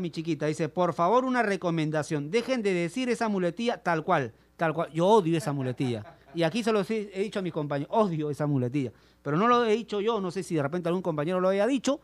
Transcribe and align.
mi 0.00 0.12
chiquita, 0.12 0.46
dice, 0.46 0.68
por 0.68 0.94
favor 0.94 1.24
una 1.24 1.42
recomendación, 1.42 2.30
dejen 2.30 2.62
de 2.62 2.72
decir 2.72 3.08
esa 3.08 3.28
muletilla 3.28 3.82
tal 3.82 4.04
cual, 4.04 4.32
tal 4.56 4.72
cual. 4.72 4.92
Yo 4.92 5.04
odio 5.08 5.36
esa 5.36 5.52
muletilla. 5.52 6.04
Y 6.36 6.44
aquí 6.44 6.62
se 6.62 6.70
lo 6.70 6.82
he 6.82 7.10
he 7.12 7.20
dicho 7.20 7.40
a 7.40 7.42
mis 7.42 7.52
compañeros, 7.52 7.92
odio 7.92 8.30
esa 8.30 8.46
muletilla. 8.46 8.92
Pero 9.22 9.36
no 9.36 9.48
lo 9.48 9.64
he 9.64 9.72
dicho 9.72 10.00
yo, 10.00 10.20
no 10.20 10.30
sé 10.30 10.44
si 10.44 10.54
de 10.54 10.62
repente 10.62 10.88
algún 10.88 11.02
compañero 11.02 11.40
lo 11.40 11.48
haya 11.48 11.66
dicho, 11.66 11.98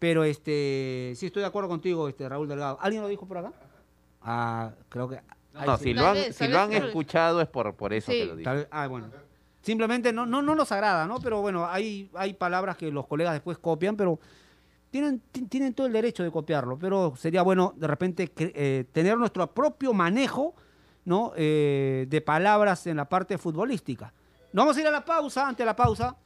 pero 0.00 0.24
este 0.24 1.12
sí 1.14 1.26
estoy 1.26 1.42
de 1.42 1.46
acuerdo 1.46 1.68
contigo, 1.68 2.08
este 2.08 2.28
Raúl 2.28 2.48
Delgado. 2.48 2.78
¿Alguien 2.80 3.00
lo 3.02 3.06
dijo 3.08 3.26
por 3.26 3.38
acá? 3.38 3.52
Ah, 4.22 4.72
creo 4.88 5.08
que... 5.08 5.20
No, 5.54 5.78
sí. 5.78 5.84
si 5.84 5.94
lo 5.94 6.04
han, 6.04 6.14
vez, 6.14 6.34
si 6.36 6.48
lo 6.48 6.58
han 6.58 6.72
escuchado 6.72 7.40
es 7.40 7.46
por, 7.46 7.76
por 7.76 7.92
eso 7.92 8.10
Sí. 8.10 8.18
que 8.18 8.24
lo 8.26 8.34
vez- 8.56 8.66
ah, 8.72 8.88
bueno. 8.88 9.06
Simplemente 9.62 10.12
no, 10.12 10.26
no, 10.26 10.42
no 10.42 10.56
nos 10.56 10.72
agrada, 10.72 11.06
¿no? 11.06 11.20
Pero 11.20 11.42
bueno, 11.42 11.64
hay, 11.64 12.10
hay 12.14 12.34
palabras 12.34 12.76
que 12.76 12.90
los 12.90 13.06
colegas 13.06 13.34
después 13.34 13.56
copian, 13.56 13.96
pero 13.96 14.18
tienen, 14.96 15.20
ti- 15.30 15.46
tienen 15.46 15.74
todo 15.74 15.86
el 15.86 15.92
derecho 15.92 16.22
de 16.22 16.30
copiarlo. 16.30 16.78
Pero 16.78 17.14
sería 17.16 17.42
bueno 17.42 17.74
de 17.76 17.86
repente 17.86 18.32
eh, 18.38 18.84
tener 18.92 19.18
nuestro 19.18 19.46
propio 19.48 19.92
manejo, 19.92 20.54
¿no? 21.04 21.32
Eh, 21.36 22.06
de 22.08 22.20
palabras 22.22 22.86
en 22.86 22.96
la 22.96 23.04
parte 23.06 23.36
futbolística. 23.36 24.12
Nos 24.54 24.64
vamos 24.64 24.76
a 24.78 24.80
ir 24.80 24.86
a 24.86 24.90
la 24.90 25.04
pausa, 25.04 25.46
ante 25.46 25.66
la 25.66 25.76
pausa. 25.76 26.16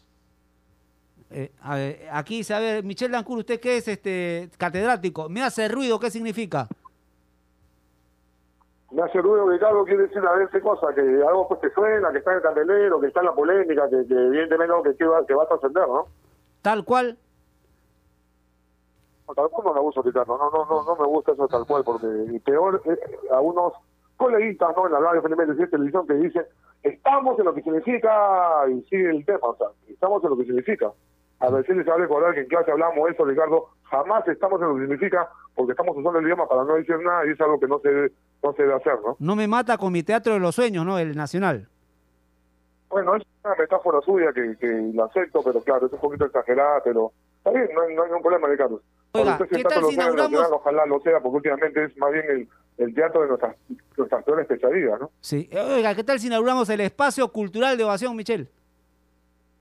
Eh, 1.33 1.51
a 1.63 1.75
ver, 1.75 2.09
aquí 2.13 2.39
dice, 2.39 2.55
a 2.55 2.61
ver, 2.61 2.85
Michel 2.85 3.11
Dancur, 3.11 3.39
¿usted 3.39 3.59
qué 3.59 3.77
es 3.79 3.89
este 3.89 4.49
catedrático? 4.57 5.29
Me 5.29 5.43
hace 5.43 5.67
ruido, 5.69 5.99
¿qué 5.99 6.11
significa? 6.11 6.69
Me 8.93 9.03
hace 9.03 9.21
ruido 9.21 9.49
que 9.49 9.59
Carlos 9.59 9.85
quiere 9.85 10.03
decir 10.05 10.19
a 10.19 10.33
veces 10.33 10.63
cosas, 10.63 10.95
que 10.95 11.01
algo 11.01 11.49
pues 11.49 11.61
que 11.61 11.71
suena, 11.71 12.13
que 12.13 12.19
está 12.19 12.31
en 12.31 12.37
el 12.37 12.43
candelero, 12.43 13.01
que 13.01 13.09
está 13.09 13.21
en 13.21 13.27
la 13.27 13.35
polémica, 13.35 13.89
que, 13.91 14.07
que 14.07 14.15
evidentemente 14.15 14.75
que, 14.85 14.97
que 14.97 15.05
va, 15.07 15.27
que 15.27 15.35
va 15.35 15.43
a 15.45 15.49
trascender, 15.49 15.89
¿no? 15.89 16.07
Tal 16.63 16.85
cual. 16.85 17.17
Tal 19.35 19.49
cual 19.51 19.67
no 19.67 19.75
me 19.75 19.81
gusta, 19.81 20.03
no, 20.27 20.37
no, 20.37 20.51
no, 20.51 20.85
no 20.85 20.97
me 20.97 21.07
gusta 21.07 21.33
eso 21.33 21.47
tal 21.49 21.67
cual, 21.67 21.85
porque 21.85 22.07
y 22.31 22.39
peor 22.41 22.83
eh, 22.85 22.99
a 23.33 23.41
unos 23.41 23.75
coleguitas, 24.17 24.77
¿no? 24.77 24.87
En 24.87 24.93
la 24.93 25.01
radio 25.01 25.23
felizmente 25.23 25.55
de 25.55 25.67
televisión 25.67 26.07
que 26.07 26.15
dicen, 26.15 26.45
estamos 26.83 27.39
en 27.39 27.45
lo 27.47 27.55
que 27.55 27.63
significa, 27.63 28.69
y 28.69 28.83
sigue 28.83 29.11
el 29.11 29.25
tema, 29.25 29.41
o 29.43 29.57
sea, 29.57 29.69
estamos 29.89 30.23
en 30.25 30.31
lo 30.31 30.37
que 30.37 30.45
significa. 30.45 30.93
A 31.41 31.49
veces 31.49 31.75
les 31.75 31.89
habrá 31.89 32.03
recordar 32.03 32.35
que 32.35 32.41
en 32.41 32.49
clase 32.49 32.71
hablamos 32.71 33.09
eso, 33.11 33.25
Ricardo, 33.25 33.69
jamás 33.85 34.29
estamos 34.29 34.61
en 34.61 34.69
lo 34.69 34.75
que 34.75 34.83
significa, 34.83 35.29
porque 35.55 35.73
estamos 35.73 35.97
usando 35.97 36.19
el 36.19 36.27
idioma 36.27 36.47
para 36.47 36.65
no 36.65 36.75
decir 36.75 36.99
nada 36.99 37.27
y 37.27 37.31
es 37.31 37.41
algo 37.41 37.59
que 37.59 37.67
no 37.67 37.79
se 37.79 37.89
debe, 37.89 38.13
no 38.43 38.53
se 38.53 38.63
debe 38.63 38.75
hacer, 38.75 38.99
¿no? 39.05 39.17
No 39.19 39.37
me 39.37 39.49
mata 39.49 39.79
con 39.79 39.93
mi 39.93 40.03
teatro 40.03 40.35
de 40.35 40.41
los 40.41 40.55
sueños, 40.55 40.85
¿no? 40.85 40.99
El 40.99 41.17
nacional. 41.17 41.67
Bueno, 42.91 43.17
es 43.17 43.23
una 43.43 43.55
metáfora 43.55 44.01
suya 44.03 44.33
que, 44.35 44.57
que 44.59 44.91
la 44.95 45.05
acepto, 45.05 45.43
pero 45.43 45.61
claro, 45.61 45.87
es 45.87 45.93
un 45.93 46.01
poquito 46.01 46.27
exagerada, 46.27 46.83
pero 46.85 47.13
está 47.41 47.51
bien, 47.51 47.69
no 47.75 47.83
hay, 47.83 47.95
no 47.95 48.03
hay 48.03 48.09
ningún 48.09 48.23
problema, 48.23 48.49
Ricardo. 48.49 48.75
Oiga, 48.77 48.85
Cuando 49.13 49.33
usted 49.33 49.47
¿qué 49.49 49.55
sienta 49.57 49.69
tal 49.75 49.81
que 49.85 49.91
si 49.91 49.97
lo 49.97 50.03
sea 50.03 50.05
en 50.05 50.09
el 50.11 50.15
inauguramos- 50.15 50.31
Nacional, 50.41 50.53
Ojalá 50.61 50.87
lo 50.87 51.01
sea, 51.01 51.21
porque 51.21 51.37
últimamente 51.37 51.85
es 51.85 51.97
más 51.99 52.13
bien 52.13 52.25
el, 52.31 52.49
el 52.79 52.95
teatro 52.95 53.23
de 53.23 53.29
nuestras, 53.29 53.57
nuestras 53.97 54.25
peores 54.25 54.47
pesadillas, 54.47 55.01
¿no? 55.01 55.11
Sí. 55.21 55.51
Oiga, 55.53 55.95
¿qué 55.95 56.05
tal 56.05 56.21
si 56.21 56.29
inauguramos 56.29 56.69
el 56.71 56.81
espacio 56.81 57.27
cultural 57.33 57.77
de 57.77 57.85
ovación, 57.85 58.15
Michel? 58.17 58.49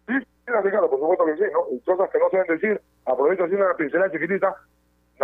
Sí, 0.07 0.13
Ricardo, 0.45 0.89
por 0.89 0.99
supuesto 0.99 1.25
que 1.25 1.35
sí, 1.37 1.43
¿no? 1.53 1.59
Cosas 1.85 2.09
que 2.11 2.19
no 2.19 2.29
se 2.29 2.37
deben 2.37 2.59
decir, 2.59 2.81
aprovecho 3.05 3.43
así 3.43 3.53
una 3.55 3.73
pincelada 3.75 4.11
chiquitita, 4.11 4.55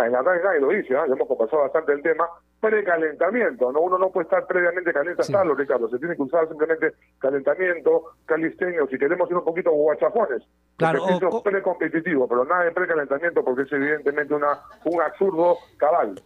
en 0.04 0.12
la 0.12 0.22
nadie 0.22 0.60
lo 0.60 0.68
dice, 0.68 0.92
ya 0.92 1.04
hemos 1.06 1.26
conversado 1.26 1.62
bastante 1.62 1.92
el 1.92 2.02
tema, 2.02 2.26
precalentamiento, 2.60 3.72
¿no? 3.72 3.80
Uno 3.80 3.98
no 3.98 4.10
puede 4.10 4.24
estar 4.24 4.46
previamente 4.46 4.92
caliente 4.92 5.22
a 5.22 5.24
Sí. 5.24 5.32
estarlo, 5.32 5.54
Ricardo, 5.54 5.88
se 5.88 5.98
tiene 5.98 6.16
que 6.16 6.22
usar 6.22 6.48
simplemente 6.48 6.92
calentamiento, 7.18 8.02
calisteño, 8.26 8.86
si 8.90 8.98
queremos 8.98 9.30
ir 9.30 9.36
un 9.36 9.44
poquito 9.44 9.70
guachafones, 9.70 10.42
Claro, 10.76 11.04
o 11.04 11.42
precompetitivo, 11.42 12.28
pero 12.28 12.44
nada 12.44 12.64
de 12.64 12.72
precalentamiento 12.72 13.42
porque 13.44 13.62
es 13.62 13.72
evidentemente 13.72 14.34
una 14.34 14.60
un 14.84 15.00
absurdo 15.00 15.56
cabal. 15.78 16.20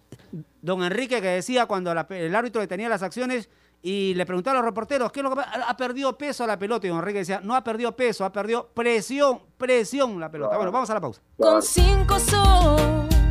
Don 0.63 0.83
Enrique 0.83 1.21
que 1.21 1.29
decía 1.29 1.67
cuando 1.67 1.95
la 1.95 2.07
el 2.11 2.35
árbitro 2.35 2.61
detenía 2.61 2.89
las 2.89 3.03
acciones 3.03 3.49
y 3.83 4.15
le 4.15 4.27
preguntaba 4.27 4.59
a 4.59 4.61
los 4.61 4.69
reporteros, 4.69 5.11
¿qué 5.11 5.21
es 5.21 5.25
lo 5.25 5.35
que 5.35 5.41
ha 5.43 5.77
perdido 5.77 6.17
peso 6.19 6.47
la 6.47 6.59
pelota? 6.59 6.87
Y 6.87 6.91
don 6.91 6.99
Enrique 6.99 7.21
decía, 7.21 7.41
no 7.43 7.55
ha 7.57 7.65
perdido 7.65 7.97
peso, 7.97 8.25
ha 8.25 8.33
perdido 8.33 8.69
presión, 8.75 9.41
presión 9.57 10.21
la 10.21 10.31
pelota. 10.31 10.57
Bueno, 10.57 10.71
vamos 10.71 10.91
a 10.91 10.95
la 10.95 11.01
pausa. 11.01 11.23
Con 11.39 11.63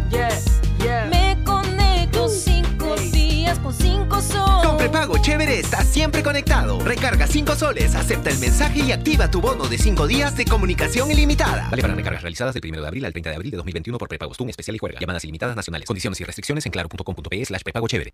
5 0.09 0.81
sol. 0.81 1.09
Me 1.09 1.37
conecto 1.43 2.27
5 2.27 2.95
días 3.11 3.59
con 3.59 3.73
5 3.73 4.21
sol. 4.21 4.65
Con 4.65 4.77
prepago 4.77 5.17
chévere 5.19 5.59
estás 5.59 5.85
siempre 5.87 6.23
conectado. 6.23 6.79
Recarga 6.79 7.27
5 7.27 7.55
soles, 7.55 7.95
acepta 7.95 8.29
el 8.29 8.39
mensaje 8.39 8.79
y 8.79 8.91
activa 8.91 9.29
tu 9.29 9.41
bono 9.41 9.67
de 9.67 9.77
5 9.77 10.07
días 10.07 10.35
de 10.35 10.45
comunicación 10.45 11.11
ilimitada. 11.11 11.67
Vale 11.69 11.81
para 11.81 11.95
recargas 11.95 12.21
realizadas 12.21 12.53
del 12.53 12.63
1 12.65 12.81
de 12.81 12.87
abril 12.87 13.05
al 13.05 13.11
30 13.11 13.29
de 13.29 13.35
abril 13.35 13.51
de 13.51 13.57
2021 13.57 13.97
por 13.97 14.07
prepago 14.07 14.33
Stun 14.33 14.49
especial 14.49 14.75
y 14.75 14.79
juega. 14.79 14.99
Llamadas 14.99 15.23
ilimitadas 15.23 15.55
nacionales. 15.55 15.87
Condiciones 15.87 16.19
y 16.19 16.23
restricciones 16.23 16.65
en 16.65 16.71
claro.com.pe 16.71 17.45
slash 17.45 17.61
prepago 17.63 17.87
chévere. 17.87 18.13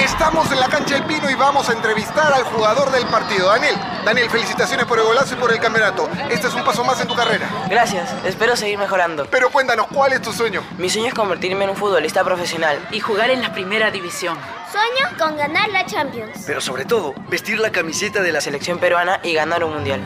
Estamos 0.00 0.50
en 0.50 0.58
la 0.58 0.68
cancha 0.68 0.94
del 0.94 1.04
Pino 1.04 1.30
y 1.30 1.34
vamos 1.34 1.68
a 1.68 1.72
entrevistar 1.72 2.32
al 2.32 2.44
jugador 2.44 2.90
del 2.90 3.04
partido, 3.06 3.48
Daniel. 3.48 3.74
Daniel, 4.04 4.30
felicitaciones 4.30 4.86
por 4.86 4.98
el 4.98 5.04
golazo 5.04 5.34
y 5.34 5.36
por 5.36 5.52
el 5.52 5.60
campeonato. 5.60 6.08
Este 6.30 6.48
es 6.48 6.54
un 6.54 6.64
paso 6.64 6.82
más 6.82 7.00
en 7.00 7.08
tu 7.08 7.14
carrera. 7.14 7.48
Gracias, 7.68 8.10
espero 8.24 8.56
seguir 8.56 8.78
mejorando. 8.78 9.26
Pero 9.30 9.50
cuéntanos, 9.50 9.86
¿cuál 9.88 10.12
es 10.14 10.22
tu 10.22 10.32
sueño? 10.32 10.62
Mi 10.78 10.88
sueño 10.88 11.08
es 11.08 11.14
convertirme 11.14 11.64
en 11.64 11.70
un 11.70 11.76
futbolista 11.76 12.24
profesional. 12.24 12.78
Y 12.90 13.00
jugar 13.00 13.30
en 13.30 13.42
la 13.42 13.52
primera 13.52 13.90
división. 13.90 14.38
Sueño 14.72 15.18
con 15.18 15.36
ganar 15.36 15.68
la 15.68 15.84
Champions. 15.84 16.44
Pero 16.46 16.62
sobre 16.62 16.86
todo, 16.86 17.14
vestir 17.28 17.58
la 17.58 17.70
camiseta 17.70 18.22
de 18.22 18.32
la 18.32 18.32
La 18.32 18.40
selección 18.40 18.78
peruana 18.78 19.20
y 19.22 19.34
ganar 19.34 19.62
un 19.62 19.74
mundial. 19.74 20.00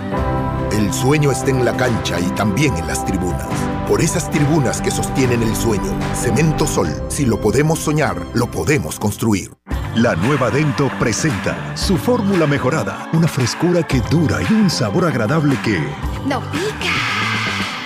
El 0.73 0.93
sueño 0.93 1.31
está 1.31 1.51
en 1.51 1.65
la 1.65 1.77
cancha 1.77 2.19
y 2.19 2.29
también 2.35 2.77
en 2.77 2.89
las 2.89 3.07
tribunas. 3.07 3.47
Por 3.87 4.03
esas 4.03 4.29
tribunas 4.29 4.83
que 4.83 4.91
sostienen 4.91 5.45
el 5.45 5.55
sueño. 5.55 5.97
Cemento 6.17 6.67
Sol. 6.67 6.89
Si 7.09 7.25
lo 7.25 7.41
podemos 7.41 7.79
soñar, 7.79 8.17
lo 8.35 8.51
podemos 8.51 8.99
construir. 8.99 9.53
La 9.95 10.17
nueva 10.17 10.51
Dento 10.51 10.91
presenta 10.99 11.77
su 11.77 11.97
fórmula 11.97 12.49
mejorada, 12.49 13.09
una 13.13 13.29
frescura 13.29 13.85
que 13.85 14.01
dura 14.11 14.41
y 14.43 14.53
un 14.53 14.69
sabor 14.69 15.05
agradable 15.05 15.57
que, 15.63 15.79
No 16.27 16.41
pica. 16.51 17.16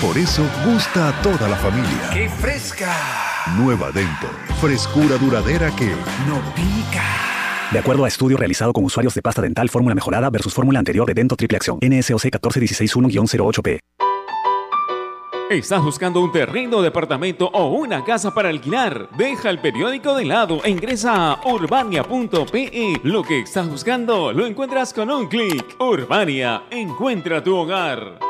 Por 0.00 0.16
eso, 0.16 0.42
gusta 0.64 1.08
a 1.08 1.22
toda 1.22 1.48
la 1.48 1.56
familia. 1.56 2.10
¡Qué 2.12 2.28
fresca! 2.28 2.92
Nueva 3.56 3.90
Dento, 3.90 4.28
frescura 4.60 5.16
duradera 5.18 5.70
que, 5.76 5.88
¡No 6.26 6.40
pica! 6.54 7.04
De 7.70 7.78
acuerdo 7.78 8.04
a 8.04 8.08
estudio 8.08 8.36
realizado 8.36 8.72
con 8.72 8.84
usuarios 8.84 9.14
de 9.14 9.22
pasta 9.22 9.42
dental 9.42 9.68
fórmula 9.68 9.94
mejorada 9.94 10.28
versus 10.30 10.54
fórmula 10.54 10.78
anterior 10.78 11.06
de 11.06 11.14
Dento 11.14 11.36
Triple 11.36 11.56
Acción. 11.56 11.78
NSOC 11.80 12.24
14161-08P. 12.40 13.78
¿Estás 15.50 15.82
buscando 15.82 16.20
un 16.20 16.30
terreno, 16.30 16.80
departamento 16.80 17.48
o 17.52 17.72
una 17.72 18.04
casa 18.04 18.32
para 18.32 18.48
alquilar? 18.48 19.08
Deja 19.18 19.50
el 19.50 19.58
periódico 19.58 20.14
de 20.14 20.24
lado 20.24 20.60
e 20.64 20.70
ingresa 20.70 21.32
a 21.32 21.44
urbania.pe. 21.44 23.00
Lo 23.02 23.24
que 23.24 23.40
estás 23.40 23.68
buscando 23.68 24.32
lo 24.32 24.46
encuentras 24.46 24.94
con 24.94 25.10
un 25.10 25.26
clic. 25.26 25.74
Urbania, 25.80 26.62
encuentra 26.70 27.42
tu 27.42 27.56
hogar. 27.56 28.29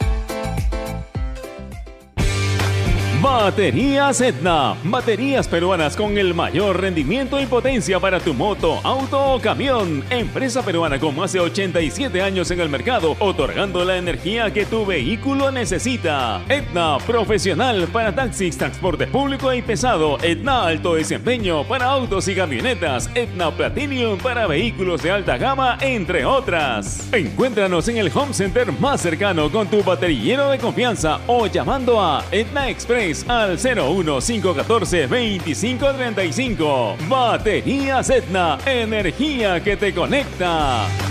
Baterías 3.21 4.19
Etna. 4.19 4.75
Baterías 4.83 5.47
peruanas 5.47 5.95
con 5.95 6.17
el 6.17 6.33
mayor 6.33 6.81
rendimiento 6.81 7.39
y 7.39 7.45
potencia 7.45 7.99
para 7.99 8.19
tu 8.19 8.33
moto, 8.33 8.79
auto 8.83 9.35
o 9.35 9.39
camión. 9.39 10.03
Empresa 10.09 10.63
peruana 10.63 10.99
con 10.99 11.15
más 11.15 11.31
de 11.31 11.39
87 11.39 12.19
años 12.19 12.49
en 12.49 12.59
el 12.61 12.69
mercado, 12.69 13.15
otorgando 13.19 13.85
la 13.85 13.97
energía 13.97 14.51
que 14.51 14.65
tu 14.65 14.87
vehículo 14.87 15.51
necesita. 15.51 16.41
Etna 16.49 16.97
Profesional 17.05 17.87
para 17.89 18.15
taxis, 18.15 18.57
transporte 18.57 19.05
público 19.05 19.53
y 19.53 19.61
pesado. 19.61 20.17
Etna 20.23 20.63
Alto 20.65 20.95
Desempeño 20.95 21.63
para 21.65 21.85
autos 21.85 22.27
y 22.27 22.33
camionetas. 22.33 23.07
Etna 23.13 23.51
Platinum 23.51 24.17
para 24.17 24.47
vehículos 24.47 25.03
de 25.03 25.11
alta 25.11 25.37
gama, 25.37 25.77
entre 25.81 26.25
otras. 26.25 27.07
Encuéntranos 27.13 27.87
en 27.87 27.97
el 27.97 28.11
home 28.11 28.33
center 28.33 28.71
más 28.71 28.99
cercano 28.99 29.51
con 29.51 29.67
tu 29.67 29.83
baterillero 29.83 30.49
de 30.49 30.57
confianza 30.57 31.19
o 31.27 31.45
llamando 31.45 32.01
a 32.01 32.25
Etna 32.31 32.67
Express 32.67 33.10
al 33.27 33.57
01514 33.57 35.07
2535. 35.07 36.95
Batería 37.07 38.01
Etna, 38.01 38.57
energía 38.65 39.61
que 39.61 39.77
te 39.77 39.93
conecta. 39.93 41.10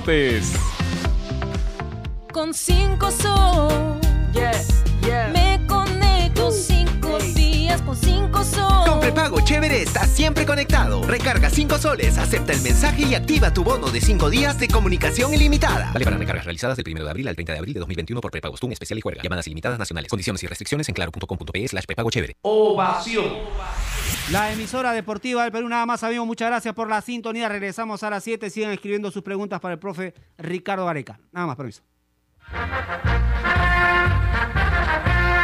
Con 2.33 2.53
5 2.53 3.11
sol. 3.11 3.99
Me 4.33 4.33
conecto 4.33 4.61
5 5.01 5.40
días 5.40 5.40
con 7.85 7.95
5 7.95 8.43
sol. 8.43 8.87
Con 8.87 8.99
prepago 8.99 9.41
chévere 9.41 9.81
estás 9.81 10.09
siempre 10.09 10.45
conectado. 10.45 11.03
Recarga 11.03 11.49
5 11.49 11.77
soles, 11.77 12.17
acepta 12.17 12.53
el 12.53 12.61
mensaje 12.61 13.03
y 13.03 13.15
activa 13.15 13.53
tu 13.53 13.63
bono 13.63 13.89
de 13.91 14.01
5 14.01 14.29
días 14.29 14.59
de 14.59 14.67
comunicación 14.67 15.33
ilimitada. 15.33 15.91
Vale 15.93 16.05
para 16.05 16.17
recargas 16.17 16.45
realizadas 16.45 16.77
del 16.77 16.85
1 16.87 17.03
de 17.03 17.09
abril 17.09 17.27
al 17.27 17.35
30 17.35 17.53
de 17.53 17.59
abril 17.59 17.73
de 17.73 17.79
2021 17.79 18.21
por 18.21 18.31
prepago 18.31 18.57
Stun 18.57 18.71
especial 18.71 18.97
y 18.99 19.01
juega. 19.01 19.21
Llamadas 19.23 19.47
ilimitadas 19.47 19.79
nacionales. 19.79 20.09
Condiciones 20.09 20.43
y 20.43 20.47
restricciones 20.47 20.89
en 20.89 20.95
claro.com.pe 20.95 21.67
slash 21.67 21.85
prepago 21.85 22.09
chévere. 22.09 22.35
Ovación. 22.41 23.25
La 24.31 24.51
emisora 24.51 24.93
deportiva 24.93 25.43
del 25.43 25.51
Perú, 25.51 25.67
nada 25.67 25.85
más 25.85 26.03
amigos, 26.03 26.25
muchas 26.25 26.49
gracias 26.49 26.73
por 26.73 26.87
la 26.87 27.01
sintonía. 27.01 27.49
Regresamos 27.49 28.03
a 28.03 28.09
las 28.09 28.23
7. 28.23 28.49
Sigan 28.49 28.71
escribiendo 28.71 29.11
sus 29.11 29.23
preguntas 29.23 29.59
para 29.59 29.73
el 29.73 29.79
profe 29.79 30.13
Ricardo 30.37 30.85
Gareca. 30.85 31.19
Nada 31.31 31.47
más, 31.47 31.55
permiso. 31.55 31.83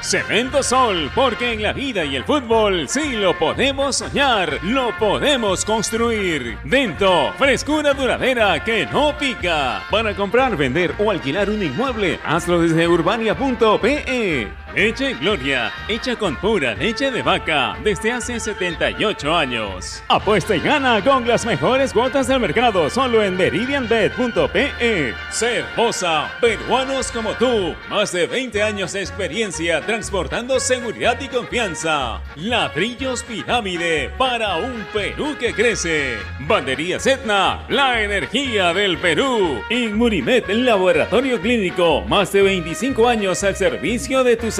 Cemento 0.00 0.62
Sol, 0.62 1.10
porque 1.14 1.52
en 1.52 1.62
la 1.62 1.72
vida 1.72 2.04
y 2.04 2.16
el 2.16 2.24
fútbol 2.24 2.88
sí 2.88 3.12
lo 3.12 3.38
podemos 3.38 3.96
soñar, 3.96 4.58
lo 4.62 4.96
podemos 4.98 5.64
construir. 5.64 6.58
Dento, 6.64 7.32
frescura 7.36 7.92
duradera 7.92 8.64
que 8.64 8.86
no 8.86 9.16
pica. 9.18 9.82
Para 9.90 10.14
comprar, 10.14 10.56
vender 10.56 10.94
o 10.98 11.10
alquilar 11.10 11.50
un 11.50 11.62
inmueble, 11.62 12.18
hazlo 12.24 12.62
desde 12.62 12.88
urbania.pe. 12.88 14.48
Leche 14.74 15.14
Gloria, 15.14 15.72
hecha 15.88 16.14
con 16.14 16.36
pura 16.36 16.74
leche 16.74 17.10
de 17.10 17.22
vaca 17.22 17.76
desde 17.82 18.12
hace 18.12 18.38
78 18.38 19.34
años. 19.34 20.02
Apuesta 20.06 20.54
y 20.54 20.60
gana 20.60 21.02
con 21.02 21.26
las 21.26 21.44
mejores 21.44 21.92
cuotas 21.92 22.28
del 22.28 22.38
mercado 22.38 22.88
solo 22.88 23.24
en 23.24 23.36
meridianbet.pe. 23.36 25.14
Cervosa, 25.30 26.30
peruanos 26.40 27.10
como 27.10 27.32
tú, 27.32 27.74
más 27.88 28.12
de 28.12 28.28
20 28.28 28.62
años 28.62 28.92
de 28.92 29.00
experiencia 29.00 29.80
transportando 29.80 30.60
seguridad 30.60 31.20
y 31.20 31.26
confianza. 31.26 32.22
Ladrillos 32.36 33.24
Pirámide 33.24 34.10
para 34.16 34.56
un 34.56 34.86
Perú 34.92 35.36
que 35.38 35.52
crece. 35.52 36.18
Banderías 36.40 37.06
Etna, 37.06 37.66
la 37.68 38.02
energía 38.02 38.72
del 38.72 38.98
Perú. 38.98 39.62
Inmunimed, 39.68 40.48
laboratorio 40.48 41.40
clínico, 41.40 42.02
más 42.02 42.32
de 42.32 42.42
25 42.42 43.08
años 43.08 43.42
al 43.42 43.56
servicio 43.56 44.22
de 44.22 44.36
tus 44.36 44.59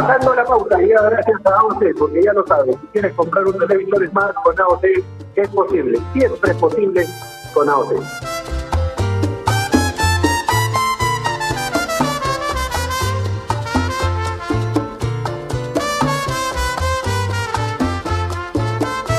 Pasando 0.00 0.34
la 0.34 0.44
pauta 0.44 0.82
y 0.82 0.88
gracias 0.88 1.44
a 1.44 1.60
AOC, 1.60 1.98
porque 1.98 2.22
ya 2.22 2.32
lo 2.32 2.46
sabes, 2.46 2.74
si 2.80 2.86
quieres 2.86 3.12
comprar 3.14 3.44
un 3.44 3.58
televisor 3.58 4.08
Smart 4.08 4.34
con 4.42 4.58
AOC, 4.58 4.84
es 5.36 5.48
posible, 5.50 5.98
siempre 6.14 6.52
es 6.52 6.56
posible 6.56 7.06
con 7.52 7.68
AOC. 7.68 7.92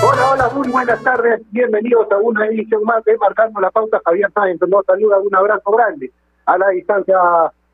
Hola, 0.03 0.31
hola, 0.31 0.49
muy 0.55 0.69
buenas 0.69 1.03
tardes, 1.03 1.41
bienvenidos 1.51 2.11
a 2.11 2.17
una 2.17 2.47
edición 2.47 2.83
más 2.85 3.03
de 3.03 3.15
Marcando 3.17 3.59
la 3.59 3.69
Pauta. 3.69 4.01
Javier 4.03 4.31
Sáenz 4.33 4.59
nos 4.67 4.83
saluda, 4.87 5.19
un 5.19 5.35
abrazo 5.35 5.69
grande 5.73 6.11
a 6.47 6.57
la 6.57 6.69
distancia 6.69 7.19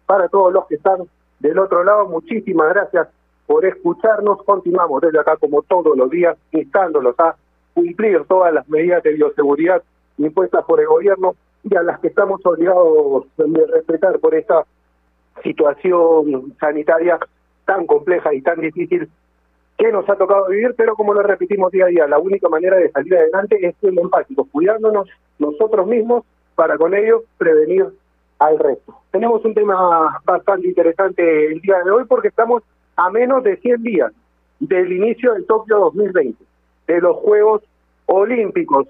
para 0.06 0.28
todos 0.28 0.52
los 0.52 0.68
que 0.68 0.76
están 0.76 1.08
del 1.40 1.60
otro 1.60 1.84
lado. 1.84 2.08
Muchísimas 2.08 2.70
gracias 2.74 3.08
por 3.46 3.66
escucharnos. 3.66 4.44
Continuamos 4.44 5.02
desde 5.02 5.20
acá 5.20 5.38
como 5.38 5.62
todos 5.64 5.98
los 5.98 6.10
días, 6.10 6.38
instándolos 6.52 7.20
a 7.20 7.36
cumplir 7.74 8.24
todas 8.26 8.54
las 8.54 8.68
medidas 8.70 9.04
de 9.04 9.14
bioseguridad 9.14 9.82
impuestas 10.18 10.66
por 10.66 10.80
el 10.80 10.88
gobierno 10.88 11.36
y 11.64 11.76
a 11.76 11.84
las 11.84 12.00
que 12.00 12.08
estamos 12.08 12.44
obligados 12.44 13.26
de 13.38 13.66
respetar 13.68 14.20
por 14.20 14.34
esta 14.34 14.66
situación 15.44 16.56
sanitaria 16.60 17.20
tan 17.66 17.86
compleja 17.86 18.34
y 18.34 18.42
tan 18.42 18.60
difícil 18.62 19.10
que 19.78 19.92
nos 19.92 20.10
ha 20.10 20.16
tocado 20.16 20.48
vivir, 20.48 20.74
pero 20.76 20.96
como 20.96 21.14
lo 21.14 21.22
repetimos 21.22 21.72
día 21.72 21.86
a 21.86 21.90
día, 21.90 22.08
la 22.08 22.18
única 22.18 22.50
manera 22.50 22.78
de 22.78 22.90
salir 22.90 23.16
adelante 23.16 23.60
es 23.62 23.76
siendo 23.80 24.02
empáticos, 24.02 24.48
cuidándonos 24.52 25.08
nosotros 25.38 25.86
mismos 25.86 26.24
para 26.56 26.78
con 26.78 26.96
ello 26.96 27.24
prevenir 27.38 27.86
al 28.40 28.60
resto. 28.60 28.96
Tenemos 29.12 29.44
un 29.46 29.54
tema 29.54 30.20
bastante 30.26 30.68
interesante 30.68 31.52
el 31.52 31.62
día 31.62 31.80
de 31.84 31.92
hoy 31.92 32.06
porque 32.06 32.28
estamos 32.28 32.64
a 32.96 33.10
menos 33.10 33.44
de 33.44 33.58
100 33.58 33.84
días 33.84 34.12
del 34.60 34.92
inicio 34.92 35.34
del 35.34 35.46
Tokio 35.46 35.78
2020, 35.80 36.44
de 36.88 37.02
los 37.02 37.18
Juegos 37.18 37.64
Olímpicos, 38.06 38.88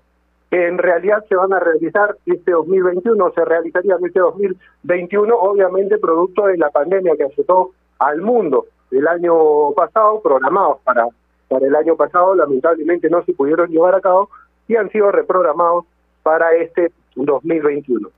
que 0.49 0.67
en 0.67 0.77
realidad 0.77 1.25
se 1.27 1.35
van 1.35 1.51
a 1.53 1.59
realizar 1.59 2.15
este 2.25 2.51
2021, 2.51 3.31
se 3.33 3.43
realizarían 3.43 4.05
este 4.05 4.19
2021, 4.19 5.35
obviamente 5.35 5.97
producto 5.97 6.45
de 6.45 6.57
la 6.57 6.69
pandemia 6.69 7.15
que 7.17 7.25
azotó 7.25 7.71
al 7.99 8.21
mundo 8.21 8.65
el 8.91 9.07
año 9.07 9.71
pasado, 9.75 10.21
programados 10.21 10.79
para, 10.83 11.07
para 11.49 11.67
el 11.67 11.75
año 11.75 11.95
pasado, 11.95 12.35
lamentablemente 12.35 13.09
no 13.09 13.23
se 13.23 13.33
pudieron 13.33 13.69
llevar 13.69 13.95
a 13.95 14.01
cabo 14.01 14.29
y 14.67 14.75
han 14.75 14.89
sido 14.89 15.11
reprogramados 15.11 15.85
para 16.23 16.55
este 16.55 16.91
2021. 17.15 18.09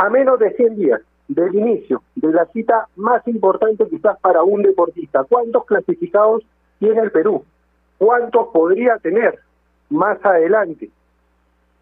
A 0.00 0.08
menos 0.08 0.38
de 0.38 0.50
100 0.54 0.76
días 0.76 1.02
del 1.28 1.54
inicio 1.54 2.02
de 2.14 2.32
la 2.32 2.46
cita 2.46 2.88
más 2.96 3.20
importante 3.28 3.86
quizás 3.86 4.18
para 4.20 4.42
un 4.42 4.62
deportista, 4.62 5.24
¿cuántos 5.24 5.66
clasificados 5.66 6.42
tiene 6.78 7.02
el 7.02 7.10
Perú? 7.10 7.44
¿Cuántos 7.98 8.48
podría 8.48 8.96
tener 8.96 9.38
más 9.90 10.16
adelante? 10.24 10.88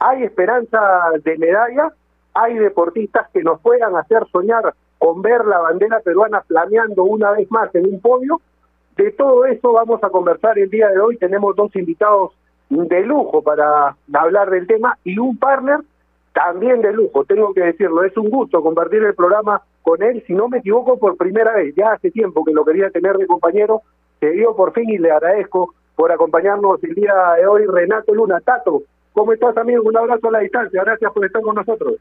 ¿Hay 0.00 0.24
esperanza 0.24 0.80
de 1.22 1.38
medalla? 1.38 1.92
¿Hay 2.34 2.58
deportistas 2.58 3.28
que 3.32 3.44
nos 3.44 3.60
puedan 3.60 3.94
hacer 3.94 4.26
soñar 4.32 4.74
con 4.98 5.22
ver 5.22 5.44
la 5.44 5.58
bandera 5.58 6.00
peruana 6.00 6.40
flameando 6.40 7.04
una 7.04 7.30
vez 7.30 7.48
más 7.52 7.72
en 7.76 7.86
un 7.86 8.00
podio. 8.00 8.40
De 8.96 9.12
todo 9.12 9.44
eso 9.44 9.72
vamos 9.72 10.02
a 10.02 10.10
conversar 10.10 10.58
el 10.58 10.68
día 10.68 10.88
de 10.88 10.98
hoy. 10.98 11.18
Tenemos 11.18 11.54
dos 11.54 11.70
invitados 11.76 12.32
de 12.68 13.00
lujo 13.02 13.42
para 13.42 13.94
hablar 14.12 14.50
del 14.50 14.66
tema 14.66 14.98
y 15.04 15.20
un 15.20 15.36
partner 15.36 15.78
también 16.38 16.80
de 16.82 16.92
lujo, 16.92 17.24
tengo 17.24 17.52
que 17.52 17.62
decirlo. 17.62 18.04
Es 18.04 18.16
un 18.16 18.30
gusto 18.30 18.62
compartir 18.62 19.02
el 19.02 19.16
programa 19.16 19.60
con 19.82 20.00
él, 20.04 20.22
si 20.24 20.34
no 20.34 20.48
me 20.48 20.58
equivoco, 20.58 20.96
por 20.96 21.16
primera 21.16 21.52
vez. 21.52 21.74
Ya 21.74 21.90
hace 21.90 22.12
tiempo 22.12 22.44
que 22.44 22.52
lo 22.52 22.64
quería 22.64 22.90
tener 22.90 23.16
de 23.16 23.26
compañero. 23.26 23.82
Se 24.20 24.30
dio 24.30 24.54
por 24.54 24.72
fin 24.72 24.88
y 24.88 24.98
le 24.98 25.10
agradezco 25.10 25.74
por 25.96 26.12
acompañarnos 26.12 26.82
el 26.84 26.94
día 26.94 27.12
de 27.38 27.44
hoy, 27.44 27.66
Renato 27.66 28.14
Luna. 28.14 28.38
Tato, 28.38 28.84
¿cómo 29.12 29.32
estás, 29.32 29.56
amigo? 29.56 29.82
Un 29.82 29.96
abrazo 29.96 30.28
a 30.28 30.30
la 30.30 30.38
distancia. 30.38 30.84
Gracias 30.84 31.12
por 31.12 31.26
estar 31.26 31.42
con 31.42 31.56
nosotros. 31.56 31.94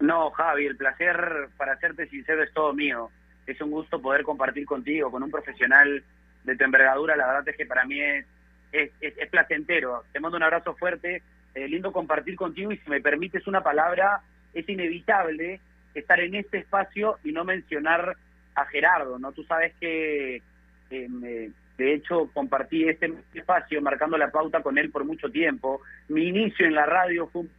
No, 0.00 0.30
Javi, 0.30 0.64
el 0.64 0.78
placer, 0.78 1.48
para 1.58 1.76
serte 1.76 2.08
sincero, 2.08 2.42
es 2.42 2.54
todo 2.54 2.72
mío. 2.72 3.10
Es 3.46 3.60
un 3.60 3.70
gusto 3.70 4.00
poder 4.00 4.22
compartir 4.22 4.64
contigo, 4.64 5.10
con 5.10 5.22
un 5.22 5.30
profesional 5.30 6.02
de 6.44 6.56
tu 6.56 6.64
envergadura. 6.64 7.16
La 7.16 7.26
verdad 7.26 7.48
es 7.50 7.56
que 7.58 7.66
para 7.66 7.84
mí 7.84 8.00
es, 8.00 8.24
es, 8.72 9.28
placentero. 9.28 10.04
Te 10.10 10.20
mando 10.20 10.38
un 10.38 10.42
abrazo 10.42 10.74
fuerte. 10.76 11.22
Eh, 11.56 11.68
lindo 11.68 11.90
compartir 11.90 12.36
contigo 12.36 12.70
y 12.70 12.76
si 12.76 12.90
me 12.90 13.00
permites 13.00 13.46
una 13.46 13.62
palabra, 13.62 14.20
es 14.52 14.68
inevitable 14.68 15.58
estar 15.94 16.20
en 16.20 16.34
este 16.34 16.58
espacio 16.58 17.16
y 17.24 17.32
no 17.32 17.44
mencionar 17.44 18.14
a 18.54 18.66
Gerardo, 18.66 19.18
¿no? 19.18 19.32
Tú 19.32 19.42
sabes 19.44 19.72
que, 19.80 20.42
eh, 20.90 21.50
de 21.78 21.94
hecho, 21.94 22.30
compartí 22.34 22.86
este 22.86 23.10
espacio 23.32 23.80
marcando 23.80 24.18
la 24.18 24.30
pauta 24.30 24.62
con 24.62 24.76
él 24.76 24.90
por 24.90 25.06
mucho 25.06 25.30
tiempo. 25.30 25.80
Mi 26.08 26.28
inicio 26.28 26.66
en 26.66 26.74
la 26.74 26.84
radio 26.84 27.26
fue 27.28 27.40
un 27.42 27.50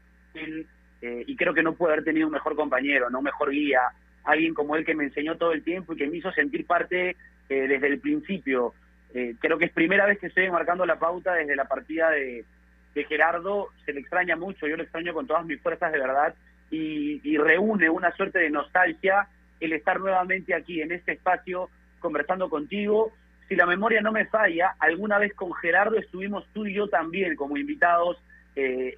eh, 1.01 1.23
y 1.25 1.35
creo 1.35 1.55
que 1.55 1.63
no 1.63 1.73
puedo 1.73 1.91
haber 1.91 2.05
tenido 2.05 2.27
un 2.27 2.33
mejor 2.33 2.55
compañero, 2.55 3.09
no 3.09 3.17
un 3.17 3.23
mejor 3.23 3.49
guía, 3.49 3.81
alguien 4.25 4.53
como 4.53 4.75
él 4.75 4.85
que 4.85 4.93
me 4.93 5.05
enseñó 5.05 5.37
todo 5.37 5.53
el 5.53 5.63
tiempo 5.63 5.93
y 5.93 5.97
que 5.97 6.07
me 6.07 6.17
hizo 6.17 6.31
sentir 6.33 6.67
parte 6.67 7.15
eh, 7.49 7.67
desde 7.67 7.87
el 7.87 7.99
principio. 7.99 8.75
Creo 9.39 9.57
que 9.57 9.65
es 9.65 9.71
primera 9.71 10.05
vez 10.05 10.19
que 10.19 10.27
estoy 10.27 10.51
marcando 10.51 10.85
la 10.85 10.99
pauta 10.99 11.33
desde 11.33 11.55
la 11.55 11.65
partida 11.65 12.11
de, 12.11 12.45
Gerardo, 13.05 13.69
se 13.85 13.93
le 13.93 14.01
extraña 14.01 14.35
mucho, 14.35 14.67
yo 14.67 14.77
lo 14.77 14.83
extraño 14.83 15.13
con 15.13 15.27
todas 15.27 15.45
mis 15.45 15.61
fuerzas 15.61 15.91
de 15.91 15.99
verdad 15.99 16.33
y, 16.69 17.21
y 17.23 17.37
reúne 17.37 17.89
una 17.89 18.11
suerte 18.11 18.39
de 18.39 18.49
nostalgia 18.49 19.27
el 19.59 19.73
estar 19.73 19.99
nuevamente 19.99 20.53
aquí 20.53 20.81
en 20.81 20.91
este 20.91 21.13
espacio 21.13 21.69
conversando 21.99 22.49
contigo. 22.49 23.11
Si 23.47 23.55
la 23.55 23.65
memoria 23.65 24.01
no 24.01 24.11
me 24.11 24.25
falla, 24.25 24.75
alguna 24.79 25.17
vez 25.17 25.33
con 25.33 25.53
Gerardo 25.53 25.97
estuvimos 25.97 26.45
tú 26.53 26.65
y 26.65 26.73
yo 26.73 26.87
también 26.87 27.35
como 27.35 27.57
invitados 27.57 28.17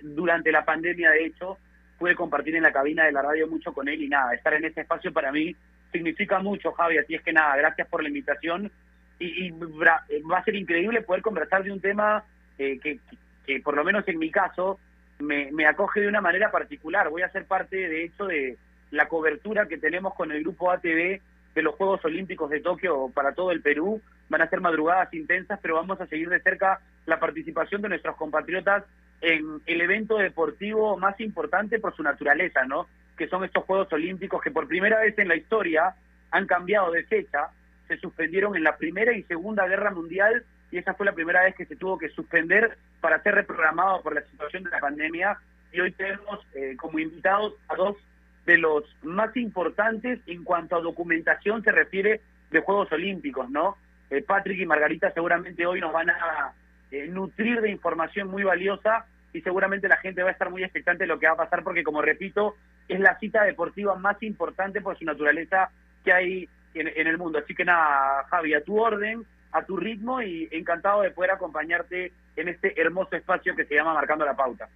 durante 0.01 0.51
la 0.51 0.63
pandemia, 0.63 1.11
de 1.11 1.25
hecho, 1.25 1.57
pude 1.97 2.15
compartir 2.15 2.55
en 2.55 2.63
la 2.63 2.71
cabina 2.71 3.05
de 3.05 3.11
la 3.11 3.21
radio 3.21 3.47
mucho 3.47 3.73
con 3.73 3.89
él 3.89 4.01
y 4.01 4.07
nada, 4.07 4.33
estar 4.33 4.53
en 4.53 4.65
este 4.65 4.81
espacio 4.81 5.11
para 5.11 5.31
mí 5.31 5.55
significa 5.91 6.39
mucho, 6.39 6.71
Javi, 6.71 6.97
así 6.97 7.15
es 7.15 7.21
que 7.21 7.33
nada, 7.33 7.57
gracias 7.57 7.87
por 7.87 8.01
la 8.01 8.09
invitación 8.09 8.71
y, 9.19 9.51
va 9.51 10.37
a 10.37 10.43
ser 10.45 10.55
increíble 10.55 11.01
poder 11.01 11.21
conversar 11.21 11.63
de 11.63 11.71
un 11.71 11.81
tema 11.81 12.23
eh, 12.57 12.79
que, 12.79 12.99
que, 13.49 13.59
por 13.61 13.75
lo 13.75 13.83
menos 13.83 14.07
en 14.07 14.19
mi 14.19 14.29
caso 14.29 14.79
me, 15.17 15.51
me 15.51 15.65
acoge 15.65 16.01
de 16.01 16.07
una 16.07 16.21
manera 16.21 16.51
particular. 16.51 17.09
Voy 17.09 17.23
a 17.23 17.31
ser 17.31 17.45
parte, 17.45 17.75
de 17.75 18.03
hecho, 18.03 18.27
de 18.27 18.57
la 18.91 19.07
cobertura 19.07 19.67
que 19.67 19.79
tenemos 19.79 20.13
con 20.13 20.31
el 20.31 20.43
grupo 20.43 20.71
ATV 20.71 21.19
de 21.55 21.61
los 21.63 21.73
Juegos 21.73 22.05
Olímpicos 22.05 22.51
de 22.51 22.59
Tokio 22.59 23.09
para 23.11 23.33
todo 23.33 23.51
el 23.51 23.61
Perú. 23.61 24.01
Van 24.29 24.43
a 24.43 24.49
ser 24.49 24.61
madrugadas 24.61 25.11
intensas, 25.15 25.59
pero 25.63 25.75
vamos 25.75 25.99
a 25.99 26.05
seguir 26.05 26.29
de 26.29 26.39
cerca 26.41 26.79
la 27.07 27.19
participación 27.19 27.81
de 27.81 27.89
nuestros 27.89 28.15
compatriotas 28.17 28.83
en 29.19 29.61
el 29.65 29.81
evento 29.81 30.17
deportivo 30.17 30.95
más 30.97 31.19
importante 31.19 31.79
por 31.79 31.95
su 31.95 32.03
naturaleza, 32.03 32.65
¿no? 32.65 32.85
Que 33.17 33.27
son 33.27 33.43
estos 33.43 33.63
Juegos 33.63 33.91
Olímpicos 33.91 34.43
que 34.43 34.51
por 34.51 34.67
primera 34.67 34.99
vez 34.99 35.17
en 35.17 35.27
la 35.27 35.35
historia 35.35 35.95
han 36.29 36.45
cambiado 36.45 36.91
de 36.91 37.03
fecha, 37.03 37.49
se 37.87 37.97
suspendieron 37.97 38.55
en 38.55 38.63
la 38.63 38.77
Primera 38.77 39.11
y 39.11 39.23
Segunda 39.23 39.65
Guerra 39.67 39.89
Mundial 39.89 40.45
y 40.71 40.77
esa 40.77 40.93
fue 40.93 41.05
la 41.05 41.13
primera 41.13 41.43
vez 41.43 41.55
que 41.55 41.65
se 41.65 41.75
tuvo 41.75 41.97
que 41.97 42.09
suspender 42.09 42.77
para 43.01 43.21
ser 43.21 43.35
reprogramado 43.35 44.01
por 44.01 44.13
la 44.13 44.21
situación 44.21 44.63
de 44.63 44.69
la 44.69 44.79
pandemia 44.79 45.37
y 45.71 45.79
hoy 45.79 45.91
tenemos 45.91 46.39
eh, 46.53 46.75
como 46.77 46.99
invitados 46.99 47.53
a 47.67 47.75
dos 47.75 47.97
de 48.45 48.57
los 48.57 48.83
más 49.03 49.35
importantes 49.37 50.19
en 50.25 50.43
cuanto 50.43 50.75
a 50.75 50.81
documentación 50.81 51.63
se 51.63 51.71
refiere 51.71 52.21
de 52.49 52.59
Juegos 52.61 52.91
Olímpicos, 52.91 53.49
¿no? 53.49 53.77
Eh, 54.09 54.23
Patrick 54.23 54.59
y 54.59 54.65
Margarita 54.65 55.11
seguramente 55.11 55.65
hoy 55.65 55.79
nos 55.79 55.93
van 55.93 56.09
a 56.09 56.53
eh, 56.91 57.07
nutrir 57.07 57.61
de 57.61 57.69
información 57.69 58.27
muy 58.27 58.43
valiosa 58.43 59.05
y 59.33 59.41
seguramente 59.41 59.87
la 59.87 59.97
gente 59.97 60.23
va 60.23 60.29
a 60.29 60.31
estar 60.31 60.49
muy 60.49 60.63
expectante 60.63 61.03
de 61.03 61.07
lo 61.07 61.19
que 61.19 61.27
va 61.27 61.33
a 61.33 61.37
pasar 61.37 61.63
porque, 61.63 61.83
como 61.83 62.01
repito, 62.01 62.55
es 62.87 62.99
la 62.99 63.17
cita 63.19 63.43
deportiva 63.43 63.95
más 63.95 64.21
importante 64.23 64.81
por 64.81 64.97
su 64.97 65.05
naturaleza 65.05 65.69
que 66.03 66.11
hay 66.11 66.49
en, 66.73 67.07
el 67.07 67.17
mundo. 67.17 67.39
Así 67.39 67.53
que 67.53 67.65
nada, 67.65 68.25
Javi, 68.29 68.53
a 68.53 68.63
tu 68.63 68.79
orden, 68.79 69.23
a 69.51 69.63
tu 69.63 69.77
ritmo 69.77 70.21
y 70.21 70.47
encantado 70.51 71.01
de 71.01 71.11
poder 71.11 71.31
acompañarte 71.31 72.11
en 72.35 72.47
este 72.49 72.79
hermoso 72.79 73.15
espacio 73.15 73.55
que 73.55 73.65
se 73.65 73.75
llama 73.75 73.93
Marcando 73.93 74.25
la 74.25 74.35
Pauta. 74.35 74.69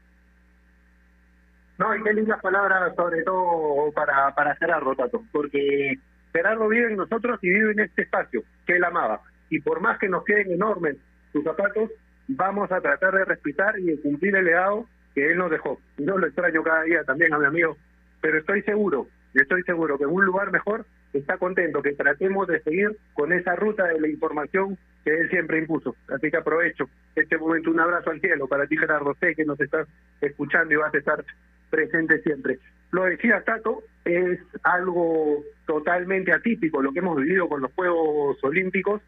No, 1.77 1.96
y 1.96 2.03
qué 2.03 2.13
lindas 2.13 2.42
palabras, 2.42 2.96
sobre 2.96 3.24
todo 3.24 3.92
para, 3.94 4.34
para 4.36 4.56
Gerardo 4.56 4.96
Tato, 4.96 5.24
porque 5.32 5.98
Gerardo 6.32 6.68
vive 6.68 6.92
en 6.92 6.98
nosotros 6.98 7.39
y 7.42 7.50
vive 7.50 7.72
en 7.72 7.80
este 7.80 8.03
espacio 8.03 8.44
que 8.65 8.75
él 8.75 8.84
amaba. 8.84 9.22
Y 9.50 9.60
por 9.60 9.82
más 9.82 9.98
que 10.00 10.10
nos 10.10 10.24
queden 10.24 10.51
enormes 10.51 10.98
sus 11.32 11.44
zapatos, 11.44 11.89
vamos 12.27 12.72
a 12.72 12.82
tratar 12.82 13.13
de 13.13 13.25
respetar 13.25 13.77
y 13.80 13.86
de 13.86 14.01
cumplir 14.01 14.36
el 14.36 14.46
legado 14.46 14.88
que 15.13 15.32
él 15.32 15.38
nos 15.38 15.51
dejó. 15.51 15.80
Yo 15.98 16.18
lo 16.18 16.27
extraño 16.27 16.63
cada 16.63 16.84
día 16.84 17.03
también 17.03 17.34
a 17.34 17.39
mi 17.39 17.46
amigo, 17.46 17.77
pero 18.22 18.39
estoy 18.39 18.62
seguro, 18.63 19.08
estoy 19.42 19.63
seguro 19.63 19.98
que 19.98 20.04
en 20.04 20.12
un 20.12 20.25
lugar 20.25 20.52
mejor 20.52 20.86
está 21.13 21.38
contento 21.38 21.82
que 21.82 21.94
tratemos 21.94 22.48
de 22.48 22.62
seguir 22.62 22.98
con 23.13 23.34
esa 23.34 23.56
ruta 23.56 23.88
de 23.88 24.00
la 24.00 24.08
información 24.08 24.78
que 25.04 25.12
él 25.12 25.30
siempre 25.30 25.60
impuso. 25.60 25.96
Así 26.10 26.32
que 26.32 26.38
aprovecho 26.38 26.90
este 27.16 27.38
momento, 27.38 27.72
un 27.72 27.80
abrazo 27.80 28.10
al 28.10 28.22
cielo 28.22 28.48
para 28.48 28.68
ti 28.68 28.78
Gerardo, 28.78 29.16
sé 29.20 29.36
que 29.36 29.46
nos 29.46 29.60
estás 29.60 29.88
escuchando 30.22 30.74
y 30.74 30.78
vas 30.78 30.94
a 30.94 30.98
estar 30.98 31.24
presente 31.70 32.22
siempre. 32.22 32.60
Lo 32.92 33.06
decía 33.06 33.44
Tato, 33.44 33.84
es 34.06 34.40
algo 34.63 35.44
totalmente 35.66 36.32
atípico 36.32 36.82
lo 36.82 36.92
que 36.92 37.00
hemos 37.00 37.18
vivido 37.18 37.50
con 37.50 37.62
los 37.62 37.72
Juegos 37.74 38.38
Olímpicos, 38.44 39.02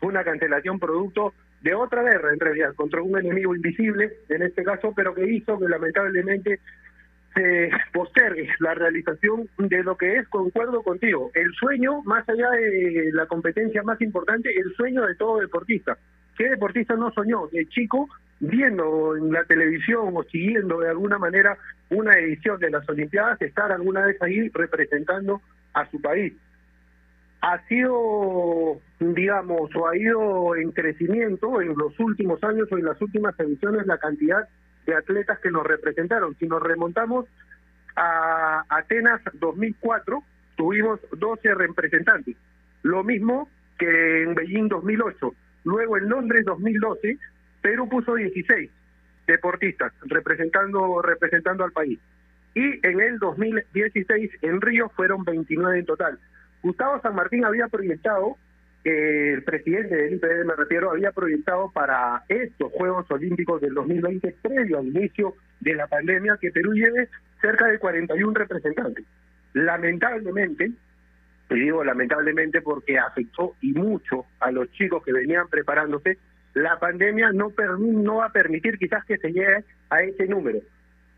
una 0.00 0.24
cancelación 0.24 0.78
producto 0.78 1.34
de 1.62 1.74
otra 1.74 2.02
guerra, 2.02 2.32
en 2.32 2.40
realidad, 2.40 2.74
contra 2.74 3.02
un 3.02 3.18
enemigo 3.18 3.54
invisible, 3.54 4.12
en 4.28 4.42
este 4.42 4.64
caso, 4.64 4.92
pero 4.94 5.14
que 5.14 5.28
hizo 5.28 5.58
que 5.58 5.68
lamentablemente 5.68 6.60
se 7.34 7.70
postergue 7.92 8.48
la 8.60 8.74
realización 8.74 9.48
de 9.58 9.82
lo 9.82 9.96
que 9.96 10.16
es, 10.16 10.28
concuerdo 10.28 10.82
contigo, 10.82 11.30
el 11.34 11.52
sueño, 11.54 12.02
más 12.02 12.28
allá 12.28 12.50
de 12.50 13.10
la 13.12 13.26
competencia 13.26 13.82
más 13.82 14.00
importante, 14.00 14.50
el 14.54 14.74
sueño 14.74 15.06
de 15.06 15.14
todo 15.14 15.40
deportista. 15.40 15.96
¿Qué 16.36 16.48
deportista 16.50 16.94
no 16.94 17.10
soñó 17.12 17.46
de 17.48 17.66
chico 17.68 18.08
viendo 18.42 19.16
en 19.16 19.32
la 19.32 19.44
televisión 19.44 20.16
o 20.16 20.24
siguiendo 20.24 20.80
de 20.80 20.88
alguna 20.88 21.16
manera 21.16 21.56
una 21.90 22.18
edición 22.18 22.58
de 22.58 22.70
las 22.70 22.88
Olimpiadas, 22.88 23.40
estar 23.40 23.70
alguna 23.70 24.04
vez 24.04 24.20
ahí 24.20 24.48
representando 24.48 25.40
a 25.74 25.88
su 25.90 26.00
país. 26.00 26.32
Ha 27.40 27.64
sido, 27.66 28.80
digamos, 28.98 29.70
o 29.74 29.88
ha 29.88 29.96
ido 29.96 30.56
en 30.56 30.72
crecimiento 30.72 31.60
en 31.60 31.74
los 31.76 31.98
últimos 32.00 32.42
años 32.42 32.68
o 32.70 32.78
en 32.78 32.84
las 32.84 33.00
últimas 33.00 33.38
ediciones 33.38 33.86
la 33.86 33.98
cantidad 33.98 34.48
de 34.86 34.94
atletas 34.94 35.38
que 35.40 35.50
nos 35.50 35.64
representaron. 35.64 36.36
Si 36.38 36.46
nos 36.46 36.62
remontamos 36.62 37.26
a 37.96 38.64
Atenas 38.68 39.20
2004, 39.34 40.22
tuvimos 40.56 41.00
12 41.12 41.54
representantes. 41.54 42.36
Lo 42.82 43.04
mismo 43.04 43.48
que 43.78 44.22
en 44.22 44.34
Beijing 44.34 44.68
2008. 44.68 45.34
Luego 45.64 45.96
en 45.96 46.08
Londres 46.08 46.44
2012, 46.44 47.18
Perú 47.60 47.88
puso 47.88 48.14
16 48.14 48.70
deportistas 49.26 49.92
representando 50.02 51.00
representando 51.00 51.64
al 51.64 51.72
país. 51.72 51.98
Y 52.54 52.86
en 52.86 53.00
el 53.00 53.18
2016 53.18 54.30
en 54.42 54.60
Río 54.60 54.90
fueron 54.90 55.24
29 55.24 55.78
en 55.78 55.86
total. 55.86 56.18
Gustavo 56.62 57.00
San 57.00 57.14
Martín 57.14 57.44
había 57.44 57.68
proyectado, 57.68 58.36
eh, 58.84 59.34
el 59.34 59.44
presidente 59.44 59.94
del 59.94 60.14
IPD 60.14 60.44
me 60.44 60.56
refiero, 60.56 60.90
había 60.90 61.12
proyectado 61.12 61.70
para 61.70 62.24
estos 62.28 62.72
Juegos 62.72 63.08
Olímpicos 63.10 63.60
del 63.60 63.74
2020, 63.74 64.36
previo 64.42 64.78
al 64.78 64.86
inicio 64.88 65.34
de 65.60 65.74
la 65.74 65.86
pandemia, 65.86 66.36
que 66.40 66.50
Perú 66.50 66.72
lleve 66.72 67.08
cerca 67.40 67.68
de 67.68 67.78
41 67.78 68.34
representantes. 68.34 69.04
Lamentablemente, 69.52 70.72
y 71.50 71.54
digo 71.54 71.84
lamentablemente 71.84 72.60
porque 72.60 72.98
afectó 72.98 73.54
y 73.60 73.72
mucho 73.72 74.26
a 74.40 74.50
los 74.50 74.70
chicos 74.72 75.04
que 75.04 75.12
venían 75.12 75.48
preparándose, 75.48 76.18
la 76.54 76.78
pandemia 76.78 77.30
no, 77.32 77.52
no 77.78 78.16
va 78.16 78.26
a 78.26 78.32
permitir 78.32 78.78
quizás 78.78 79.04
que 79.04 79.18
se 79.18 79.32
llegue 79.32 79.64
a 79.90 80.02
ese 80.02 80.26
número. 80.26 80.58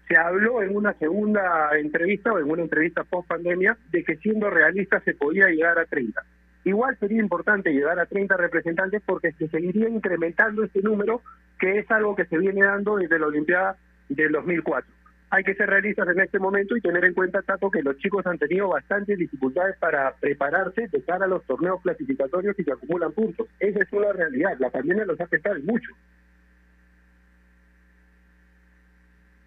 Se 0.07 0.17
habló 0.19 0.63
en 0.63 0.77
una 0.77 0.93
segunda 0.95 1.71
entrevista 1.79 2.33
o 2.33 2.39
en 2.39 2.51
una 2.51 2.63
entrevista 2.63 3.05
post 3.05 3.27
pandemia 3.27 3.77
de 3.91 4.05
que 4.05 4.17
siendo 4.17 4.51
realista 4.51 5.01
se 5.01 5.15
podía 5.15 5.47
llegar 5.47 5.79
a 5.79 5.87
30. 5.87 6.23
Igual 6.65 6.97
sería 6.99 7.21
importante 7.21 7.73
llegar 7.73 7.99
a 7.99 8.07
30 8.07 8.37
representantes 8.37 9.03
porque 9.05 9.33
se 9.33 9.49
seguiría 9.49 9.89
incrementando 9.89 10.65
este 10.65 10.81
número, 10.81 11.23
que 11.59 11.79
es 11.79 11.91
algo 11.91 12.17
que 12.17 12.25
se 12.25 12.39
viene 12.39 12.65
dando 12.65 12.97
desde 12.97 13.19
la 13.19 13.27
Olimpiada 13.27 13.77
del 14.09 14.33
2004 14.33 14.91
hay 15.35 15.43
que 15.43 15.55
ser 15.55 15.69
realistas 15.69 16.09
en 16.09 16.21
este 16.21 16.39
momento 16.39 16.77
y 16.77 16.81
tener 16.81 17.05
en 17.05 17.13
cuenta, 17.13 17.43
Tato, 17.43 17.69
que 17.69 17.83
los 17.83 17.97
chicos 17.99 18.25
han 18.25 18.39
tenido 18.39 18.69
bastantes 18.69 19.19
dificultades 19.19 19.77
para 19.79 20.15
prepararse 20.15 20.87
de 20.87 21.03
cara 21.03 21.25
a 21.25 21.29
los 21.29 21.45
torneos 21.45 21.83
clasificatorios 21.83 22.57
y 22.57 22.65
que 22.65 22.73
acumulan 22.73 23.11
puntos. 23.13 23.49
Esa 23.59 23.83
es 23.83 23.93
una 23.93 24.13
realidad. 24.13 24.57
La 24.61 24.71
pandemia 24.71 25.05
los 25.05 25.21
ha 25.21 25.25
afectado 25.25 25.59
mucho. 25.65 25.91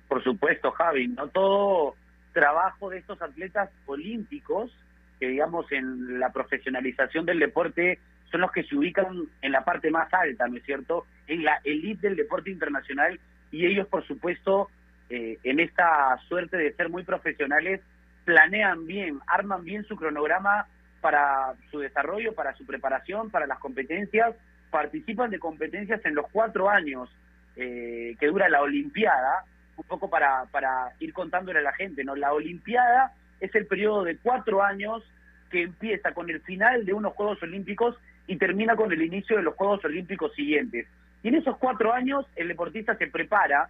Por 0.09 0.21
supuesto, 0.23 0.71
Javi. 0.71 1.07
No 1.07 1.29
todo 1.29 1.95
trabajo 2.33 2.89
de 2.89 2.97
estos 2.97 3.21
atletas 3.21 3.69
olímpicos, 3.85 4.71
que 5.19 5.27
digamos 5.27 5.71
en 5.71 6.19
la 6.19 6.31
profesionalización 6.31 7.25
del 7.25 7.39
deporte 7.39 7.99
son 8.31 8.41
los 8.41 8.51
que 8.51 8.63
se 8.63 8.75
ubican 8.75 9.27
en 9.41 9.51
la 9.51 9.63
parte 9.63 9.89
más 9.89 10.13
alta, 10.13 10.47
¿no 10.47 10.57
es 10.57 10.63
cierto? 10.63 11.05
En 11.27 11.43
la 11.43 11.59
elite 11.63 12.07
del 12.07 12.17
deporte 12.17 12.49
internacional 12.49 13.19
y 13.51 13.65
ellos, 13.65 13.87
por 13.87 14.05
supuesto, 14.05 14.69
eh, 15.09 15.37
en 15.43 15.59
esta 15.59 16.17
suerte 16.27 16.57
de 16.57 16.73
ser 16.73 16.89
muy 16.89 17.03
profesionales, 17.03 17.81
planean 18.25 18.85
bien, 18.85 19.19
arman 19.27 19.63
bien 19.63 19.85
su 19.85 19.95
cronograma 19.95 20.67
para 20.99 21.53
su 21.71 21.79
desarrollo, 21.79 22.33
para 22.33 22.53
su 22.55 22.65
preparación, 22.65 23.29
para 23.29 23.47
las 23.47 23.59
competencias, 23.59 24.35
participan 24.69 25.31
de 25.31 25.39
competencias 25.39 26.03
en 26.05 26.15
los 26.15 26.25
cuatro 26.29 26.69
años 26.69 27.09
eh, 27.55 28.15
que 28.19 28.27
dura 28.27 28.49
la 28.49 28.61
Olimpiada, 28.61 29.45
un 29.77 29.85
poco 29.85 30.09
para, 30.09 30.45
para 30.51 30.91
ir 30.99 31.13
contándole 31.13 31.59
a 31.59 31.63
la 31.63 31.73
gente, 31.73 32.03
¿no? 32.03 32.15
La 32.15 32.33
Olimpiada 32.33 33.13
es 33.39 33.53
el 33.55 33.65
periodo 33.65 34.03
de 34.03 34.17
cuatro 34.17 34.63
años 34.63 35.03
que 35.49 35.63
empieza 35.63 36.13
con 36.13 36.29
el 36.29 36.41
final 36.41 36.85
de 36.85 36.93
unos 36.93 37.13
Juegos 37.13 37.41
Olímpicos 37.43 37.95
y 38.27 38.37
termina 38.37 38.75
con 38.75 38.91
el 38.91 39.01
inicio 39.01 39.37
de 39.37 39.43
los 39.43 39.55
Juegos 39.55 39.83
Olímpicos 39.85 40.33
siguientes. 40.33 40.87
Y 41.23 41.29
en 41.29 41.35
esos 41.35 41.57
cuatro 41.57 41.93
años 41.93 42.25
el 42.35 42.49
deportista 42.49 42.95
se 42.95 43.07
prepara 43.07 43.69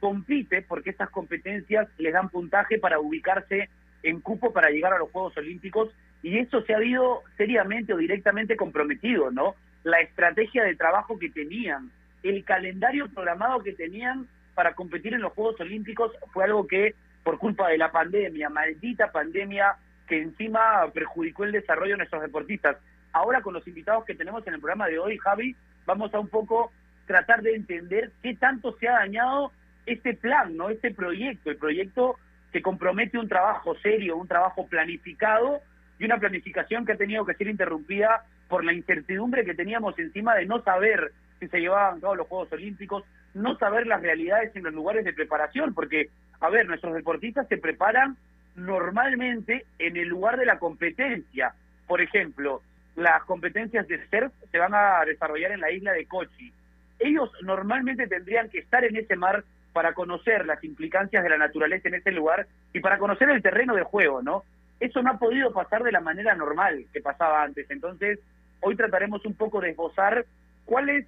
compite 0.00 0.62
porque 0.62 0.90
estas 0.90 1.10
competencias 1.10 1.88
les 1.98 2.12
dan 2.12 2.28
puntaje 2.28 2.78
para 2.78 2.98
ubicarse 2.98 3.68
en 4.02 4.20
cupo 4.20 4.52
para 4.52 4.70
llegar 4.70 4.92
a 4.92 4.98
los 4.98 5.10
Juegos 5.10 5.36
Olímpicos 5.36 5.90
y 6.22 6.38
eso 6.38 6.62
se 6.62 6.74
ha 6.74 6.76
habido 6.76 7.22
seriamente 7.36 7.92
o 7.94 7.96
directamente 7.96 8.56
comprometido, 8.56 9.30
¿no? 9.30 9.54
La 9.84 10.00
estrategia 10.00 10.64
de 10.64 10.74
trabajo 10.74 11.18
que 11.18 11.30
tenían, 11.30 11.90
el 12.22 12.44
calendario 12.44 13.08
programado 13.08 13.62
que 13.62 13.72
tenían 13.72 14.26
para 14.54 14.74
competir 14.74 15.14
en 15.14 15.22
los 15.22 15.32
Juegos 15.32 15.60
Olímpicos 15.60 16.12
fue 16.32 16.44
algo 16.44 16.66
que 16.66 16.94
por 17.26 17.38
culpa 17.38 17.68
de 17.70 17.76
la 17.76 17.90
pandemia, 17.90 18.48
maldita 18.48 19.10
pandemia 19.10 19.74
que 20.06 20.22
encima 20.22 20.88
perjudicó 20.94 21.42
el 21.42 21.50
desarrollo 21.50 21.94
de 21.94 21.96
nuestros 21.96 22.22
deportistas. 22.22 22.76
Ahora 23.12 23.40
con 23.40 23.52
los 23.52 23.66
invitados 23.66 24.04
que 24.04 24.14
tenemos 24.14 24.46
en 24.46 24.54
el 24.54 24.60
programa 24.60 24.86
de 24.86 25.00
hoy, 25.00 25.18
Javi, 25.18 25.56
vamos 25.86 26.14
a 26.14 26.20
un 26.20 26.28
poco 26.28 26.70
tratar 27.04 27.42
de 27.42 27.56
entender 27.56 28.12
qué 28.22 28.36
tanto 28.36 28.76
se 28.78 28.86
ha 28.86 28.92
dañado 28.92 29.50
este 29.86 30.14
plan, 30.14 30.56
¿no? 30.56 30.70
Este 30.70 30.94
proyecto, 30.94 31.50
el 31.50 31.56
proyecto 31.56 32.16
que 32.52 32.62
compromete 32.62 33.18
un 33.18 33.26
trabajo 33.26 33.74
serio, 33.82 34.16
un 34.16 34.28
trabajo 34.28 34.68
planificado 34.68 35.62
y 35.98 36.04
una 36.04 36.18
planificación 36.18 36.86
que 36.86 36.92
ha 36.92 36.96
tenido 36.96 37.26
que 37.26 37.34
ser 37.34 37.48
interrumpida 37.48 38.24
por 38.46 38.64
la 38.64 38.72
incertidumbre 38.72 39.44
que 39.44 39.54
teníamos 39.54 39.98
encima 39.98 40.36
de 40.36 40.46
no 40.46 40.62
saber 40.62 41.10
si 41.40 41.48
se 41.48 41.58
llevaban 41.58 41.98
a 41.98 42.00
cabo 42.00 42.14
los 42.14 42.28
Juegos 42.28 42.52
Olímpicos, 42.52 43.02
no 43.34 43.56
saber 43.58 43.86
las 43.86 44.02
realidades 44.02 44.54
en 44.56 44.64
los 44.64 44.74
lugares 44.74 45.04
de 45.04 45.12
preparación, 45.12 45.74
porque, 45.74 46.08
a 46.40 46.48
ver, 46.50 46.66
nuestros 46.66 46.94
deportistas 46.94 47.48
se 47.48 47.58
preparan 47.58 48.16
normalmente 48.54 49.64
en 49.78 49.96
el 49.96 50.08
lugar 50.08 50.38
de 50.38 50.46
la 50.46 50.58
competencia. 50.58 51.54
Por 51.86 52.00
ejemplo, 52.00 52.62
las 52.96 53.22
competencias 53.24 53.86
de 53.88 54.00
surf 54.08 54.32
se 54.50 54.58
van 54.58 54.74
a 54.74 55.04
desarrollar 55.04 55.52
en 55.52 55.60
la 55.60 55.70
isla 55.70 55.92
de 55.92 56.06
Kochi. 56.06 56.52
Ellos 56.98 57.30
normalmente 57.42 58.06
tendrían 58.06 58.48
que 58.48 58.58
estar 58.58 58.84
en 58.84 58.96
ese 58.96 59.16
mar 59.16 59.44
para 59.74 59.92
conocer 59.92 60.46
las 60.46 60.64
implicancias 60.64 61.22
de 61.22 61.28
la 61.28 61.36
naturaleza 61.36 61.88
en 61.88 61.96
ese 61.96 62.10
lugar 62.10 62.46
y 62.72 62.80
para 62.80 62.96
conocer 62.96 63.28
el 63.28 63.42
terreno 63.42 63.74
de 63.74 63.82
juego, 63.82 64.22
¿no? 64.22 64.42
Eso 64.80 65.02
no 65.02 65.10
ha 65.10 65.18
podido 65.18 65.52
pasar 65.52 65.82
de 65.82 65.92
la 65.92 66.00
manera 66.00 66.34
normal 66.34 66.86
que 66.92 67.02
pasaba 67.02 67.42
antes. 67.42 67.70
Entonces, 67.70 68.18
hoy 68.60 68.74
trataremos 68.74 69.24
un 69.26 69.34
poco 69.34 69.60
de 69.60 69.70
esbozar 69.70 70.24
cuál 70.64 70.88
es 70.88 71.06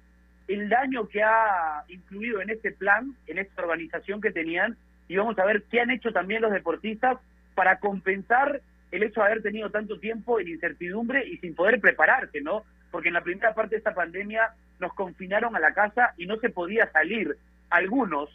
el 0.49 0.67
daño 0.67 1.07
que 1.07 1.21
ha 1.21 1.83
incluido 1.87 2.41
en 2.41 2.49
este 2.49 2.71
plan, 2.71 3.15
en 3.27 3.37
esta 3.37 3.61
organización 3.61 4.19
que 4.19 4.31
tenían, 4.31 4.75
y 5.07 5.15
vamos 5.15 5.37
a 5.37 5.45
ver 5.45 5.63
qué 5.69 5.79
han 5.79 5.91
hecho 5.91 6.11
también 6.11 6.41
los 6.41 6.51
deportistas 6.51 7.19
para 7.53 7.79
compensar 7.79 8.59
el 8.91 9.03
hecho 9.03 9.21
de 9.21 9.27
haber 9.27 9.43
tenido 9.43 9.69
tanto 9.69 9.99
tiempo 9.99 10.39
en 10.39 10.47
incertidumbre 10.47 11.27
y 11.27 11.37
sin 11.37 11.53
poder 11.53 11.79
prepararse, 11.79 12.41
¿no? 12.41 12.63
Porque 12.89 13.09
en 13.09 13.13
la 13.13 13.21
primera 13.21 13.53
parte 13.53 13.75
de 13.75 13.77
esta 13.77 13.93
pandemia 13.93 14.49
nos 14.79 14.91
confinaron 14.95 15.55
a 15.55 15.59
la 15.59 15.73
casa 15.73 16.15
y 16.17 16.25
no 16.25 16.37
se 16.37 16.49
podía 16.49 16.91
salir. 16.91 17.37
Algunos, 17.69 18.29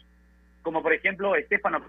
como 0.61 0.81
por 0.81 0.93
ejemplo 0.93 1.35
Estefano, 1.35 1.83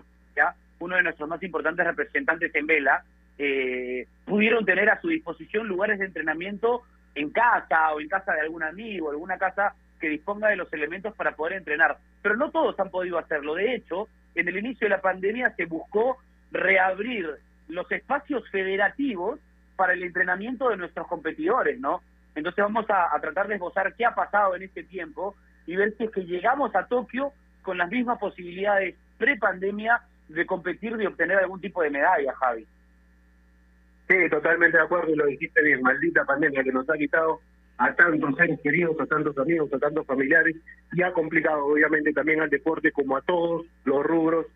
uno 0.81 0.97
de 0.97 1.05
nuestros 1.05 1.29
más 1.29 1.43
importantes 1.43 1.87
representantes 1.87 2.53
en 2.53 2.67
vela, 2.67 3.05
eh, 3.39 4.07
pudieron 4.25 4.65
tener 4.65 4.91
a 4.91 5.01
su 5.01 5.09
disposición 5.09 5.69
lugares 5.69 6.01
de 6.01 6.07
entrenamiento 6.07 6.83
en 7.15 7.31
casa 7.31 7.95
o 7.95 8.01
en 8.01 8.09
casa 8.09 8.33
de 8.33 8.41
algún 8.41 8.65
amigo, 8.65 9.11
alguna 9.11 9.39
casa 9.39 9.75
que 9.99 10.09
disponga 10.09 10.49
de 10.49 10.57
los 10.57 10.73
elementos 10.73 11.15
para 11.15 11.37
poder 11.37 11.55
entrenar. 11.55 11.99
Pero 12.23 12.37
no 12.37 12.51
todos 12.51 12.79
han 12.79 12.91
podido 12.91 13.19
hacerlo. 13.19 13.55
De 13.55 13.75
hecho, 13.75 14.09
en 14.35 14.49
el 14.49 14.59
inicio 14.59 14.87
de 14.87 14.91
la 14.91 15.01
pandemia 15.01 15.55
se 15.57 15.67
buscó 15.67 16.19
reabrir 16.53 17.29
los 17.69 17.91
espacios 17.91 18.49
federativos 18.51 19.41
para 19.77 19.93
el 19.93 20.03
entrenamiento 20.03 20.69
de 20.69 20.77
nuestros 20.77 21.07
competidores, 21.07 21.79
¿no? 21.79 22.01
Entonces 22.35 22.63
vamos 22.63 22.87
a, 22.89 23.19
tratar 23.21 23.49
de 23.49 23.55
esbozar 23.55 23.95
qué 23.95 24.05
ha 24.05 24.15
pasado 24.15 24.55
en 24.55 24.63
este 24.63 24.85
tiempo 24.85 25.35
y 25.67 25.77
ver 25.77 25.95
si 25.97 26.05
es 26.05 26.11
que 26.11 26.25
llegamos 26.25 26.75
a 26.75 26.87
Tokio 26.87 27.33
con 27.63 27.79
las 27.79 27.91
mismas 27.91 28.19
posibilidades 28.19 28.95
pre-pandemia 29.19 30.01
de 30.29 30.47
competir 30.47 30.97
y 31.01 31.07
obtener 31.07 31.39
algún 31.39 31.61
tipo 31.61 31.83
de 31.83 31.91
medalla, 31.91 32.35
Javi. 32.35 32.67
Sí, 34.09 34.17
totalmente 34.31 34.77
de 34.77 34.85
acuerdo 34.85 35.11
y 35.11 35.17
lo 35.17 35.27
dijiste 35.27 35.63
bien, 35.63 35.83
maldita 35.83 36.25
pandemia 36.25 36.63
que 36.63 36.73
nos 36.73 36.89
ha 36.89 36.95
quitado 36.95 37.41
a 37.79 37.95
tantos 37.95 38.35
seres 38.37 38.59
queridos, 38.63 38.99
a 39.01 39.07
tantos 39.07 39.37
amigos, 39.39 39.73
a 39.73 39.79
tantos 39.79 40.07
familiares 40.07 40.57
y 40.93 41.03
ha 41.03 41.13
complicado 41.13 41.67
obviamente 41.67 42.13
también 42.13 42.41
al 42.41 42.51
deporte 42.51 42.93
como 42.93 43.17
a 43.17 43.23
todos 43.23 43.67
los 43.85 44.05
rubros 44.05 44.47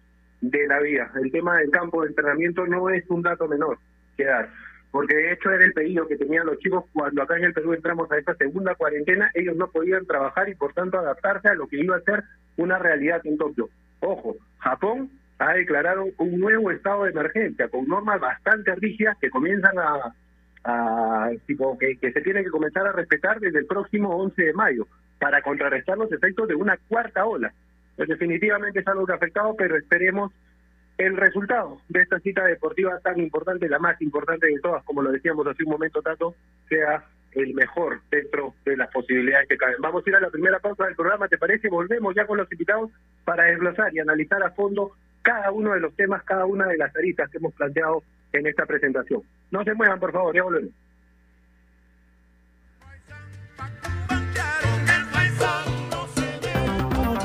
de 0.41 0.67
la 0.67 0.81
vida. 0.81 1.11
El 1.23 1.31
tema 1.31 1.59
del 1.59 1.71
campo 1.71 2.03
de 2.03 2.09
entrenamiento 2.09 2.67
no 2.67 2.89
es 2.91 3.05
un 3.11 3.23
dato 3.23 3.47
menor 3.47 3.79
que 4.17 4.25
dar, 4.25 4.49
porque 4.91 5.15
de 5.15 5.33
hecho 5.33 5.51
era 5.51 5.65
el 5.65 5.73
pedido 5.73 6.09
que 6.09 6.17
tenían 6.17 6.47
los 6.47 6.59
chicos 6.59 6.85
cuando 6.93 7.23
acá 7.23 7.37
en 7.37 7.45
el 7.45 7.53
Perú 7.53 7.75
entramos 7.75 8.11
a 8.11 8.19
esta 8.19 8.35
segunda 8.35 8.75
cuarentena, 8.75 9.31
ellos 9.35 9.57
no 9.57 9.71
podían 9.71 10.07
trabajar 10.07 10.49
y 10.49 10.55
por 10.55 10.73
tanto 10.73 10.99
adaptarse 10.99 11.49
a 11.49 11.55
lo 11.55 11.67
que 11.67 11.81
iba 11.81 11.97
a 11.97 12.01
ser 12.01 12.25
una 12.57 12.79
realidad 12.79 13.21
en 13.25 13.37
Tokio. 13.37 13.69
Ojo, 14.01 14.37
Japón 14.59 15.11
ha 15.39 15.55
declarado 15.55 16.07
un 16.19 16.39
nuevo 16.39 16.71
estado 16.71 17.05
de 17.05 17.11
emergencia 17.11 17.69
con 17.69 17.87
normas 17.87 18.21
bastante 18.21 18.75
rígidas 18.75 19.17
que 19.19 19.31
comienzan 19.31 19.79
a, 19.79 20.15
a, 20.65 21.31
tipo 21.47 21.79
que, 21.79 21.97
que 21.97 22.13
se 22.13 22.21
tiene 22.21 22.45
que 22.45 22.51
comenzar 22.51 22.87
a 22.87 22.93
respetar 22.93 23.41
desde 23.41 23.61
el 23.61 23.67
próximo 23.67 24.11
11 24.17 24.43
de 24.43 24.53
mayo 24.53 24.87
para 25.19 25.43
contrarrestar 25.43 25.99
los 25.99 26.11
efectos 26.13 26.49
de 26.49 26.55
una 26.55 26.77
cuarta 26.89 27.25
ola. 27.27 27.53
Pues 27.97 28.09
definitivamente 28.09 28.81
es 28.81 28.89
algo 28.89 29.07
que 29.07 29.13
ha 29.13 29.17
afectado, 29.17 29.55
pero 29.57 29.77
esperemos 29.77 30.33
el 30.97 31.17
resultado 31.17 31.81
de 31.89 32.03
esta 32.03 32.19
cita 32.21 32.45
deportiva 32.45 32.99
tan 33.01 33.19
importante, 33.21 33.69
la 33.69 33.79
más 33.79 34.01
importante 34.03 34.47
de 34.47 34.61
todas, 34.61 34.85
como 34.85 35.03
lo 35.03 35.13
decíamos 35.13 35.47
hace 35.47 35.65
un 35.65 35.71
momento, 35.71 36.03
Tato, 36.03 36.35
sea 36.69 37.05
el 37.33 37.55
mejor 37.55 38.01
dentro 38.11 38.55
de 38.65 38.77
las 38.77 38.91
posibilidades 38.91 39.49
que 39.49 39.57
caben. 39.57 39.77
Vamos 39.81 40.05
a 40.05 40.11
ir 40.11 40.17
a 40.17 40.21
la 40.21 40.31
primera 40.31 40.59
pausa 40.59 40.85
del 40.85 40.97
programa, 40.97 41.29
¿te 41.29 41.39
parece? 41.39 41.69
Volvemos 41.69 42.15
ya 42.15 42.27
con 42.27 42.39
los 42.39 42.51
invitados 42.53 42.91
para 43.25 43.45
desglosar 43.45 43.95
y 43.95 44.01
analizar 44.01 44.43
a 44.43 44.51
fondo 44.51 44.93
cada 45.23 45.53
uno 45.53 45.73
de 45.73 45.81
los 45.81 45.95
temas, 45.95 46.23
cada 46.25 46.45
una 46.45 46.67
de 46.67 46.77
las 46.77 46.95
aristas 46.97 47.31
que 47.31 47.39
hemos 47.39 47.55
planteado 47.55 48.03
en 48.33 48.47
esta 48.47 48.67
presentación. 48.67 49.23
No 49.51 49.65
se 49.65 49.75
muevan, 49.75 49.99
por 49.99 50.13
favor, 50.13 50.35
ya 50.35 50.43
volvemos. 50.43 50.71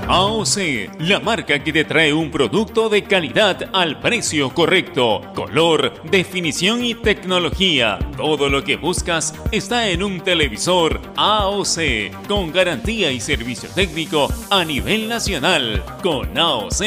AOC, 0.07 0.99
la 0.99 1.19
marca 1.19 1.63
que 1.63 1.73
te 1.73 1.83
trae 1.83 2.13
un 2.13 2.29
producto 2.29 2.89
de 2.89 3.03
calidad 3.03 3.71
al 3.73 3.99
precio 3.99 4.53
correcto, 4.53 5.21
color, 5.33 6.03
definición 6.11 6.85
y 6.85 6.93
tecnología. 6.93 7.97
Todo 8.15 8.47
lo 8.47 8.63
que 8.63 8.75
buscas 8.75 9.33
está 9.51 9.89
en 9.89 10.03
un 10.03 10.21
televisor 10.21 11.01
AOC, 11.15 12.27
con 12.27 12.51
garantía 12.51 13.11
y 13.11 13.19
servicio 13.19 13.67
técnico 13.73 14.27
a 14.51 14.63
nivel 14.63 15.09
nacional. 15.09 15.83
Con 16.03 16.37
AOC 16.37 16.81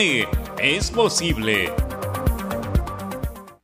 es 0.61 0.91
posible. 0.93 1.88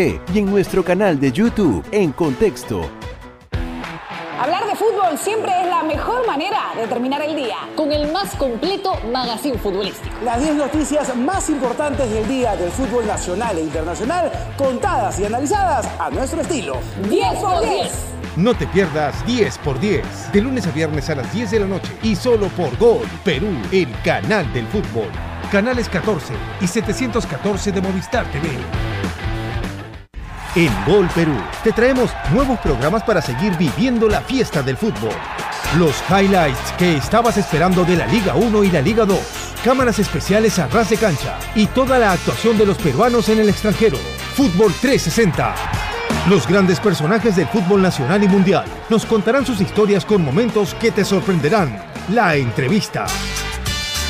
TV 0.00 0.20
y 0.32 0.38
en 0.38 0.46
nuestro 0.46 0.82
canal 0.82 1.20
de 1.20 1.30
YouTube 1.30 1.84
en 1.92 2.12
Contexto. 2.12 2.88
Hablar 4.40 4.66
de 4.66 4.74
fútbol 4.74 5.18
siempre 5.18 5.52
es 5.60 5.66
la 5.66 5.82
mejor 5.82 6.26
manera 6.26 6.72
de 6.74 6.86
terminar 6.86 7.20
el 7.20 7.36
día. 7.36 7.56
Con 7.76 7.92
el 7.92 8.10
más 8.10 8.34
completo 8.36 8.94
magazine 9.12 9.58
futbolístico. 9.58 10.14
Las 10.24 10.40
10 10.40 10.54
noticias 10.54 11.14
más 11.16 11.50
importantes 11.50 12.10
del 12.10 12.26
día 12.26 12.56
del 12.56 12.70
fútbol 12.70 13.06
nacional 13.06 13.58
e 13.58 13.62
internacional, 13.62 14.32
contadas 14.56 15.20
y 15.20 15.26
analizadas 15.26 15.86
a 15.98 16.08
nuestro 16.08 16.40
estilo. 16.40 16.78
10 17.10 17.34
por 17.34 17.60
10. 17.60 17.92
No 18.36 18.54
te 18.54 18.66
pierdas 18.68 19.26
10 19.26 19.58
por 19.58 19.78
10, 19.78 20.32
de 20.32 20.40
lunes 20.40 20.66
a 20.66 20.70
viernes 20.70 21.10
a 21.10 21.16
las 21.16 21.30
10 21.34 21.50
de 21.50 21.60
la 21.60 21.66
noche 21.66 21.92
y 22.02 22.16
solo 22.16 22.48
por 22.48 22.74
Gol 22.78 23.06
Perú, 23.22 23.48
el 23.70 23.88
canal 24.02 24.50
del 24.54 24.66
fútbol. 24.68 25.10
Canales 25.52 25.90
14 25.90 26.32
y 26.62 26.66
714 26.66 27.72
de 27.72 27.80
Movistar 27.82 28.24
TV. 28.30 28.48
En 30.56 30.72
Gol 30.84 31.08
Perú 31.14 31.36
te 31.62 31.70
traemos 31.70 32.10
nuevos 32.32 32.58
programas 32.58 33.04
para 33.04 33.22
seguir 33.22 33.56
viviendo 33.56 34.08
la 34.08 34.20
fiesta 34.20 34.64
del 34.64 34.76
fútbol. 34.76 35.12
Los 35.78 35.94
highlights 36.10 36.72
que 36.76 36.96
estabas 36.96 37.36
esperando 37.36 37.84
de 37.84 37.94
la 37.94 38.06
Liga 38.08 38.34
1 38.34 38.64
y 38.64 38.70
la 38.70 38.82
Liga 38.82 39.04
2. 39.04 39.18
Cámaras 39.62 40.00
especiales 40.00 40.58
a 40.58 40.66
ras 40.66 40.90
de 40.90 40.96
cancha 40.96 41.38
y 41.54 41.66
toda 41.66 42.00
la 42.00 42.10
actuación 42.12 42.58
de 42.58 42.66
los 42.66 42.78
peruanos 42.78 43.28
en 43.28 43.38
el 43.38 43.48
extranjero. 43.48 43.96
Fútbol 44.34 44.72
360. 44.80 45.54
Los 46.28 46.48
grandes 46.48 46.80
personajes 46.80 47.36
del 47.36 47.46
fútbol 47.46 47.80
nacional 47.80 48.24
y 48.24 48.26
mundial 48.26 48.64
nos 48.88 49.06
contarán 49.06 49.46
sus 49.46 49.60
historias 49.60 50.04
con 50.04 50.24
momentos 50.24 50.74
que 50.74 50.90
te 50.90 51.04
sorprenderán. 51.04 51.80
La 52.08 52.34
entrevista. 52.34 53.06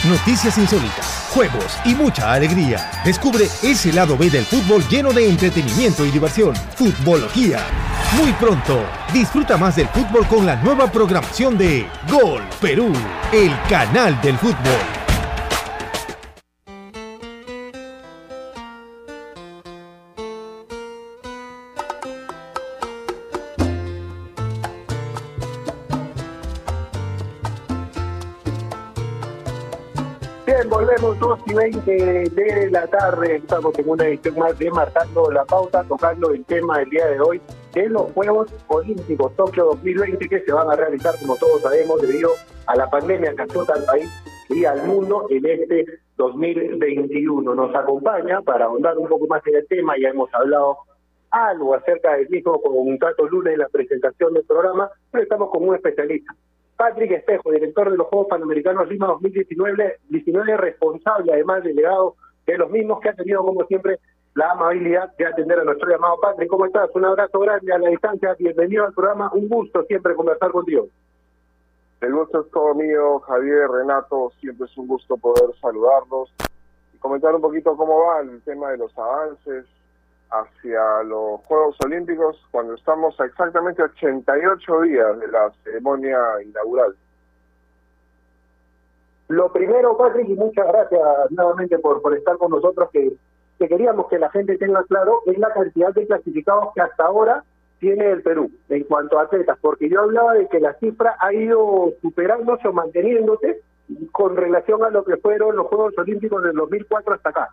Noticias 0.09 0.57
insólitas, 0.57 1.19
juegos 1.31 1.79
y 1.85 1.95
mucha 1.95 2.33
alegría. 2.33 2.90
Descubre 3.05 3.49
ese 3.62 3.93
lado 3.93 4.16
B 4.16 4.29
del 4.31 4.45
fútbol 4.45 4.87
lleno 4.88 5.12
de 5.12 5.29
entretenimiento 5.29 6.05
y 6.05 6.11
diversión. 6.11 6.55
Futbología. 6.75 7.61
Muy 8.16 8.33
pronto, 8.33 8.85
disfruta 9.12 9.57
más 9.57 9.77
del 9.77 9.88
fútbol 9.88 10.27
con 10.27 10.45
la 10.45 10.57
nueva 10.57 10.90
programación 10.90 11.57
de 11.57 11.88
Gol 12.11 12.43
Perú, 12.61 12.93
el 13.33 13.53
canal 13.69 14.21
del 14.21 14.37
fútbol. 14.37 15.00
Bien, 30.51 30.69
volvemos 30.69 31.17
2 31.21 31.39
y 31.47 31.55
20 31.55 32.31
de 32.31 32.71
la 32.73 32.85
tarde. 32.89 33.37
Estamos 33.37 33.79
en 33.79 33.89
una 33.89 34.05
edición 34.09 34.37
más 34.37 34.59
de 34.59 34.69
Marcando 34.69 35.31
la 35.31 35.45
Pauta, 35.45 35.85
tocando 35.85 36.33
el 36.33 36.45
tema 36.45 36.81
del 36.81 36.91
día 36.91 37.07
de 37.07 37.21
hoy 37.21 37.41
de 37.73 37.89
los 37.89 38.11
Juegos 38.15 38.53
Olímpicos 38.67 39.37
Tokio 39.37 39.67
2020 39.67 40.29
que 40.29 40.41
se 40.41 40.53
van 40.53 40.69
a 40.69 40.75
realizar, 40.75 41.15
como 41.21 41.37
todos 41.37 41.63
sabemos, 41.63 42.03
debido 42.03 42.31
a 42.67 42.75
la 42.75 42.91
pandemia 42.91 43.33
que 43.37 43.43
azota 43.43 43.75
al 43.75 43.85
país 43.85 44.11
y 44.49 44.65
al 44.65 44.85
mundo 44.89 45.27
en 45.31 45.47
este 45.47 45.85
2021. 46.17 47.55
Nos 47.55 47.73
acompaña 47.73 48.43
para 48.43 48.65
ahondar 48.65 48.99
un 48.99 49.07
poco 49.07 49.29
más 49.29 49.47
en 49.47 49.55
el 49.55 49.69
tema, 49.69 49.95
ya 50.03 50.09
hemos 50.09 50.35
hablado 50.35 50.79
algo 51.31 51.77
acerca 51.77 52.17
del 52.17 52.29
mismo 52.29 52.61
con 52.61 52.73
un 52.77 52.99
Tato 52.99 53.29
Luna 53.29 53.53
en 53.53 53.61
la 53.61 53.69
presentación 53.69 54.35
del 54.35 54.43
programa, 54.43 54.91
pero 55.13 55.23
estamos 55.23 55.49
con 55.51 55.69
un 55.69 55.77
especialista. 55.77 56.35
Patrick 56.81 57.11
Espejo, 57.11 57.51
director 57.51 57.90
de 57.90 57.99
los 57.99 58.07
Juegos 58.07 58.29
Panamericanos 58.29 58.88
Lima 58.88 59.09
2019, 59.09 59.99
19, 60.09 60.57
responsable 60.57 61.31
además 61.31 61.62
delegado 61.62 62.14
de 62.47 62.57
los 62.57 62.71
mismos 62.71 63.01
que 63.01 63.11
ha 63.11 63.14
tenido 63.14 63.45
como 63.45 63.66
siempre 63.66 63.99
la 64.35 64.53
amabilidad 64.53 65.14
de 65.19 65.27
atender 65.27 65.61
a 65.61 65.64
nuestro 65.64 65.90
llamado. 65.90 66.19
Patrick, 66.23 66.49
¿cómo 66.49 66.64
estás? 66.64 66.88
Un 66.95 67.05
abrazo 67.05 67.38
grande 67.40 67.71
a 67.71 67.79
la 67.79 67.90
distancia, 67.90 68.35
bienvenido 68.38 68.87
al 68.87 68.95
programa, 68.95 69.31
un 69.35 69.47
gusto 69.47 69.85
siempre 69.85 70.14
conversar 70.14 70.53
contigo. 70.53 70.88
El 72.01 72.14
gusto 72.14 72.40
es 72.40 72.51
todo 72.51 72.75
mío, 72.75 73.21
Javier, 73.27 73.69
Renato, 73.69 74.33
siempre 74.40 74.64
es 74.64 74.79
un 74.79 74.87
gusto 74.87 75.19
poder 75.19 75.55
saludarlos 75.61 76.33
y 76.95 76.97
comentar 76.97 77.35
un 77.35 77.43
poquito 77.43 77.77
cómo 77.77 78.07
va 78.07 78.21
el 78.21 78.40
tema 78.45 78.71
de 78.71 78.79
los 78.79 78.97
avances 78.97 79.66
hacia 80.31 81.03
los 81.05 81.40
Juegos 81.43 81.77
Olímpicos 81.85 82.37
cuando 82.51 82.75
estamos 82.75 83.19
a 83.21 83.25
exactamente 83.25 83.83
88 83.83 84.81
días 84.83 85.21
de 85.21 85.29
la 85.29 85.51
ceremonia 85.64 86.19
inaugural. 86.45 86.95
Lo 89.29 89.53
primero, 89.53 89.97
Patrick, 89.97 90.29
y 90.29 90.35
muchas 90.35 90.66
gracias 90.66 91.01
nuevamente 91.31 91.79
por, 91.79 92.03
por 92.03 92.16
estar 92.16 92.37
con 92.37 92.51
nosotros, 92.51 92.88
que, 92.93 93.12
que 93.59 93.69
queríamos 93.69 94.09
que 94.09 94.19
la 94.19 94.31
gente 94.31 94.59
tenga 94.59 94.83
claro 94.85 95.21
es 95.27 95.38
la 95.38 95.53
cantidad 95.53 95.95
de 95.95 96.07
clasificados 96.07 96.75
que 96.75 96.81
hasta 96.81 97.05
ahora 97.05 97.45
tiene 97.79 98.11
el 98.11 98.23
Perú 98.23 98.51
en 98.69 98.85
cuanto 98.85 99.19
a 99.19 99.23
atletas, 99.23 99.59
porque 99.61 99.88
yo 99.88 100.03
hablaba 100.03 100.35
de 100.35 100.49
que 100.49 100.61
la 100.61 100.75
cifra 100.75 101.16
ha 101.19 101.33
ido 101.33 101.93
superándose 102.03 102.69
o 102.69 102.73
manteniéndose 102.73 103.62
con 104.12 104.37
relación 104.37 104.85
a 104.85 104.90
lo 104.90 105.05
que 105.05 105.16
fueron 105.16 105.57
los 105.57 105.66
Juegos 105.66 105.97
Olímpicos 105.99 106.43
del 106.43 106.55
2004 106.55 107.14
hasta 107.14 107.31
acá. 107.31 107.49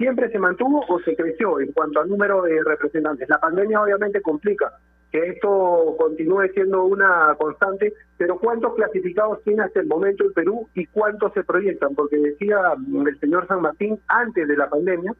¿Siempre 0.00 0.30
se 0.30 0.38
mantuvo 0.38 0.82
o 0.88 0.98
se 1.00 1.14
creció 1.14 1.60
en 1.60 1.72
cuanto 1.72 2.00
al 2.00 2.08
número 2.08 2.40
de 2.40 2.64
representantes? 2.64 3.28
La 3.28 3.38
pandemia 3.38 3.82
obviamente 3.82 4.22
complica 4.22 4.72
que 5.12 5.18
esto 5.28 5.94
continúe 5.98 6.48
siendo 6.54 6.84
una 6.84 7.36
constante, 7.38 7.92
pero 8.16 8.38
¿cuántos 8.38 8.74
clasificados 8.76 9.42
tiene 9.42 9.62
hasta 9.62 9.80
el 9.80 9.86
momento 9.86 10.24
el 10.24 10.32
Perú 10.32 10.66
y 10.74 10.86
cuántos 10.86 11.34
se 11.34 11.44
proyectan? 11.44 11.94
Porque 11.94 12.16
decía 12.16 12.72
el 13.06 13.20
señor 13.20 13.46
San 13.46 13.60
Martín 13.60 14.00
antes 14.08 14.48
de 14.48 14.56
la 14.56 14.70
pandemia 14.70 15.12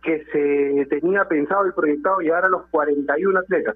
que 0.00 0.24
se 0.26 0.86
tenía 0.86 1.24
pensado 1.24 1.66
y 1.66 1.72
proyectado 1.72 2.20
llegar 2.20 2.44
a 2.44 2.50
los 2.50 2.68
41 2.68 3.36
atletas. 3.36 3.74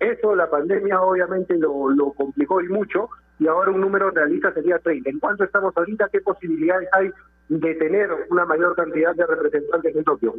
Eso 0.00 0.36
la 0.36 0.50
pandemia 0.50 1.00
obviamente 1.00 1.56
lo, 1.56 1.88
lo 1.88 2.12
complicó 2.12 2.60
y 2.60 2.68
mucho, 2.68 3.08
y 3.38 3.46
ahora 3.46 3.70
un 3.70 3.80
número 3.80 4.10
realista 4.10 4.52
sería 4.52 4.78
30. 4.78 5.10
¿En 5.10 5.18
cuánto 5.18 5.44
estamos 5.44 5.76
ahorita? 5.76 6.08
¿Qué 6.10 6.20
posibilidades 6.20 6.88
hay 6.92 7.10
de 7.48 7.74
tener 7.74 8.10
una 8.30 8.44
mayor 8.44 8.74
cantidad 8.76 9.14
de 9.14 9.26
representantes 9.26 9.96
en 9.96 10.04
Tokio? 10.04 10.34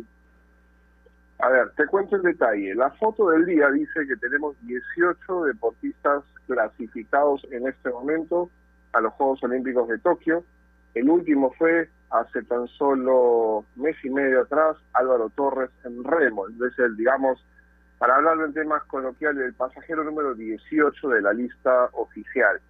A 1.40 1.50
ver, 1.50 1.72
te 1.76 1.86
cuento 1.88 2.16
el 2.16 2.22
detalle. 2.22 2.74
La 2.76 2.92
foto 2.92 3.30
del 3.30 3.46
día 3.46 3.70
dice 3.70 4.08
que 4.08 4.16
tenemos 4.16 4.56
18 4.66 5.44
deportistas 5.44 6.24
clasificados 6.48 7.46
en 7.52 7.68
este 7.68 7.90
momento 7.90 8.50
a 8.94 9.02
los 9.02 9.14
Juegos 9.14 9.44
Olímpicos 9.44 9.88
de 9.90 9.98
Tokio. 10.00 10.44
El 10.94 11.10
último 11.10 11.54
fue 11.58 11.90
hace 12.10 12.42
tan 12.44 12.68
solo 12.68 13.66
mes 13.76 13.98
y 14.04 14.10
medio 14.10 14.42
atrás 14.42 14.78
Álvaro 14.94 15.30
Torres 15.36 15.70
en 15.84 16.04
remo. 16.04 16.48
Es 16.48 16.80
el, 16.80 16.96
digamos, 16.96 17.46
para 17.98 18.16
hablar 18.16 18.38
en 18.46 18.54
temas 18.54 18.84
coloquiales, 18.86 19.44
el 19.44 19.54
pasajero 19.54 20.06
número 20.06 20.34
18 20.36 21.10
de 21.10 21.22
la 21.22 21.34
lista 21.34 21.90
oficial. 21.94 22.62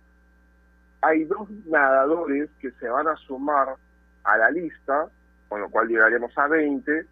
Hay 1.05 1.23
dos 1.25 1.47
nadadores 1.67 2.49
que 2.59 2.71
se 2.71 2.89
van 2.89 3.07
a 3.07 3.15
sumar 3.15 3.75
a 4.23 4.37
la 4.37 4.49
lista, 4.49 5.07
con 5.47 5.61
lo 5.61 5.69
cual 5.69 5.87
llegaremos 5.87 6.35
a 6.35 6.47
20, 6.47 7.05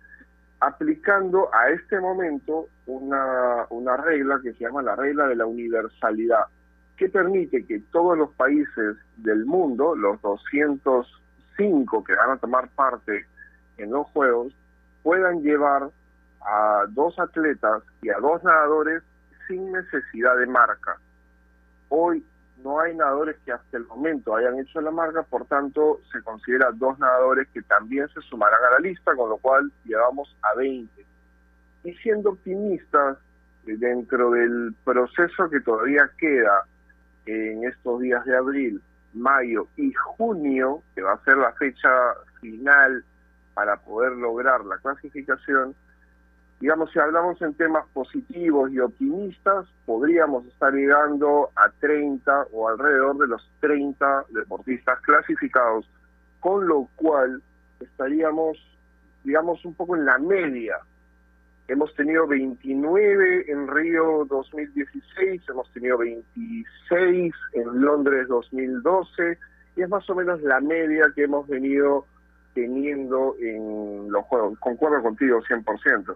aplicando 0.61 1.53
a 1.53 1.69
este 1.69 1.99
momento 1.99 2.69
una, 2.87 3.67
una 3.69 3.95
regla 3.97 4.39
que 4.41 4.53
se 4.53 4.63
llama 4.63 4.81
la 4.81 4.95
regla 4.95 5.27
de 5.27 5.35
la 5.35 5.45
universalidad, 5.45 6.45
que 6.97 7.07
permite 7.07 7.67
que 7.67 7.81
todos 7.91 8.17
los 8.17 8.33
países 8.33 8.97
del 9.17 9.45
mundo, 9.45 9.95
los 9.95 10.19
205 10.23 12.03
que 12.03 12.15
van 12.15 12.31
a 12.31 12.37
tomar 12.37 12.69
parte 12.69 13.27
en 13.77 13.91
los 13.91 14.07
Juegos, 14.07 14.55
puedan 15.03 15.43
llevar 15.43 15.91
a 16.41 16.85
dos 16.89 17.19
atletas 17.19 17.83
y 18.01 18.09
a 18.09 18.17
dos 18.17 18.43
nadadores 18.43 19.03
sin 19.47 19.71
necesidad 19.71 20.35
de 20.37 20.47
marca. 20.47 20.97
Hoy 21.89 22.25
no 22.63 22.79
hay 22.79 22.95
nadadores 22.95 23.37
que 23.45 23.51
hasta 23.51 23.77
el 23.77 23.85
momento 23.85 24.35
hayan 24.35 24.59
hecho 24.59 24.81
la 24.81 24.91
marca, 24.91 25.23
por 25.23 25.45
tanto 25.45 25.99
se 26.11 26.21
considera 26.21 26.71
dos 26.71 26.97
nadadores 26.99 27.47
que 27.49 27.61
también 27.61 28.07
se 28.09 28.21
sumarán 28.21 28.63
a 28.63 28.71
la 28.71 28.79
lista, 28.79 29.15
con 29.15 29.29
lo 29.29 29.37
cual 29.37 29.71
llevamos 29.85 30.35
a 30.41 30.57
20. 30.57 31.05
Y 31.83 31.93
siendo 31.95 32.31
optimistas, 32.31 33.17
eh, 33.67 33.75
dentro 33.77 34.31
del 34.31 34.73
proceso 34.83 35.49
que 35.49 35.61
todavía 35.61 36.09
queda 36.17 36.65
en 37.25 37.63
estos 37.65 38.01
días 38.01 38.23
de 38.25 38.35
abril, 38.35 38.81
mayo 39.13 39.67
y 39.77 39.93
junio, 39.93 40.81
que 40.95 41.01
va 41.01 41.13
a 41.13 41.23
ser 41.23 41.37
la 41.37 41.53
fecha 41.53 41.89
final 42.41 43.03
para 43.53 43.77
poder 43.77 44.13
lograr 44.13 44.65
la 44.65 44.77
clasificación, 44.77 45.75
digamos, 46.63 46.93
si 46.93 46.99
hablamos 46.99 47.41
en 47.41 47.53
temas 47.55 47.85
positivos 47.91 48.71
y 48.71 48.79
optimistas, 48.79 49.65
podríamos 49.85 50.45
estar 50.45 50.71
llegando 50.71 51.49
a 51.57 51.69
30 51.81 52.47
o 52.53 52.69
alrededor 52.69 53.17
de 53.17 53.27
los 53.27 53.51
30 53.59 54.27
deportistas 54.29 54.97
clasificados, 55.01 55.85
con 56.39 56.65
lo 56.65 56.87
cual 56.95 57.41
estaríamos, 57.81 58.57
digamos, 59.25 59.65
un 59.65 59.73
poco 59.73 59.97
en 59.97 60.05
la 60.05 60.17
media. 60.19 60.77
Hemos 61.67 61.93
tenido 61.95 62.27
29 62.27 63.51
en 63.51 63.67
Río 63.67 64.25
2016, 64.29 65.41
hemos 65.49 65.69
tenido 65.73 65.97
26 65.97 67.33
en 67.55 67.81
Londres 67.81 68.29
2012, 68.29 69.37
y 69.75 69.81
es 69.81 69.89
más 69.89 70.09
o 70.09 70.15
menos 70.15 70.41
la 70.41 70.61
media 70.61 71.11
que 71.13 71.25
hemos 71.25 71.45
venido 71.45 72.05
teniendo 72.53 73.35
en 73.41 74.09
los 74.09 74.23
Juegos. 74.23 74.57
Concuerdo 74.59 75.01
contigo 75.01 75.41
100% 75.41 76.15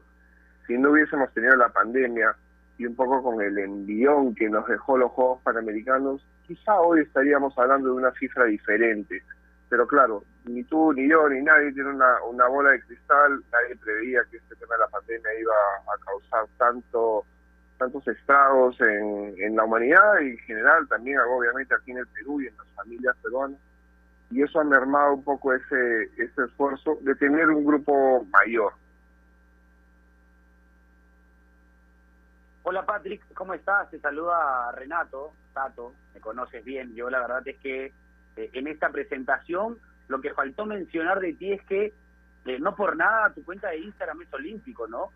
si 0.67 0.77
no 0.77 0.91
hubiésemos 0.91 1.33
tenido 1.33 1.55
la 1.55 1.69
pandemia 1.69 2.35
y 2.77 2.85
un 2.85 2.95
poco 2.95 3.23
con 3.23 3.41
el 3.41 3.57
envión 3.57 4.35
que 4.35 4.49
nos 4.49 4.67
dejó 4.67 4.97
los 4.97 5.11
Juegos 5.11 5.41
Panamericanos, 5.41 6.23
quizá 6.45 6.79
hoy 6.79 7.01
estaríamos 7.01 7.57
hablando 7.57 7.89
de 7.89 7.95
una 7.95 8.11
cifra 8.11 8.45
diferente. 8.45 9.23
Pero 9.69 9.87
claro, 9.87 10.23
ni 10.45 10.63
tú, 10.63 10.93
ni 10.93 11.09
yo, 11.09 11.27
ni 11.27 11.41
nadie 11.41 11.73
tiene 11.73 11.89
una, 11.89 12.47
bola 12.47 12.71
de 12.71 12.81
cristal, 12.81 13.41
nadie 13.51 13.75
preveía 13.77 14.21
que 14.29 14.37
este 14.37 14.55
tema 14.55 14.75
de 14.75 14.81
la 14.81 14.87
pandemia 14.87 15.39
iba 15.39 15.53
a 15.53 16.05
causar 16.05 16.45
tanto 16.57 17.25
tantos 17.77 18.07
estragos 18.07 18.75
en, 18.81 19.35
en 19.37 19.55
la 19.55 19.63
humanidad 19.63 20.19
y 20.21 20.31
en 20.31 20.37
general 20.39 20.87
también 20.87 21.19
obviamente 21.19 21.75
aquí 21.75 21.91
en 21.91 21.99
el 21.99 22.07
Perú 22.07 22.41
y 22.41 22.47
en 22.47 22.57
las 22.57 22.67
familias 22.69 23.15
peruanas 23.21 23.59
y 24.29 24.41
eso 24.41 24.59
ha 24.59 24.63
mermado 24.63 25.13
un 25.13 25.23
poco 25.23 25.53
ese, 25.53 26.03
ese 26.17 26.43
esfuerzo 26.45 26.97
de 27.01 27.15
tener 27.15 27.49
un 27.49 27.65
grupo 27.65 28.25
mayor. 28.31 28.73
Hola 32.69 32.85
Patrick, 32.85 33.23
¿cómo 33.33 33.53
estás? 33.53 33.89
Te 33.89 33.97
saluda 33.97 34.73
Renato, 34.73 35.31
Tato, 35.53 35.93
me 36.13 36.19
conoces 36.19 36.65
bien. 36.65 36.93
Yo 36.95 37.09
la 37.09 37.21
verdad 37.21 37.47
es 37.47 37.57
que 37.59 37.93
eh, 38.35 38.49
en 38.51 38.67
esta 38.67 38.89
presentación 38.89 39.77
lo 40.09 40.19
que 40.19 40.33
faltó 40.33 40.65
mencionar 40.65 41.21
de 41.21 41.31
ti 41.31 41.53
es 41.53 41.63
que 41.63 41.93
eh, 42.43 42.59
no 42.59 42.75
por 42.75 42.97
nada 42.97 43.33
tu 43.33 43.45
cuenta 43.45 43.69
de 43.69 43.77
Instagram 43.77 44.21
es 44.21 44.33
olímpico, 44.33 44.85
¿no? 44.85 45.13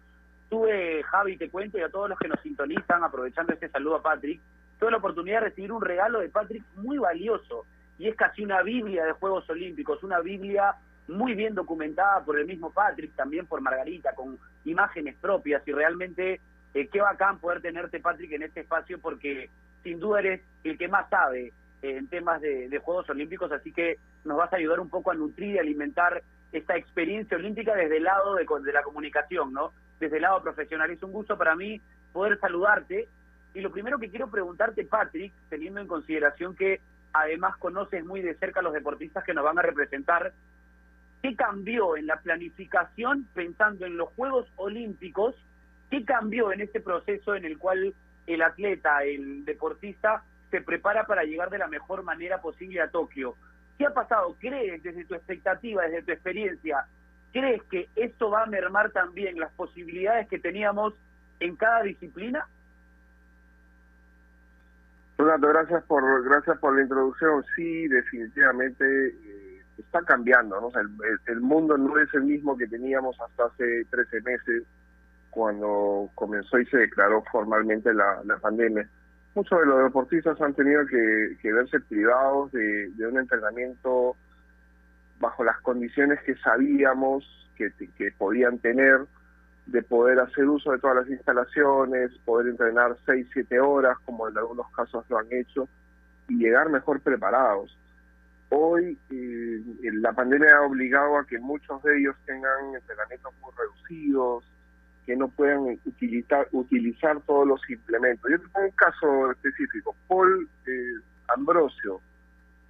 Tuve, 0.50 1.04
Javi, 1.04 1.36
te 1.36 1.50
cuento, 1.50 1.78
y 1.78 1.82
a 1.82 1.90
todos 1.90 2.08
los 2.08 2.18
que 2.18 2.30
nos 2.30 2.40
sintonizan, 2.40 3.04
aprovechando 3.04 3.52
este 3.52 3.68
saludo 3.68 3.98
a 3.98 4.02
Patrick, 4.02 4.40
tuve 4.80 4.92
la 4.92 5.00
oportunidad 5.00 5.42
de 5.42 5.50
recibir 5.50 5.74
un 5.74 5.82
regalo 5.82 6.22
de 6.22 6.30
Patrick 6.30 6.64
muy 6.76 7.00
valioso, 7.00 7.66
y 8.00 8.08
es 8.08 8.16
casi 8.16 8.46
una 8.46 8.62
Biblia 8.62 9.04
de 9.04 9.12
Juegos 9.12 9.50
Olímpicos, 9.50 10.02
una 10.04 10.22
Biblia 10.22 10.76
muy 11.10 11.36
bien 11.36 11.54
documentada 11.54 12.24
por 12.24 12.40
el 12.40 12.48
mismo 12.48 12.72
Patrick, 12.72 13.14
también 13.18 13.46
por 13.46 13.60
Margarita, 13.60 14.16
con 14.16 14.40
imágenes 14.64 15.18
propias, 15.20 15.68
y 15.68 15.74
realmente 15.74 16.40
eh, 16.74 16.88
qué 16.88 17.02
bacán 17.02 17.40
poder 17.40 17.62
tenerte, 17.62 18.00
Patrick, 18.00 18.32
en 18.32 18.44
este 18.44 18.62
espacio, 18.62 19.00
porque 19.00 19.50
sin 19.84 20.00
duda 20.00 20.20
eres 20.20 20.42
el 20.64 20.78
que 20.78 20.88
más 20.88 21.10
sabe 21.10 21.52
eh, 21.82 21.98
en 21.98 22.08
temas 22.08 22.42
de, 22.42 22.80
Juegos 22.80 23.10
Olímpicos, 23.10 23.52
así 23.52 23.72
que 23.72 23.98
nos 24.24 24.38
vas 24.38 24.52
a 24.54 24.58
ayudar 24.58 24.80
un 24.80 24.90
poco 24.90 25.12
a 25.12 25.16
nutrir 25.16 25.56
y 25.56 25.60
alimentar 25.60 26.24
esta 26.52 26.76
experiencia 26.78 27.38
olímpica 27.38 27.74
desde 27.76 27.98
el 27.98 28.04
lado 28.04 28.36
de, 28.36 28.46
de 28.46 28.74
la 28.74 28.84
comunicación, 28.84 29.54
¿no? 29.54 29.72
Desde 30.00 30.18
el 30.18 30.24
lado 30.24 30.42
profesional. 30.42 30.92
Es 30.92 31.02
un 31.02 31.12
gusto 31.12 31.38
para 31.38 31.56
mí 31.56 31.82
poder 32.12 32.40
saludarte. 32.40 33.08
Y 33.54 33.62
lo 33.62 33.72
primero 33.72 34.00
que 34.00 34.10
quiero 34.10 34.30
preguntarte, 34.30 34.86
Patrick, 34.86 35.34
teniendo 35.50 35.80
en 35.80 35.88
consideración 35.88 36.56
que 36.56 36.82
además 37.14 37.58
conoces 37.58 38.06
muy 38.06 38.22
de 38.22 38.36
cerca 38.36 38.60
a 38.60 38.64
los 38.64 38.74
deportistas 38.74 39.24
que 39.24 39.34
nos 39.34 39.44
van 39.44 39.60
a 39.60 39.62
representar, 39.62 40.34
¿qué 41.22 41.36
cambió 41.36 41.96
en 41.98 42.08
la 42.08 42.18
planificación 42.18 43.28
pensando 43.34 43.86
en 43.86 43.98
los 43.98 44.10
Juegos 44.10 44.48
Olímpicos 44.56 45.36
¿Qué 45.92 46.06
cambió 46.06 46.54
en 46.54 46.62
este 46.62 46.80
proceso 46.80 47.36
en 47.36 47.44
el 47.44 47.58
cual 47.58 47.94
el 48.26 48.42
atleta, 48.42 49.04
el 49.04 49.44
deportista, 49.44 50.24
se 50.50 50.62
prepara 50.62 51.06
para 51.06 51.24
llegar 51.24 51.50
de 51.50 51.58
la 51.58 51.68
mejor 51.68 52.02
manera 52.04 52.42
posible 52.42 52.82
a 52.82 52.90
Tokio? 52.90 53.36
¿Qué 53.78 53.86
ha 53.86 53.94
pasado? 53.94 54.38
¿Crees 54.40 54.82
desde 54.82 55.04
tu 55.04 55.16
expectativa, 55.16 55.84
desde 55.84 56.04
tu 56.04 56.12
experiencia, 56.14 56.86
crees 57.34 57.62
que 57.64 57.90
esto 57.98 58.30
va 58.30 58.44
a 58.44 58.46
mermar 58.46 58.92
también 58.92 59.38
las 59.38 59.52
posibilidades 59.52 60.30
que 60.30 60.40
teníamos 60.40 60.94
en 61.42 61.58
cada 61.58 61.84
disciplina? 61.84 62.48
Renato, 65.18 65.50
gracias 65.50 65.84
por 65.84 66.24
gracias 66.24 66.58
por 66.60 66.74
la 66.74 66.84
introducción. 66.84 67.44
Sí, 67.56 67.88
definitivamente 67.90 69.08
eh, 69.08 69.62
está 69.78 70.02
cambiando. 70.04 70.62
¿no? 70.62 70.72
el, 71.28 71.42
mundo 71.42 71.78
no 71.78 72.00
es 72.00 72.14
el 72.14 72.24
mismo 72.24 72.58
que 72.58 72.68
teníamos 72.68 73.20
hasta 73.20 73.46
hace 73.46 73.86
13 73.90 74.22
meses 74.22 74.64
cuando 75.32 76.10
comenzó 76.14 76.60
y 76.60 76.66
se 76.68 76.78
declaró 76.78 77.24
formalmente 77.32 77.94
la, 77.94 78.22
pandemia. 78.42 78.88
Muchos 79.34 79.60
de 79.62 79.66
los 79.66 79.84
deportistas 79.84 80.40
han 80.42 80.54
tenido 80.54 80.86
que, 80.86 81.38
verse 81.42 81.80
privados 81.80 82.52
de, 82.52 82.92
un 83.10 83.18
entrenamiento 83.18 84.16
bajo 85.20 85.44
las 85.44 85.60
condiciones 85.62 86.20
que 86.24 86.36
sabíamos 86.36 87.26
que, 87.56 88.12
podían 88.18 88.58
tener, 88.58 89.02
de 89.68 89.84
poder 89.84 90.20
hacer 90.20 90.46
uso 90.50 90.72
de 90.72 90.80
todas 90.80 90.98
las 90.98 91.10
instalaciones, 91.10 92.12
poder 92.26 92.48
entrenar 92.48 92.98
6, 93.06 93.28
7 93.32 93.60
horas, 93.60 93.98
como 94.04 94.28
en 94.28 94.38
algunos 94.38 94.70
casos 94.72 95.06
lo 95.10 95.20
han 95.20 95.28
hecho, 95.32 95.70
y 96.28 96.38
llegar 96.38 96.70
mejor 96.70 97.00
preparados. 97.02 97.78
Hoy 98.50 98.98
eh, 99.12 99.62
la 99.94 100.12
pandemia 100.12 100.58
ha 100.58 100.62
obligado 100.64 101.20
a 101.20 101.26
que 101.26 101.40
muchos 101.40 101.82
de 101.84 102.00
ellos 102.00 102.16
tengan 102.26 102.74
entrenamientos 102.76 103.32
muy 103.40 103.52
reducidos, 103.56 104.44
que 105.06 105.16
no 105.16 105.28
puedan 105.30 105.80
utilizar, 105.86 106.48
utilizar 106.52 107.20
todos 107.22 107.48
los 107.48 107.70
implementos. 107.70 108.30
Yo 108.30 108.40
tengo 108.40 108.66
un 108.66 108.72
caso 108.72 109.32
específico. 109.32 109.96
Paul 110.08 110.48
eh, 110.68 110.94
Ambrosio, 111.36 112.02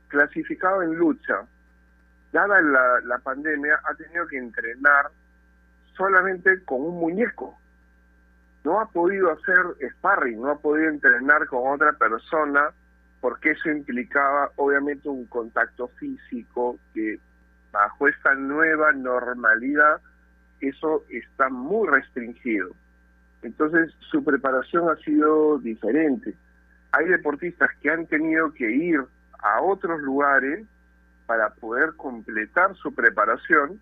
clasificado 0.07 0.81
en 0.83 0.95
lucha, 0.95 1.45
dada 2.31 2.61
la, 2.61 3.01
la 3.05 3.17
pandemia, 3.19 3.79
ha 3.83 3.93
tenido 3.95 4.27
que 4.27 4.37
entrenar 4.37 5.07
solamente 5.97 6.63
con 6.63 6.81
un 6.81 6.99
muñeco. 6.99 7.57
No 8.63 8.79
ha 8.79 8.85
podido 8.89 9.31
hacer 9.31 9.91
sparring, 9.93 10.41
no 10.41 10.51
ha 10.51 10.59
podido 10.59 10.89
entrenar 10.89 11.47
con 11.47 11.73
otra 11.73 11.93
persona 11.93 12.69
porque 13.19 13.51
eso 13.51 13.69
implicaba 13.69 14.51
obviamente 14.55 15.07
un 15.07 15.25
contacto 15.25 15.87
físico 15.99 16.77
que 16.93 17.19
bajo 17.71 18.07
esta 18.07 18.33
nueva 18.33 18.91
normalidad 18.91 20.01
eso 20.61 21.03
está 21.09 21.49
muy 21.49 21.87
restringido. 21.89 22.71
Entonces 23.41 23.93
su 24.11 24.23
preparación 24.23 24.89
ha 24.89 24.95
sido 24.97 25.57
diferente. 25.59 26.35
Hay 26.91 27.07
deportistas 27.07 27.69
que 27.81 27.89
han 27.89 28.05
tenido 28.07 28.53
que 28.53 28.69
ir 28.69 28.99
a 29.39 29.61
otros 29.61 30.01
lugares 30.01 30.65
para 31.25 31.49
poder 31.49 31.93
completar 31.95 32.75
su 32.75 32.93
preparación 32.93 33.79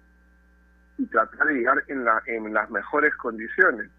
y 0.97 1.05
tratar 1.07 1.47
de 1.47 1.55
llegar 1.55 1.83
en, 1.87 2.05
la, 2.05 2.21
en 2.27 2.53
las 2.53 2.69
mejores 2.69 3.15
condiciones. 3.15 3.89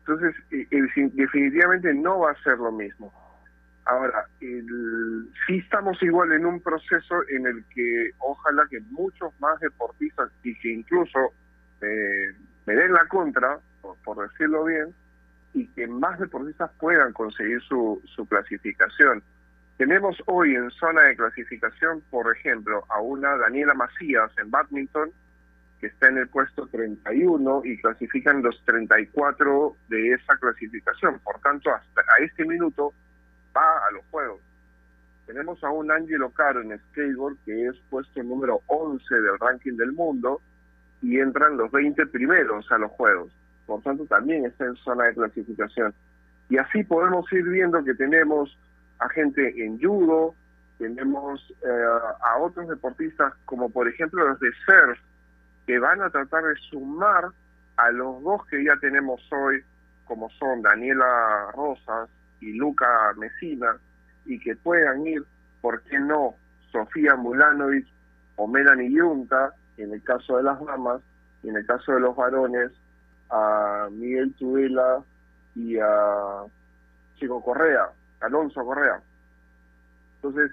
Entonces, 0.00 0.34
eh, 0.50 0.66
definitivamente 1.12 1.92
no 1.94 2.20
va 2.20 2.32
a 2.32 2.42
ser 2.42 2.58
lo 2.58 2.72
mismo. 2.72 3.12
Ahora, 3.84 4.24
el, 4.40 5.28
sí 5.46 5.58
estamos 5.58 6.02
igual 6.02 6.32
en 6.32 6.46
un 6.46 6.60
proceso 6.60 7.16
en 7.28 7.46
el 7.46 7.64
que 7.74 8.10
ojalá 8.18 8.66
que 8.70 8.80
muchos 8.90 9.32
más 9.40 9.58
deportistas 9.60 10.30
y 10.42 10.54
que 10.60 10.72
incluso 10.72 11.32
me 11.80 12.74
den 12.74 12.92
la 12.92 13.06
contra, 13.06 13.58
por, 14.04 14.28
decirlo 14.28 14.64
bien, 14.64 14.94
y 15.54 15.66
que 15.68 15.86
más 15.86 16.18
deportistas 16.18 16.70
puedan 16.78 17.12
conseguir 17.12 17.60
su, 17.62 18.00
su 18.04 18.26
clasificación. 18.26 19.22
Tenemos 19.76 20.22
hoy 20.26 20.54
en 20.54 20.70
zona 20.70 21.04
de 21.04 21.16
clasificación, 21.16 22.02
por 22.10 22.34
ejemplo, 22.36 22.84
a 22.90 23.00
una 23.00 23.36
Daniela 23.36 23.74
Macías 23.74 24.30
en 24.38 24.50
badminton, 24.50 25.10
que 25.80 25.86
está 25.86 26.08
en 26.08 26.18
el 26.18 26.28
puesto 26.28 26.66
31 26.66 27.62
y 27.64 27.80
clasifican 27.80 28.42
los 28.42 28.62
34 28.66 29.76
de 29.88 30.12
esa 30.12 30.36
clasificación. 30.36 31.18
Por 31.20 31.40
tanto, 31.40 31.74
hasta 31.74 32.02
a 32.02 32.22
este 32.22 32.44
minuto 32.44 32.92
va 33.56 33.86
a 33.88 33.90
los 33.92 34.04
Juegos. 34.10 34.42
Tenemos 35.26 35.62
a 35.64 35.70
un 35.70 35.90
Angelo 35.90 36.30
Caro 36.30 36.60
en 36.60 36.78
skateboard, 36.78 37.36
que 37.46 37.68
es 37.68 37.76
puesto 37.88 38.22
número 38.22 38.60
11 38.66 39.14
del 39.14 39.38
ranking 39.38 39.76
del 39.76 39.92
mundo, 39.92 40.42
y 41.02 41.18
entran 41.18 41.56
los 41.56 41.70
20 41.70 42.06
primeros 42.06 42.70
a 42.70 42.78
los 42.78 42.90
Juegos. 42.92 43.32
Por 43.66 43.82
tanto, 43.82 44.04
también 44.06 44.44
está 44.44 44.64
en 44.64 44.76
zona 44.76 45.04
de 45.04 45.14
clasificación. 45.14 45.94
Y 46.48 46.58
así 46.58 46.82
podemos 46.84 47.32
ir 47.32 47.44
viendo 47.44 47.82
que 47.84 47.94
tenemos 47.94 48.56
a 48.98 49.08
gente 49.08 49.64
en 49.64 49.80
judo, 49.80 50.34
tenemos 50.78 51.40
eh, 51.62 51.86
a 52.22 52.38
otros 52.38 52.68
deportistas 52.68 53.34
como 53.44 53.70
por 53.70 53.86
ejemplo 53.88 54.26
los 54.26 54.40
de 54.40 54.50
surf, 54.64 54.98
que 55.66 55.78
van 55.78 56.02
a 56.02 56.10
tratar 56.10 56.42
de 56.44 56.56
sumar 56.70 57.28
a 57.76 57.90
los 57.90 58.22
dos 58.22 58.44
que 58.46 58.64
ya 58.64 58.76
tenemos 58.80 59.20
hoy, 59.32 59.62
como 60.04 60.28
son 60.30 60.62
Daniela 60.62 61.50
Rosas 61.54 62.10
y 62.40 62.52
Luca 62.54 62.86
Mesina, 63.16 63.76
y 64.26 64.38
que 64.40 64.56
puedan 64.56 65.06
ir, 65.06 65.22
¿por 65.60 65.82
qué 65.82 65.98
no? 65.98 66.34
Sofía 66.72 67.14
Mulanovic 67.14 67.86
o 68.36 68.46
Melanie 68.46 68.90
Yunta, 68.90 69.54
en 69.82 69.92
el 69.92 70.02
caso 70.02 70.36
de 70.36 70.42
las 70.42 70.64
damas, 70.64 71.02
y 71.42 71.48
en 71.48 71.56
el 71.56 71.66
caso 71.66 71.92
de 71.92 72.00
los 72.00 72.14
varones, 72.16 72.70
a 73.30 73.88
Miguel 73.90 74.34
Tudela 74.34 75.02
y 75.54 75.78
a 75.78 76.44
Chico 77.16 77.42
Correa, 77.42 77.90
Alonso 78.20 78.64
Correa. 78.64 79.00
Entonces, 80.16 80.50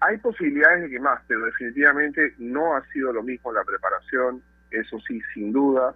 hay 0.00 0.18
posibilidades 0.18 0.82
de 0.82 0.90
que 0.90 1.00
más, 1.00 1.20
pero 1.26 1.44
definitivamente 1.44 2.34
no 2.38 2.74
ha 2.74 2.84
sido 2.86 3.12
lo 3.12 3.22
mismo 3.22 3.52
la 3.52 3.64
preparación, 3.64 4.42
eso 4.70 4.98
sí, 5.06 5.20
sin 5.32 5.52
duda. 5.52 5.94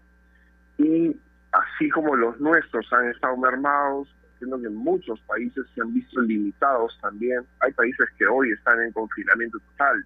Y 0.76 1.18
así 1.52 1.90
como 1.90 2.14
los 2.14 2.38
nuestros 2.40 2.90
han 2.92 3.10
estado 3.10 3.36
mermados, 3.36 4.14
siendo 4.38 4.60
que 4.60 4.68
muchos 4.68 5.20
países 5.22 5.66
se 5.74 5.80
han 5.80 5.92
visto 5.92 6.20
limitados 6.20 6.96
también. 7.00 7.42
Hay 7.60 7.72
países 7.72 8.08
que 8.16 8.26
hoy 8.26 8.52
están 8.52 8.80
en 8.82 8.92
confinamiento 8.92 9.58
total 9.58 10.04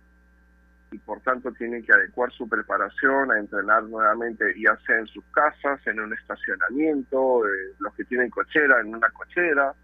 y 0.92 0.98
por 0.98 1.20
tanto 1.20 1.50
tienen 1.52 1.82
que 1.84 1.92
adecuar 1.92 2.30
su 2.32 2.48
preparación 2.48 3.32
a 3.32 3.38
entrenar 3.38 3.82
nuevamente, 3.84 4.54
ya 4.60 4.76
sea 4.86 4.98
en 4.98 5.06
sus 5.06 5.24
casas, 5.32 5.84
en 5.86 5.98
un 5.98 6.12
estacionamiento, 6.12 7.46
eh, 7.46 7.74
los 7.78 7.94
que 7.94 8.04
tienen 8.04 8.30
cochera 8.30 8.80
en 8.80 8.94
una 8.94 9.08
cochera, 9.10 9.74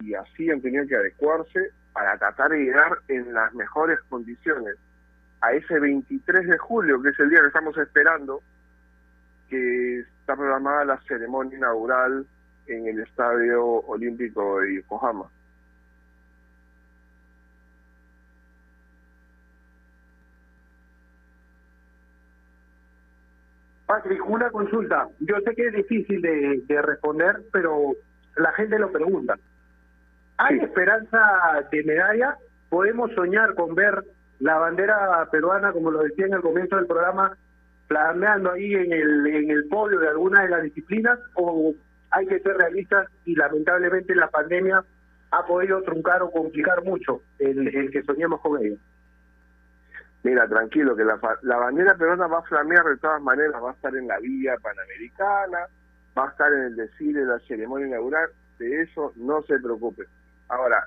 y 0.00 0.14
así 0.14 0.50
han 0.50 0.60
tenido 0.60 0.86
que 0.86 0.96
adecuarse 0.96 1.70
para 1.92 2.18
tratar 2.18 2.50
de 2.50 2.58
llegar 2.58 2.98
en 3.08 3.32
las 3.32 3.52
mejores 3.54 3.98
condiciones 4.08 4.76
a 5.40 5.52
ese 5.52 5.78
23 5.78 6.46
de 6.46 6.58
julio, 6.58 7.02
que 7.02 7.10
es 7.10 7.20
el 7.20 7.30
día 7.30 7.40
que 7.40 7.48
estamos 7.48 7.76
esperando, 7.78 8.42
que 9.48 10.00
está 10.00 10.36
programada 10.36 10.84
la 10.84 11.00
ceremonia 11.02 11.58
inaugural 11.58 12.26
en 12.66 12.86
el 12.86 13.00
Estadio 13.00 13.64
Olímpico 13.64 14.60
de 14.60 14.76
Yokohama. 14.76 15.28
Patrick, 23.92 24.26
una 24.26 24.50
consulta. 24.50 25.06
Yo 25.20 25.36
sé 25.44 25.54
que 25.54 25.66
es 25.66 25.74
difícil 25.74 26.22
de, 26.22 26.62
de 26.64 26.80
responder, 26.80 27.42
pero 27.52 27.92
la 28.36 28.50
gente 28.52 28.78
lo 28.78 28.90
pregunta. 28.90 29.36
¿Hay 30.38 30.60
esperanza 30.60 31.20
de 31.70 31.84
medalla? 31.84 32.38
¿Podemos 32.70 33.12
soñar 33.12 33.54
con 33.54 33.74
ver 33.74 34.02
la 34.40 34.56
bandera 34.56 35.28
peruana, 35.30 35.72
como 35.72 35.90
lo 35.90 36.04
decía 36.04 36.24
en 36.24 36.32
el 36.32 36.40
comienzo 36.40 36.76
del 36.76 36.86
programa, 36.86 37.36
flameando 37.86 38.52
ahí 38.52 38.72
en 38.72 38.94
el, 38.94 39.26
en 39.26 39.50
el 39.50 39.68
podio 39.68 39.98
de 39.98 40.08
alguna 40.08 40.42
de 40.42 40.48
las 40.48 40.62
disciplinas? 40.62 41.18
¿O 41.34 41.74
hay 42.12 42.26
que 42.26 42.40
ser 42.40 42.56
realistas 42.56 43.08
y 43.26 43.34
lamentablemente 43.34 44.14
la 44.14 44.28
pandemia 44.28 44.82
ha 45.32 45.46
podido 45.46 45.82
truncar 45.82 46.22
o 46.22 46.30
complicar 46.30 46.82
mucho 46.82 47.20
el, 47.38 47.68
el 47.68 47.90
que 47.90 48.02
soñemos 48.04 48.40
con 48.40 48.58
ella? 48.64 48.76
Mira, 50.24 50.46
tranquilo, 50.46 50.94
que 50.94 51.04
la, 51.04 51.18
la 51.42 51.56
bandera 51.56 51.96
peruana 51.96 52.28
va 52.28 52.38
a 52.38 52.42
flamear 52.42 52.84
de 52.84 52.96
todas 52.98 53.20
maneras, 53.20 53.60
va 53.62 53.70
a 53.70 53.74
estar 53.74 53.94
en 53.96 54.06
la 54.06 54.18
vía 54.20 54.54
panamericana, 54.62 55.66
va 56.16 56.26
a 56.26 56.30
estar 56.30 56.52
en 56.52 56.60
el 56.60 56.76
desfile 56.76 57.20
de 57.20 57.26
la 57.26 57.38
ceremonia 57.40 57.88
inaugural, 57.88 58.30
de 58.58 58.82
eso 58.82 59.12
no 59.16 59.42
se 59.42 59.58
preocupe. 59.58 60.04
Ahora, 60.48 60.86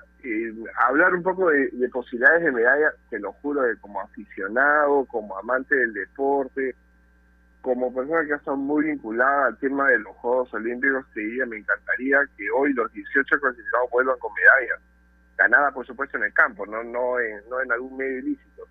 hablar 0.86 1.14
un 1.14 1.22
poco 1.22 1.50
de, 1.50 1.68
de, 1.72 1.88
posibilidades 1.88 2.44
de 2.44 2.52
medalla, 2.52 2.92
te 3.10 3.18
lo 3.18 3.32
juro, 3.32 3.62
que 3.62 3.76
como 3.80 4.00
aficionado, 4.00 5.04
como 5.06 5.36
amante 5.36 5.74
del 5.74 5.92
deporte, 5.92 6.74
como 7.60 7.92
persona 7.92 8.24
que 8.24 8.32
ha 8.32 8.36
estado 8.36 8.56
muy 8.56 8.84
vinculada 8.84 9.46
al 9.46 9.58
tema 9.58 9.88
de 9.88 9.98
los 9.98 10.14
Juegos 10.16 10.54
Olímpicos, 10.54 11.04
te 11.12 11.20
diría, 11.20 11.46
me 11.46 11.58
encantaría 11.58 12.20
que 12.36 12.48
hoy 12.56 12.72
los 12.72 12.92
18 12.92 13.40
clasificados 13.40 13.90
vuelvan 13.90 14.18
con 14.18 14.32
medallas. 14.34 14.80
Ganada, 15.36 15.72
por 15.72 15.84
supuesto, 15.84 16.16
en 16.16 16.24
el 16.24 16.32
campo, 16.32 16.64
no 16.64 16.84
no 16.84 17.18
en, 17.18 17.40
no 17.50 17.60
en 17.60 17.72
algún 17.72 17.96
medio 17.96 18.18
ilícito. 18.20 18.68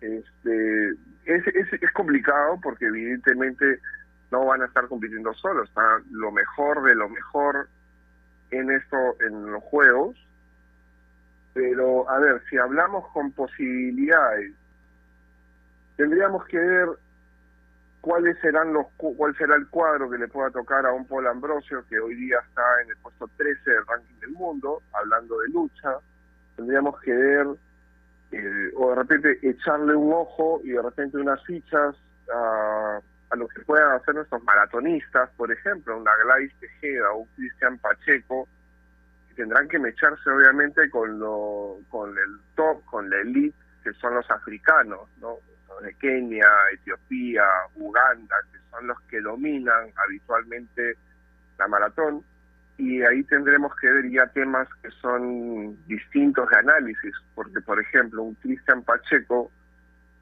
Este, 0.00 0.88
es, 1.24 1.46
es, 1.46 1.72
es 1.72 1.92
complicado 1.92 2.58
porque 2.62 2.86
evidentemente 2.86 3.80
no 4.30 4.46
van 4.46 4.62
a 4.62 4.66
estar 4.66 4.86
compitiendo 4.88 5.32
solos, 5.34 5.68
está 5.68 6.00
lo 6.10 6.30
mejor 6.30 6.82
de 6.82 6.94
lo 6.94 7.08
mejor 7.08 7.68
en 8.50 8.70
esto, 8.70 8.96
en 9.20 9.52
los 9.52 9.62
juegos. 9.64 10.16
Pero, 11.54 12.08
a 12.10 12.18
ver, 12.18 12.42
si 12.50 12.58
hablamos 12.58 13.08
con 13.12 13.32
posibilidades, 13.32 14.52
tendríamos 15.96 16.44
que 16.46 16.58
ver 16.58 16.88
cuáles 18.02 18.38
serán 18.40 18.72
los 18.72 18.86
cuál 18.96 19.36
será 19.36 19.56
el 19.56 19.66
cuadro 19.68 20.08
que 20.10 20.18
le 20.18 20.28
pueda 20.28 20.50
tocar 20.50 20.86
a 20.86 20.92
un 20.92 21.06
Paul 21.06 21.26
Ambrosio 21.26 21.84
que 21.88 21.98
hoy 21.98 22.14
día 22.14 22.36
está 22.46 22.62
en 22.82 22.90
el 22.90 22.96
puesto 22.98 23.28
13 23.36 23.70
del 23.70 23.86
ranking 23.86 24.20
del 24.20 24.30
mundo, 24.32 24.82
hablando 24.92 25.38
de 25.40 25.48
lucha. 25.48 25.96
Tendríamos 26.56 27.00
que 27.00 27.12
ver 27.12 27.46
eh, 28.36 28.72
o 28.76 28.90
de 28.90 28.96
repente 28.96 29.38
echarle 29.42 29.94
un 29.94 30.12
ojo 30.12 30.60
y 30.64 30.70
de 30.70 30.82
repente 30.82 31.18
unas 31.18 31.42
fichas 31.44 31.94
a, 32.32 33.00
a 33.30 33.36
lo 33.36 33.48
que 33.48 33.62
puedan 33.62 33.92
hacer 33.92 34.14
nuestros 34.14 34.42
maratonistas, 34.44 35.30
por 35.36 35.50
ejemplo, 35.52 35.96
una 35.96 36.12
Gladys 36.24 36.54
Tejeda 36.60 37.10
o 37.12 37.18
un 37.18 37.28
Cristian 37.36 37.78
Pacheco, 37.78 38.48
que 39.28 39.34
tendrán 39.34 39.68
que 39.68 39.78
mecharse 39.78 40.30
obviamente 40.30 40.88
con 40.90 41.18
lo, 41.18 41.78
con 41.88 42.10
el 42.10 42.38
top, 42.54 42.84
con 42.84 43.10
la 43.10 43.20
elite, 43.20 43.56
que 43.82 43.92
son 43.94 44.14
los 44.14 44.30
africanos, 44.30 45.08
¿no? 45.20 45.38
de 45.82 45.94
Kenia, 45.94 46.48
Etiopía, 46.72 47.44
Uganda, 47.74 48.36
que 48.52 48.58
son 48.70 48.86
los 48.86 49.00
que 49.02 49.20
dominan 49.20 49.92
habitualmente 50.04 50.96
la 51.58 51.68
maratón 51.68 52.24
y 52.78 53.02
ahí 53.02 53.22
tendremos 53.24 53.74
que 53.76 53.90
ver 53.90 54.10
ya 54.10 54.26
temas 54.28 54.68
que 54.82 54.90
son 55.02 55.76
distintos 55.86 56.48
de 56.50 56.56
análisis, 56.58 57.14
porque 57.34 57.60
por 57.60 57.80
ejemplo 57.80 58.22
un 58.22 58.34
Cristian 58.34 58.82
Pacheco 58.82 59.50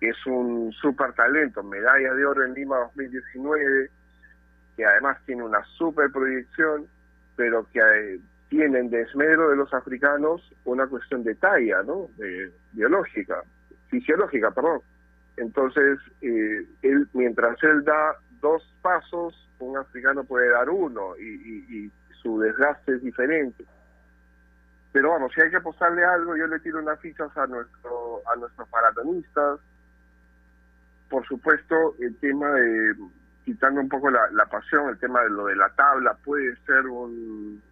es 0.00 0.16
un 0.26 0.72
super 0.72 1.12
talento, 1.14 1.62
medalla 1.62 2.14
de 2.14 2.26
oro 2.26 2.44
en 2.44 2.54
Lima 2.54 2.78
2019, 2.78 3.90
que 4.76 4.84
además 4.84 5.18
tiene 5.26 5.42
una 5.42 5.64
super 5.76 6.10
proyección, 6.10 6.86
pero 7.36 7.66
que 7.72 7.80
eh, 7.80 8.20
tiene 8.48 8.80
en 8.80 8.90
desmedro 8.90 9.50
de 9.50 9.56
los 9.56 9.72
africanos 9.74 10.42
una 10.64 10.86
cuestión 10.86 11.24
de 11.24 11.34
talla, 11.34 11.82
¿no? 11.82 12.08
De, 12.16 12.52
biológica, 12.72 13.42
fisiológica, 13.88 14.50
perdón. 14.50 14.80
Entonces, 15.36 15.98
eh, 16.20 16.64
él, 16.82 17.08
mientras 17.14 17.60
él 17.62 17.82
da 17.84 18.16
dos 18.40 18.62
pasos, 18.82 19.34
un 19.58 19.76
africano 19.76 20.22
puede 20.24 20.50
dar 20.50 20.68
uno 20.68 21.16
y, 21.16 21.22
y, 21.22 21.66
y 21.84 21.92
su 22.24 22.40
desgaste 22.40 22.96
es 22.96 23.02
diferente. 23.02 23.64
Pero 24.92 25.10
vamos, 25.10 25.32
si 25.34 25.40
hay 25.40 25.50
que 25.50 25.56
apostarle 25.56 26.04
algo, 26.04 26.36
yo 26.36 26.46
le 26.46 26.58
tiro 26.60 26.80
unas 26.80 26.98
fichas 27.00 27.36
a 27.36 27.46
nuestro 27.46 28.22
a 28.32 28.36
nuestros 28.36 28.68
maratonistas. 28.72 29.60
Por 31.08 31.26
supuesto, 31.26 31.94
el 32.00 32.16
tema 32.16 32.50
de, 32.50 32.94
quitando 33.44 33.80
un 33.80 33.88
poco 33.88 34.10
la, 34.10 34.30
la 34.32 34.46
pasión, 34.46 34.88
el 34.88 34.98
tema 34.98 35.22
de 35.22 35.30
lo 35.30 35.46
de 35.46 35.56
la 35.56 35.68
tabla 35.70 36.14
puede 36.24 36.56
ser 36.64 36.86
un, 36.86 37.62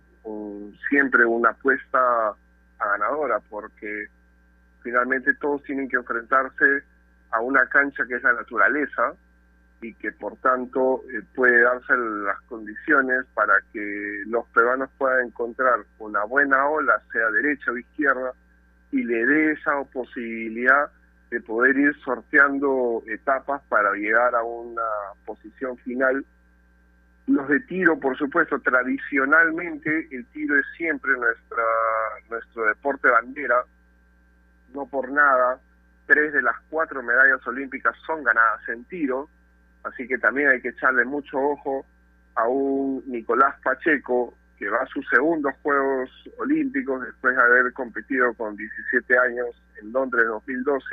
siempre 0.88 1.24
una 1.24 1.50
apuesta 1.50 2.34
ganadora, 2.78 3.40
porque 3.48 4.06
finalmente 4.82 5.34
todos 5.34 5.62
tienen 5.62 5.88
que 5.88 5.96
enfrentarse 5.96 6.82
a 7.30 7.40
una 7.40 7.66
cancha 7.68 8.04
que 8.06 8.16
es 8.16 8.22
la 8.22 8.34
naturaleza, 8.34 9.14
y 9.82 9.94
que 9.94 10.12
por 10.12 10.36
tanto 10.36 11.02
eh, 11.12 11.22
puede 11.34 11.60
darse 11.60 11.94
las 11.96 12.40
condiciones 12.42 13.26
para 13.34 13.54
que 13.72 14.22
los 14.26 14.46
peruanos 14.48 14.88
puedan 14.96 15.26
encontrar 15.26 15.80
una 15.98 16.24
buena 16.24 16.68
ola, 16.68 17.02
sea 17.12 17.28
derecha 17.30 17.72
o 17.72 17.76
izquierda, 17.76 18.32
y 18.92 19.02
le 19.02 19.26
dé 19.26 19.52
esa 19.52 19.82
posibilidad 19.92 20.90
de 21.30 21.40
poder 21.40 21.76
ir 21.76 21.96
sorteando 22.04 23.02
etapas 23.08 23.60
para 23.68 23.92
llegar 23.94 24.34
a 24.36 24.44
una 24.44 24.82
posición 25.24 25.76
final. 25.78 26.24
Los 27.26 27.48
de 27.48 27.60
tiro, 27.60 27.98
por 27.98 28.16
supuesto, 28.16 28.60
tradicionalmente 28.60 30.08
el 30.12 30.26
tiro 30.26 30.58
es 30.58 30.66
siempre 30.76 31.12
nuestra 31.12 31.62
nuestro 32.30 32.66
deporte 32.66 33.08
bandera, 33.08 33.64
no 34.74 34.86
por 34.86 35.10
nada, 35.10 35.58
tres 36.06 36.32
de 36.32 36.42
las 36.42 36.56
cuatro 36.70 37.02
medallas 37.02 37.44
olímpicas 37.46 37.96
son 38.06 38.22
ganadas 38.22 38.68
en 38.68 38.84
tiro, 38.84 39.28
así 39.84 40.06
que 40.06 40.18
también 40.18 40.48
hay 40.48 40.60
que 40.60 40.68
echarle 40.68 41.04
mucho 41.04 41.38
ojo 41.38 41.84
a 42.34 42.48
un 42.48 43.02
Nicolás 43.06 43.56
Pacheco 43.62 44.34
que 44.62 44.68
va 44.68 44.78
a 44.78 44.86
sus 44.86 45.04
segundos 45.08 45.52
Juegos 45.62 46.08
Olímpicos 46.38 47.04
después 47.04 47.34
de 47.34 47.42
haber 47.42 47.72
competido 47.72 48.32
con 48.34 48.56
17 48.56 49.18
años 49.18 49.48
en 49.80 49.92
Londres 49.92 50.24
2012, 50.26 50.86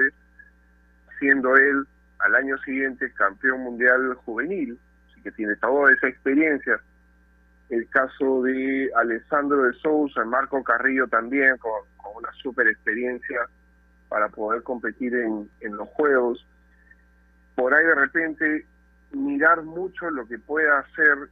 siendo 1.20 1.56
él 1.56 1.86
al 2.18 2.36
año 2.36 2.58
siguiente 2.60 3.12
campeón 3.14 3.62
mundial 3.62 4.16
juvenil, 4.26 4.78
así 5.12 5.22
que 5.22 5.32
tiene 5.32 5.56
toda 5.58 5.92
esa 5.94 6.08
experiencia. 6.08 6.80
El 7.70 7.88
caso 7.90 8.42
de 8.42 8.90
Alessandro 8.96 9.62
de 9.62 9.74
Sousa, 9.74 10.26
Marco 10.26 10.64
Carrillo 10.64 11.08
también, 11.08 11.56
con, 11.58 11.84
con 11.98 12.18
una 12.18 12.32
super 12.42 12.68
experiencia 12.68 13.42
para 14.08 14.30
poder 14.30 14.64
competir 14.64 15.14
en, 15.14 15.48
en 15.62 15.78
los 15.78 15.88
Juegos. 15.90 16.44
Por 17.56 17.72
ahí 17.74 17.86
de 17.86 17.96
repente 17.96 18.66
mirar 19.12 19.64
mucho 19.64 20.10
lo 20.12 20.28
que 20.28 20.38
pueda 20.38 20.80
hacer 20.80 21.30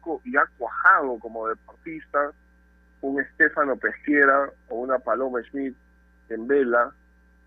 co- 0.00 0.20
ya 0.24 0.44
cuajado 0.58 1.18
como 1.18 1.48
deportista 1.48 2.32
un 3.02 3.20
Estefano 3.20 3.76
Pesquera 3.76 4.50
o 4.68 4.80
una 4.80 4.98
Paloma 4.98 5.40
Schmidt 5.44 5.74
en 6.28 6.46
vela, 6.46 6.92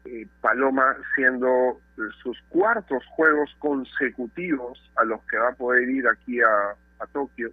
eh, 0.05 0.25
Paloma 0.41 0.95
siendo 1.15 1.79
sus 2.21 2.41
cuartos 2.49 3.05
juegos 3.15 3.55
consecutivos 3.59 4.81
a 4.95 5.03
los 5.05 5.21
que 5.25 5.38
va 5.38 5.49
a 5.49 5.55
poder 5.55 5.88
ir 5.89 6.07
aquí 6.07 6.41
a, 6.41 6.71
a 6.99 7.07
Tokio. 7.07 7.51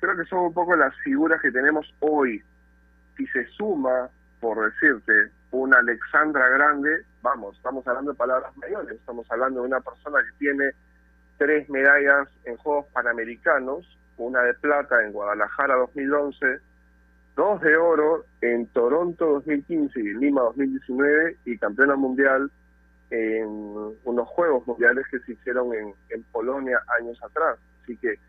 Creo 0.00 0.16
que 0.16 0.24
son 0.24 0.40
un 0.46 0.54
poco 0.54 0.74
las 0.74 0.94
figuras 1.04 1.40
que 1.40 1.52
tenemos 1.52 1.92
hoy. 2.00 2.42
Si 3.16 3.26
se 3.26 3.46
suma, 3.48 4.08
por 4.40 4.64
decirte, 4.72 5.30
una 5.50 5.78
Alexandra 5.78 6.48
Grande, 6.48 7.04
vamos, 7.20 7.56
estamos 7.56 7.86
hablando 7.86 8.12
de 8.12 8.16
palabras 8.16 8.56
mayores, 8.56 8.96
estamos 8.98 9.30
hablando 9.30 9.60
de 9.60 9.68
una 9.68 9.80
persona 9.80 10.18
que 10.24 10.38
tiene 10.38 10.70
tres 11.42 11.68
medallas 11.68 12.28
en 12.44 12.56
Juegos 12.56 12.86
Panamericanos, 12.92 13.84
una 14.16 14.42
de 14.42 14.54
plata 14.54 15.04
en 15.04 15.10
Guadalajara 15.10 15.74
2011, 15.74 16.60
dos 17.34 17.60
de 17.62 17.76
oro 17.76 18.24
en 18.40 18.68
Toronto 18.68 19.26
2015 19.26 19.98
y 19.98 20.14
Lima 20.14 20.42
2019 20.42 21.38
y 21.44 21.58
campeona 21.58 21.96
mundial 21.96 22.48
en 23.10 23.48
unos 24.04 24.28
Juegos 24.28 24.64
Mundiales 24.68 25.04
que 25.10 25.18
se 25.18 25.32
hicieron 25.32 25.74
en, 25.74 25.92
en 26.10 26.22
Polonia 26.30 26.80
años 27.00 27.20
atrás. 27.24 27.58
Así 27.82 27.96
que 27.96 28.20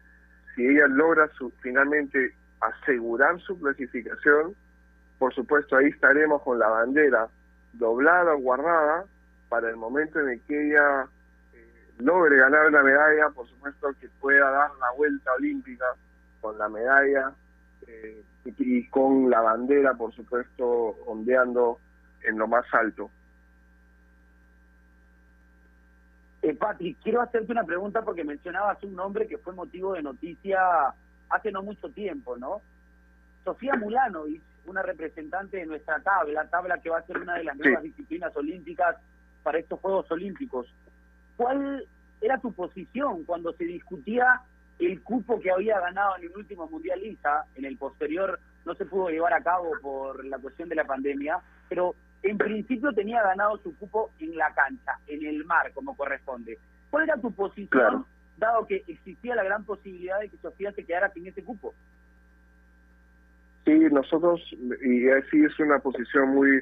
si 0.55 0.65
ella 0.65 0.87
logra 0.87 1.27
su, 1.37 1.51
finalmente 1.61 2.33
asegurar 2.61 3.39
su 3.41 3.59
clasificación, 3.59 4.55
por 5.19 5.35
supuesto 5.35 5.77
ahí 5.77 5.89
estaremos 5.89 6.41
con 6.41 6.57
la 6.57 6.67
bandera 6.67 7.27
doblada 7.73 8.33
o 8.33 8.39
guardada 8.39 9.05
para 9.49 9.69
el 9.69 9.75
momento 9.75 10.19
en 10.19 10.29
el 10.29 10.41
que 10.47 10.69
ella 10.69 11.07
logre 11.99 12.37
ganar 12.37 12.67
una 12.67 12.83
medalla, 12.83 13.29
por 13.29 13.47
supuesto 13.47 13.87
que 13.99 14.09
pueda 14.19 14.49
dar 14.49 14.71
la 14.79 14.91
vuelta 14.97 15.31
olímpica 15.33 15.85
con 16.41 16.57
la 16.57 16.67
medalla 16.69 17.33
eh, 17.87 18.23
y, 18.45 18.53
y 18.79 18.87
con 18.89 19.29
la 19.29 19.41
bandera, 19.41 19.93
por 19.93 20.13
supuesto, 20.13 20.65
ondeando 21.05 21.79
en 22.23 22.37
lo 22.37 22.47
más 22.47 22.65
alto. 22.73 23.09
Eh, 26.41 26.53
Patrick, 26.55 26.97
quiero 27.01 27.21
hacerte 27.21 27.51
una 27.51 27.63
pregunta 27.63 28.01
porque 28.01 28.23
mencionabas 28.25 28.83
un 28.83 28.95
nombre 28.95 29.27
que 29.27 29.37
fue 29.37 29.53
motivo 29.53 29.93
de 29.93 30.01
noticia 30.01 30.59
hace 31.29 31.51
no 31.51 31.63
mucho 31.63 31.89
tiempo, 31.89 32.35
¿no? 32.37 32.61
Sofía 33.45 33.75
Mulanovic, 33.75 34.41
una 34.65 34.81
representante 34.81 35.57
de 35.57 35.65
nuestra 35.65 35.99
tabla, 36.01 36.45
tabla 36.49 36.79
que 36.79 36.89
va 36.89 36.97
a 36.99 37.03
ser 37.05 37.17
una 37.19 37.35
de 37.35 37.45
las 37.45 37.55
Sí. 37.55 37.63
nuevas 37.63 37.83
disciplinas 37.83 38.35
olímpicas 38.35 38.97
para 39.41 39.57
estos 39.59 39.79
Juegos 39.79 40.09
Olímpicos. 40.11 40.67
¿Cuál 41.37 41.85
era 42.21 42.37
tu 42.39 42.53
posición 42.53 43.23
cuando 43.25 43.53
se 43.53 43.65
discutía 43.65 44.41
el 44.79 45.01
cupo 45.01 45.39
que 45.39 45.51
había 45.51 45.79
ganado 45.79 46.17
en 46.17 46.23
el 46.23 46.37
último 46.37 46.67
Mundial 46.67 47.03
ISA? 47.03 47.45
En 47.55 47.65
el 47.65 47.77
posterior 47.77 48.39
no 48.65 48.75
se 48.75 48.85
pudo 48.85 49.09
llevar 49.09 49.33
a 49.33 49.43
cabo 49.43 49.71
por 49.81 50.23
la 50.25 50.37
cuestión 50.37 50.69
de 50.69 50.75
la 50.75 50.85
pandemia, 50.85 51.39
pero 51.69 51.95
en 52.21 52.37
principio 52.37 52.93
tenía 52.93 53.21
ganado 53.21 53.57
su 53.57 53.75
cupo 53.77 54.11
en 54.19 54.35
la 54.37 54.53
cancha, 54.53 54.93
en 55.07 55.25
el 55.25 55.43
mar, 55.45 55.71
como 55.73 55.95
corresponde. 55.97 56.57
¿Cuál 56.89 57.03
era 57.03 57.17
tu 57.17 57.31
posición, 57.33 57.67
Claro. 57.67 58.05
dado 58.37 58.65
que 58.65 58.83
existía 58.87 59.35
la 59.35 59.43
gran 59.43 59.65
posibilidad 59.65 60.19
de 60.19 60.29
que 60.29 60.37
Sofía 60.37 60.71
se 60.71 60.85
quedara 60.85 61.11
sin 61.11 61.27
ese 61.27 61.43
cupo? 61.43 61.73
Sí, 63.65 63.71
nosotros, 63.91 64.41
y 64.83 65.09
así 65.09 65.43
es 65.43 65.57
una 65.59 65.79
posición 65.79 66.29
muy, 66.29 66.61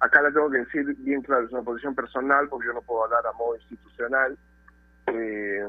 acá 0.00 0.22
la 0.22 0.32
tengo 0.32 0.50
que 0.50 0.58
decir 0.58 0.94
bien 0.98 1.22
claro, 1.22 1.44
es 1.44 1.52
una 1.52 1.62
posición 1.62 1.94
personal 1.94 2.48
porque 2.48 2.66
yo 2.66 2.72
no 2.72 2.82
puedo 2.82 3.04
hablar 3.04 3.26
a 3.26 3.32
modo 3.32 3.56
institucional. 3.56 4.36
Eh, 5.06 5.62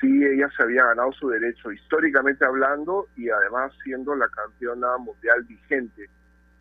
sí, 0.00 0.24
ella 0.24 0.48
se 0.56 0.62
había 0.62 0.84
ganado 0.84 1.12
su 1.12 1.28
derecho 1.28 1.72
históricamente 1.72 2.44
hablando 2.44 3.08
y 3.16 3.28
además 3.28 3.72
siendo 3.82 4.14
la 4.14 4.28
campeona 4.28 4.96
mundial 4.98 5.42
vigente. 5.44 6.08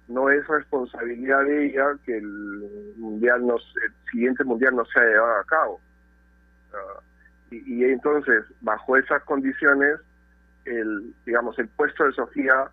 No 0.07 0.29
es 0.29 0.47
responsabilidad 0.47 1.43
de 1.43 1.65
ella 1.67 1.85
que 2.05 2.17
el 2.17 2.93
mundial 2.97 3.45
no, 3.45 3.55
el 3.55 3.93
siguiente 4.11 4.43
mundial 4.43 4.75
no 4.75 4.85
se 4.85 4.99
haya 4.99 5.09
llevado 5.09 5.39
a 5.39 5.43
cabo. 5.43 5.81
Ah, 6.73 7.01
y, 7.51 7.83
entonces, 7.85 8.43
bajo 8.61 8.97
esas 8.97 9.23
condiciones, 9.23 9.99
el, 10.65 11.13
digamos, 11.25 11.57
el 11.59 11.67
puesto 11.69 12.05
de 12.05 12.11
Sofía 12.11 12.69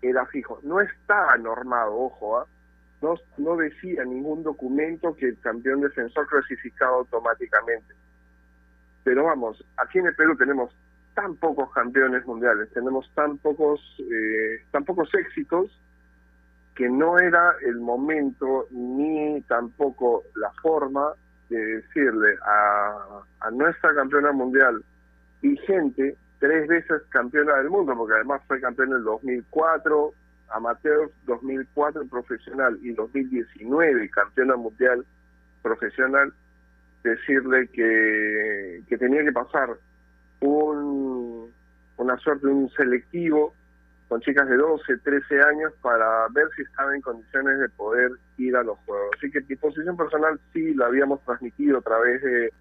era 0.00 0.26
fijo. 0.26 0.60
No 0.62 0.80
estaba 0.80 1.36
normado, 1.38 1.96
ojo, 1.96 2.38
¿ah? 2.38 2.46
No, 3.02 3.14
no 3.38 3.56
decía 3.56 4.04
ningún 4.04 4.42
documento 4.42 5.14
que 5.16 5.26
el 5.28 5.38
campeón 5.40 5.80
defensor 5.80 6.26
clasificado 6.28 6.94
automáticamente. 6.96 7.94
Pero 9.04 9.24
vamos, 9.24 9.62
aquí 9.76 9.98
en 9.98 10.06
el 10.06 10.14
Perú 10.14 10.36
tenemos 10.36 10.74
tan 11.14 11.36
pocos 11.36 11.70
campeones 11.72 12.24
mundiales, 12.24 12.70
tenemos 12.72 13.10
tan 13.14 13.36
pocos, 13.38 13.80
eh, 13.98 14.62
tan 14.70 14.84
pocos 14.84 15.12
éxitos 15.14 15.78
que 16.74 16.88
no 16.88 17.18
era 17.18 17.54
el 17.66 17.80
momento 17.80 18.66
ni 18.70 19.42
tampoco 19.42 20.22
la 20.36 20.50
forma 20.62 21.12
de 21.50 21.58
decirle 21.58 22.36
a, 22.46 23.22
a 23.40 23.50
nuestra 23.50 23.94
campeona 23.94 24.32
mundial 24.32 24.82
vigente, 25.42 26.16
tres 26.38 26.66
veces 26.68 27.02
campeona 27.10 27.56
del 27.56 27.68
mundo, 27.68 27.94
porque 27.96 28.14
además 28.14 28.40
fue 28.46 28.60
campeona 28.60 28.92
en 28.92 28.98
el 28.98 29.04
2004, 29.04 30.14
amateur 30.52 31.10
2004 31.26 32.06
profesional 32.06 32.78
y 32.82 32.92
2019 32.92 34.08
campeona 34.10 34.56
mundial 34.56 35.04
profesional, 35.62 36.32
decirle 37.02 37.68
que, 37.68 38.82
que 38.88 38.98
tenía 38.98 39.24
que 39.24 39.32
pasar 39.32 39.70
un, 40.40 41.52
una 41.96 42.16
suerte 42.18 42.46
un 42.46 42.70
selectivo 42.70 43.54
con 44.08 44.20
chicas 44.20 44.46
de 44.48 44.56
12, 44.56 44.98
13 44.98 45.42
años 45.42 45.72
para 45.80 46.28
ver 46.34 46.46
si 46.54 46.62
estaba 46.62 46.94
en 46.94 47.00
condiciones 47.00 47.58
de 47.58 47.68
poder 47.70 48.10
ir 48.36 48.54
a 48.56 48.62
los 48.62 48.78
juegos. 48.80 49.08
Así 49.16 49.30
que 49.30 49.40
mi 49.40 49.56
posición 49.56 49.96
personal 49.96 50.38
sí 50.52 50.74
la 50.74 50.86
habíamos 50.86 51.22
transmitido 51.24 51.78
a 51.78 51.80
través 51.80 52.20
de, 52.20 52.52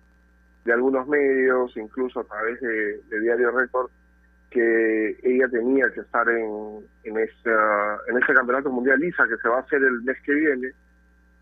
de 0.63 0.73
algunos 0.73 1.07
medios, 1.07 1.75
incluso 1.75 2.21
a 2.21 2.23
través 2.23 2.61
de, 2.61 3.01
de 3.09 3.19
Diario 3.19 3.51
Récord, 3.51 3.91
que 4.51 5.17
ella 5.23 5.47
tenía 5.47 5.89
que 5.91 6.01
estar 6.01 6.27
en, 6.29 6.85
en, 7.05 7.17
esa, 7.17 7.97
en 8.07 8.17
ese 8.21 8.33
campeonato 8.33 8.69
mundial 8.69 9.03
ISA 9.03 9.25
que 9.27 9.37
se 9.37 9.47
va 9.47 9.57
a 9.57 9.61
hacer 9.61 9.81
el 9.81 10.01
mes 10.03 10.17
que 10.23 10.33
viene 10.33 10.71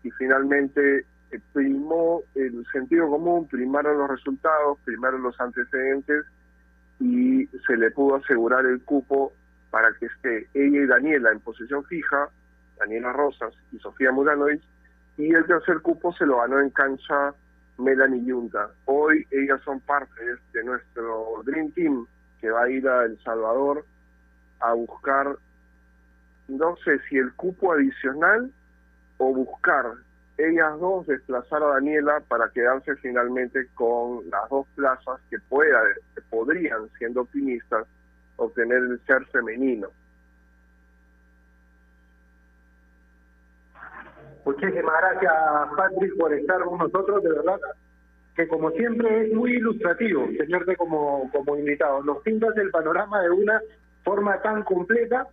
y 0.04 0.10
finalmente 0.12 1.04
eh, 1.32 1.40
primó 1.52 2.22
el 2.36 2.64
sentido 2.72 3.10
común, 3.10 3.48
primaron 3.48 3.98
los 3.98 4.10
resultados, 4.10 4.78
primaron 4.84 5.24
los 5.24 5.38
antecedentes 5.40 6.24
y 7.00 7.46
se 7.66 7.76
le 7.76 7.90
pudo 7.90 8.16
asegurar 8.16 8.64
el 8.64 8.80
cupo 8.82 9.32
para 9.70 9.92
que 9.98 10.06
esté 10.06 10.48
ella 10.54 10.82
y 10.82 10.86
Daniela 10.86 11.32
en 11.32 11.40
posición 11.40 11.84
fija, 11.84 12.28
Daniela 12.78 13.12
Rosas 13.12 13.52
y 13.72 13.78
Sofía 13.78 14.12
Muranovic, 14.12 14.62
y 15.16 15.34
el 15.34 15.44
tercer 15.46 15.80
cupo 15.80 16.12
se 16.12 16.26
lo 16.26 16.38
ganó 16.38 16.60
en 16.60 16.70
cancha 16.70 17.34
Melanie 17.76 18.24
Yunta. 18.24 18.70
Hoy 18.84 19.26
ellas 19.32 19.60
son 19.64 19.80
parte 19.80 20.22
de 20.52 20.64
nuestro 20.64 21.42
Dream 21.44 21.72
Team 21.72 22.06
que 22.40 22.50
va 22.50 22.64
a 22.64 22.70
ir 22.70 22.86
a 22.88 23.04
El 23.04 23.18
Salvador 23.22 23.84
a 24.60 24.72
buscar, 24.74 25.36
no 26.48 26.76
sé 26.84 26.98
si 27.08 27.18
el 27.18 27.32
cupo 27.34 27.72
adicional 27.72 28.50
o 29.18 29.34
buscar 29.34 29.86
ellas 30.38 30.78
dos 30.80 31.06
desplazar 31.06 31.62
a 31.62 31.74
Daniela 31.74 32.20
para 32.28 32.48
quedarse 32.50 32.96
finalmente 32.96 33.68
con 33.74 34.28
las 34.30 34.48
dos 34.48 34.66
plazas 34.74 35.20
que 35.28 35.38
pueda, 35.48 35.80
que 36.14 36.22
podrían, 36.22 36.88
siendo 36.98 37.22
optimistas, 37.22 37.86
obtener 38.36 38.78
el 38.78 39.00
ser 39.06 39.24
femenino. 39.26 39.88
Muchísimas 44.44 44.94
gracias, 45.00 45.34
Patrick, 45.76 46.16
por 46.18 46.32
estar 46.32 46.64
con 46.64 46.78
nosotros. 46.78 47.22
De 47.22 47.28
verdad, 47.28 47.60
que 48.40 48.48
como 48.48 48.70
siempre 48.70 49.26
es 49.26 49.32
muy 49.34 49.52
ilustrativo 49.52 50.26
tenerte 50.38 50.74
como, 50.76 51.30
como 51.30 51.58
invitado. 51.58 52.02
Nos 52.02 52.22
pintas 52.22 52.56
el 52.56 52.70
panorama 52.70 53.20
de 53.20 53.30
una 53.30 53.60
forma 54.02 54.40
tan 54.40 54.62
completa 54.62 55.26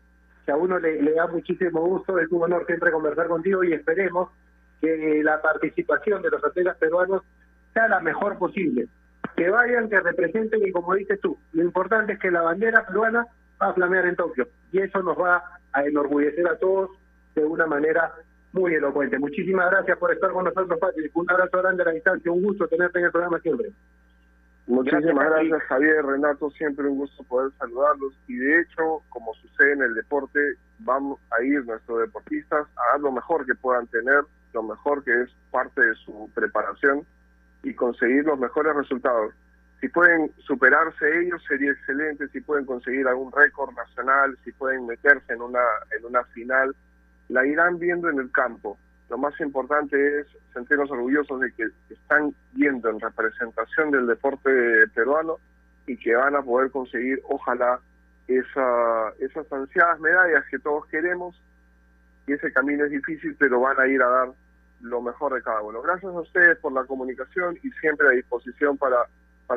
que 0.45 0.51
a 0.51 0.57
uno 0.57 0.77
le, 0.77 1.01
le 1.01 1.13
da 1.13 1.25
muchísimo 1.27 1.79
gusto. 1.81 2.19
Es 2.19 2.29
un 2.31 2.43
honor 2.43 2.65
siempre 2.65 2.91
conversar 2.91 3.27
contigo 3.27 3.63
y 3.63 3.71
esperemos 3.71 4.29
que 4.81 5.21
la 5.23 5.41
participación 5.41 6.21
de 6.21 6.31
los 6.31 6.43
atletas 6.43 6.75
peruanos 6.77 7.23
sea 7.73 7.87
la 7.87 8.01
mejor 8.01 8.37
posible. 8.37 8.87
Que 9.37 9.49
vayan, 9.49 9.89
que 9.89 10.01
representen 10.01 10.67
y 10.67 10.71
como 10.71 10.93
dices 10.95 11.19
tú, 11.21 11.37
lo 11.53 11.63
importante 11.63 12.13
es 12.13 12.19
que 12.19 12.31
la 12.31 12.41
bandera 12.41 12.85
peruana 12.85 13.25
va 13.61 13.69
a 13.69 13.73
flamear 13.73 14.05
en 14.05 14.17
Tokio 14.17 14.49
y 14.73 14.79
eso 14.79 15.01
nos 15.01 15.17
va 15.17 15.43
a 15.71 15.85
enorgullecer 15.85 16.45
a 16.45 16.57
todos 16.57 16.89
de 17.35 17.45
una 17.45 17.67
manera 17.67 18.11
muy 18.53 18.73
elocuente. 18.73 19.19
Muchísimas 19.19 19.69
gracias 19.71 19.97
por 19.97 20.11
estar 20.13 20.31
con 20.31 20.45
nosotros, 20.45 20.79
Patrick. 20.79 21.15
Un 21.15 21.29
abrazo 21.29 21.57
grande 21.61 21.83
a 21.83 21.85
la 21.87 21.91
distancia, 21.91 22.31
un 22.31 22.43
gusto 22.43 22.67
tenerte 22.67 22.99
en 22.99 23.05
el 23.05 23.11
programa 23.11 23.39
siempre. 23.39 23.71
Muchísimas 24.67 25.29
gracias, 25.29 25.63
Javier, 25.63 26.05
Renato, 26.05 26.51
siempre 26.51 26.89
un 26.89 26.97
gusto 26.97 27.23
poder 27.23 27.51
saludarlos 27.57 28.13
y 28.27 28.35
de 28.35 28.61
hecho, 28.61 29.01
como 29.07 29.33
sucede 29.35 29.71
en 29.71 29.81
el 29.81 29.93
deporte, 29.93 30.39
vamos 30.79 31.21
a 31.31 31.41
ir 31.41 31.65
nuestros 31.65 31.99
deportistas 31.99 32.67
a 32.75 32.91
dar 32.91 32.99
lo 32.99 33.13
mejor 33.13 33.45
que 33.45 33.55
puedan 33.55 33.87
tener, 33.87 34.25
lo 34.53 34.63
mejor 34.63 35.05
que 35.05 35.21
es 35.21 35.29
parte 35.51 35.79
de 35.79 35.95
su 35.95 36.29
preparación 36.35 37.05
y 37.63 37.73
conseguir 37.73 38.25
los 38.25 38.37
mejores 38.37 38.75
resultados. 38.75 39.33
Si 39.79 39.87
pueden 39.87 40.31
superarse 40.39 41.21
ellos 41.21 41.41
sería 41.47 41.71
excelente, 41.71 42.27
si 42.29 42.41
pueden 42.41 42.65
conseguir 42.65 43.07
algún 43.07 43.31
récord 43.31 43.73
nacional, 43.73 44.37
si 44.43 44.51
pueden 44.51 44.85
meterse 44.85 45.31
en 45.31 45.43
una 45.43 45.63
en 45.97 46.05
una 46.05 46.25
final, 46.25 46.75
la 47.29 47.45
irán 47.45 47.79
viendo 47.79 48.09
en 48.09 48.19
el 48.19 48.31
campo. 48.31 48.77
Lo 49.09 49.17
más 49.17 49.39
importante 49.39 50.19
es 50.19 50.27
sentirnos 50.53 50.91
orgullosos 50.91 51.39
de 51.39 51.51
que 51.53 51.67
están 51.89 52.33
viendo 52.53 52.89
en 52.89 52.99
representación 52.99 53.91
del 53.91 54.07
deporte 54.07 54.49
peruano 54.93 55.37
y 55.85 55.97
que 55.97 56.15
van 56.15 56.35
a 56.35 56.41
poder 56.41 56.71
conseguir, 56.71 57.21
ojalá, 57.29 57.79
esa, 58.27 59.13
esas 59.19 59.51
ansiadas 59.51 59.99
medallas 59.99 60.43
que 60.51 60.59
todos 60.59 60.85
queremos. 60.87 61.39
Y 62.27 62.33
ese 62.33 62.51
camino 62.51 62.83
es 62.83 62.91
difícil, 62.91 63.35
pero 63.39 63.61
van 63.61 63.79
a 63.79 63.87
ir 63.87 64.01
a 64.01 64.09
dar 64.09 64.29
lo 64.81 65.01
mejor 65.01 65.33
de 65.33 65.41
cada 65.41 65.61
uno. 65.61 65.81
Gracias 65.81 66.13
a 66.13 66.19
ustedes 66.19 66.57
por 66.59 66.73
la 66.73 66.83
comunicación 66.83 67.57
y 67.63 67.71
siempre 67.71 68.07
a 68.07 68.11
disposición 68.11 68.77
para, 68.77 69.07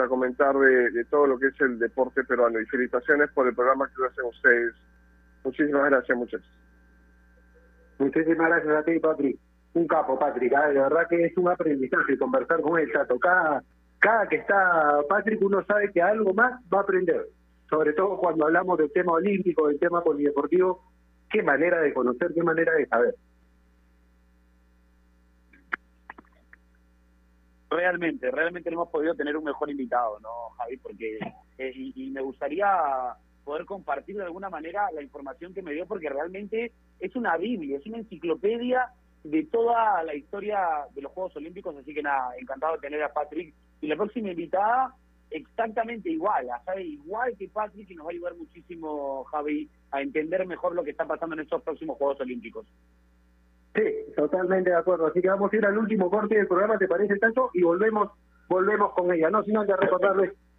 comentar 0.09 0.57
de, 0.57 1.05
todo 1.07 1.27
lo 1.27 1.39
que 1.39 1.49
es 1.49 1.61
el 1.61 1.81
deporte 1.81 2.23
peruano. 2.23 2.61
Y 2.61 2.67
felicitaciones 2.67 3.31
por 3.33 3.49
el 3.49 3.55
programa 3.55 3.89
que 3.89 4.07
hacen 4.07 4.25
ustedes. 4.25 4.75
Muchísimas 5.43 5.91
gracias, 5.91 6.17
muchachos. 6.17 6.51
Muchísimas 8.01 8.49
gracias 8.49 8.77
a 8.77 8.83
ti, 8.83 8.99
Patrick. 8.99 9.39
Un 9.75 9.87
capo, 9.87 10.19
Patrick. 10.19 10.53
¿eh? 10.53 10.73
De 10.73 10.81
verdad 10.81 11.07
que 11.09 11.23
es 11.23 11.37
un 11.37 11.49
aprendizaje 11.49 12.19
conversar 12.19 12.63
con 12.63 12.79
él, 12.79 12.91
Chato. 12.91 13.19
Cada, 13.19 13.63
cada 13.99 14.27
que 14.27 14.37
está 14.37 15.01
Patrick, 15.07 15.43
uno 15.43 15.63
sabe 15.67 15.93
que 15.93 16.01
algo 16.01 16.33
más 16.33 16.61
va 16.73 16.79
a 16.79 16.83
aprender. 16.83 17.27
Sobre 17.69 17.93
todo 17.93 18.17
cuando 18.17 18.47
hablamos 18.47 18.79
del 18.79 18.91
tema 18.91 19.13
olímpico, 19.13 19.69
del 19.69 19.79
tema 19.79 20.03
polideportivo. 20.03 20.83
Qué 21.31 21.43
manera 21.43 21.83
de 21.83 21.93
conocer, 21.93 22.33
qué 22.35 22.43
manera 22.43 22.73
de 22.73 22.87
saber. 22.87 23.15
Realmente, 27.69 28.31
realmente 28.31 28.71
no 28.71 28.77
hemos 28.77 28.89
podido 28.89 29.15
tener 29.15 29.37
un 29.37 29.45
mejor 29.45 29.71
invitado, 29.71 30.19
¿no, 30.21 30.49
Javi? 30.57 30.79
Porque, 30.79 31.19
eh, 31.59 31.73
y, 31.75 32.07
y 32.07 32.11
me 32.11 32.23
gustaría 32.23 32.67
poder 33.45 33.65
compartir 33.65 34.17
de 34.17 34.25
alguna 34.25 34.51
manera 34.51 34.91
la 34.93 35.03
información 35.03 35.55
que 35.55 35.63
me 35.63 35.73
dio, 35.73 35.87
porque 35.87 36.09
realmente 36.09 36.73
es 36.99 37.17
una 37.17 37.37
Biblia, 37.37 37.79
es 37.79 37.87
una 37.87 37.99
enciclopedia 37.99 38.89
de 39.25 39.45
toda 39.45 40.03
la 40.03 40.15
historia 40.15 40.59
de 40.95 41.03
los 41.03 41.13
Juegos 41.13 41.37
Olímpicos, 41.37 41.77
así 41.77 41.93
que 41.93 42.03
nada, 42.03 42.33
encantado 42.39 42.75
de 42.75 42.81
tener 42.81 43.03
a 43.03 43.13
Patrick. 43.13 43.55
Y 43.81 43.87
la 43.87 43.97
próxima 43.97 44.31
invitada, 44.31 44.95
exactamente 45.31 46.11
igual, 46.11 46.47
¿sabe? 46.65 46.85
igual 46.85 47.37
que 47.37 47.49
Patrick, 47.49 47.91
y 47.91 47.95
nos 47.95 48.07
va 48.07 48.11
a 48.11 48.13
ayudar 48.13 48.35
muchísimo, 48.37 49.25
Javi, 49.25 49.69
a 49.91 50.03
entender 50.03 50.47
mejor 50.47 50.75
lo 50.75 50.85
que 50.85 50.91
está 50.91 51.07
pasando 51.07 51.35
en 51.35 51.43
estos 51.43 51.63
próximos 51.63 51.99
Juegos 51.99 52.21
Olímpicos. 52.21 52.67
Sí, 53.75 54.13
totalmente 54.17 54.71
de 54.71 54.77
acuerdo. 54.77 55.07
Así 55.07 55.21
que 55.21 55.29
vamos 55.29 55.53
a 55.53 55.57
ir 55.57 55.65
al 55.65 55.79
último 55.79 56.11
corte 56.11 56.37
del 56.37 56.49
programa, 56.49 56.77
¿te 56.77 56.89
parece, 56.89 57.17
tanto? 57.19 57.51
Y 57.55 57.63
volvemos 57.63 58.11
volvemos 58.51 58.93
con 58.93 59.11
ella. 59.13 59.31
No, 59.31 59.43
sino 59.45 59.65
que 59.65 59.75
recordarles 59.75 60.33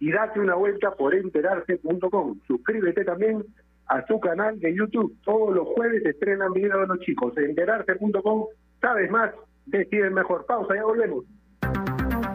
y 0.00 0.12
date 0.12 0.40
una 0.40 0.54
vuelta 0.54 0.92
por 0.92 1.14
enterarse.com. 1.14 2.38
Suscríbete 2.46 3.04
también 3.04 3.44
a 3.86 4.06
su 4.06 4.20
canal 4.20 4.58
de 4.60 4.74
YouTube. 4.74 5.16
Todos 5.24 5.54
los 5.54 5.66
jueves 5.68 6.04
estrenan 6.04 6.52
videos 6.52 6.80
de 6.80 6.86
los 6.86 7.00
chicos. 7.00 7.36
Enterarse.com, 7.36 8.46
sabes 8.80 9.10
más, 9.10 9.32
deciden 9.66 10.14
mejor. 10.14 10.46
Pausa, 10.46 10.74
ya 10.74 10.84
volvemos. 10.84 11.24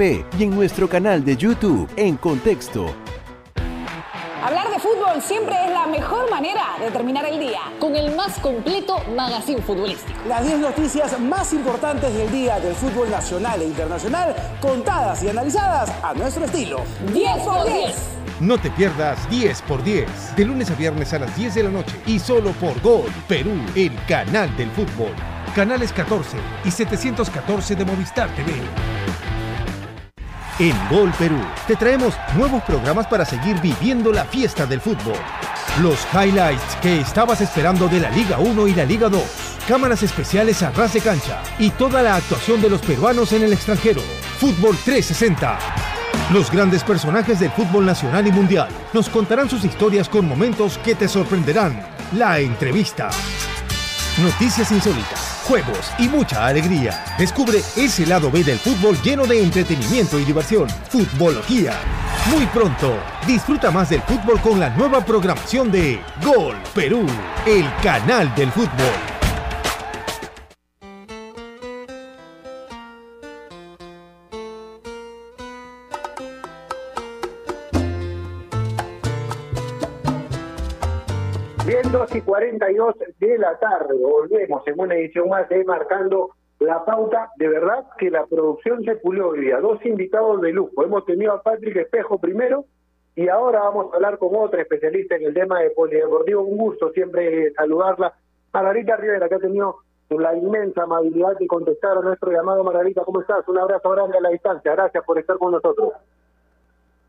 TV 0.00 0.24
y 0.38 0.44
en 0.44 0.50
nuestro 0.50 0.88
canal 0.88 1.22
de 1.22 1.36
YouTube 1.36 1.86
en 1.94 2.16
Contexto. 2.16 2.94
Hablar 4.42 4.70
de 4.70 4.78
fútbol 4.78 5.20
siempre 5.20 5.54
es 5.62 5.70
la 5.70 5.86
mejor 5.88 6.30
manera 6.30 6.62
de 6.80 6.90
terminar 6.90 7.26
el 7.26 7.38
día. 7.38 7.60
Con 7.78 7.94
el 7.94 8.16
más 8.16 8.38
completo 8.38 8.96
magazine 9.14 9.60
futbolístico. 9.60 10.18
Las 10.26 10.46
10 10.46 10.60
noticias 10.60 11.20
más 11.20 11.52
importantes 11.52 12.14
del 12.14 12.32
día 12.32 12.58
del 12.60 12.74
fútbol 12.74 13.10
nacional 13.10 13.60
e 13.60 13.66
internacional, 13.66 14.34
contadas 14.62 15.22
y 15.22 15.28
analizadas 15.28 15.92
a 16.02 16.14
nuestro 16.14 16.46
estilo. 16.46 16.82
10 17.12 17.36
por 17.44 17.70
10. 17.70 17.94
No 18.40 18.56
te 18.56 18.70
pierdas 18.70 19.28
10 19.28 19.60
por 19.62 19.84
10, 19.84 20.34
de 20.34 20.44
lunes 20.46 20.70
a 20.70 20.76
viernes 20.76 21.12
a 21.12 21.18
las 21.18 21.36
10 21.36 21.56
de 21.56 21.62
la 21.64 21.70
noche 21.70 21.94
y 22.06 22.18
solo 22.18 22.52
por 22.52 22.80
Gol 22.80 23.12
Perú, 23.28 23.52
el 23.74 23.92
canal 24.06 24.56
del 24.56 24.70
fútbol. 24.70 25.12
Canales 25.54 25.92
14 25.92 26.38
y 26.64 26.70
714 26.70 27.74
de 27.74 27.84
Movistar 27.84 28.34
TV. 28.34 28.52
En 30.60 30.76
Gol 30.90 31.10
Perú 31.18 31.40
te 31.66 31.74
traemos 31.74 32.12
nuevos 32.36 32.62
programas 32.64 33.06
para 33.06 33.24
seguir 33.24 33.58
viviendo 33.62 34.12
la 34.12 34.26
fiesta 34.26 34.66
del 34.66 34.82
fútbol. 34.82 35.16
Los 35.80 36.06
highlights 36.12 36.76
que 36.82 37.00
estabas 37.00 37.40
esperando 37.40 37.88
de 37.88 37.98
la 37.98 38.10
Liga 38.10 38.38
1 38.38 38.68
y 38.68 38.74
la 38.74 38.84
Liga 38.84 39.08
2. 39.08 39.22
Cámaras 39.66 40.02
especiales 40.02 40.62
a 40.62 40.70
ras 40.70 40.92
de 40.92 41.00
cancha 41.00 41.42
y 41.58 41.70
toda 41.70 42.02
la 42.02 42.16
actuación 42.16 42.60
de 42.60 42.68
los 42.68 42.82
peruanos 42.82 43.32
en 43.32 43.44
el 43.44 43.54
extranjero. 43.54 44.02
Fútbol 44.38 44.76
360. 44.84 45.58
Los 46.30 46.50
grandes 46.50 46.84
personajes 46.84 47.40
del 47.40 47.52
fútbol 47.52 47.86
nacional 47.86 48.26
y 48.26 48.30
mundial 48.30 48.68
nos 48.92 49.08
contarán 49.08 49.48
sus 49.48 49.64
historias 49.64 50.10
con 50.10 50.28
momentos 50.28 50.76
que 50.84 50.94
te 50.94 51.08
sorprenderán. 51.08 51.82
La 52.12 52.38
entrevista. 52.38 53.08
Noticias 54.22 54.70
insólitas, 54.72 55.39
juegos 55.50 55.90
y 55.98 56.08
mucha 56.08 56.46
alegría. 56.46 57.04
Descubre 57.18 57.58
ese 57.76 58.06
lado 58.06 58.30
B 58.30 58.44
del 58.44 58.56
fútbol 58.56 58.96
lleno 59.02 59.26
de 59.26 59.42
entretenimiento 59.42 60.20
y 60.20 60.24
diversión. 60.24 60.68
Futbología. 60.88 61.72
Muy 62.32 62.46
pronto, 62.46 62.96
disfruta 63.26 63.72
más 63.72 63.90
del 63.90 64.00
fútbol 64.02 64.40
con 64.40 64.60
la 64.60 64.70
nueva 64.70 65.04
programación 65.04 65.72
de 65.72 66.00
Gol 66.24 66.56
Perú, 66.72 67.04
el 67.46 67.64
canal 67.82 68.32
del 68.36 68.52
fútbol. 68.52 69.09
42 82.30 82.94
de 83.18 83.38
la 83.38 83.58
tarde, 83.58 83.98
volvemos 84.00 84.64
en 84.64 84.78
una 84.78 84.94
edición 84.94 85.28
más 85.30 85.48
de 85.48 85.64
Marcando 85.64 86.30
la 86.60 86.84
Pauta. 86.84 87.28
De 87.34 87.48
verdad 87.48 87.86
que 87.98 88.08
la 88.08 88.24
producción 88.24 88.84
se 88.84 88.94
pulió. 88.94 89.32
Dos 89.60 89.84
invitados 89.84 90.40
de 90.40 90.52
lujo. 90.52 90.84
Hemos 90.84 91.04
tenido 91.06 91.32
a 91.32 91.42
Patrick 91.42 91.74
Espejo 91.74 92.20
primero 92.20 92.66
y 93.16 93.26
ahora 93.26 93.62
vamos 93.62 93.92
a 93.92 93.96
hablar 93.96 94.18
con 94.18 94.28
otra 94.36 94.62
especialista 94.62 95.16
en 95.16 95.24
el 95.24 95.34
tema 95.34 95.58
de 95.58 95.70
polideportivo. 95.70 96.42
Un 96.42 96.56
gusto 96.56 96.92
siempre 96.92 97.52
saludarla. 97.54 98.14
Margarita 98.52 98.94
Rivera, 98.94 99.28
que 99.28 99.34
ha 99.34 99.40
tenido 99.40 99.78
la 100.10 100.36
inmensa 100.36 100.84
amabilidad 100.84 101.36
de 101.36 101.48
contestar 101.48 101.98
a 101.98 102.00
nuestro 102.00 102.30
llamado. 102.30 102.62
Margarita, 102.62 103.02
¿cómo 103.02 103.22
estás? 103.22 103.48
Un 103.48 103.58
abrazo 103.58 103.90
grande 103.90 104.18
a 104.18 104.20
la 104.20 104.28
distancia. 104.28 104.70
Gracias 104.70 105.04
por 105.04 105.18
estar 105.18 105.36
con 105.36 105.50
nosotros. 105.50 105.94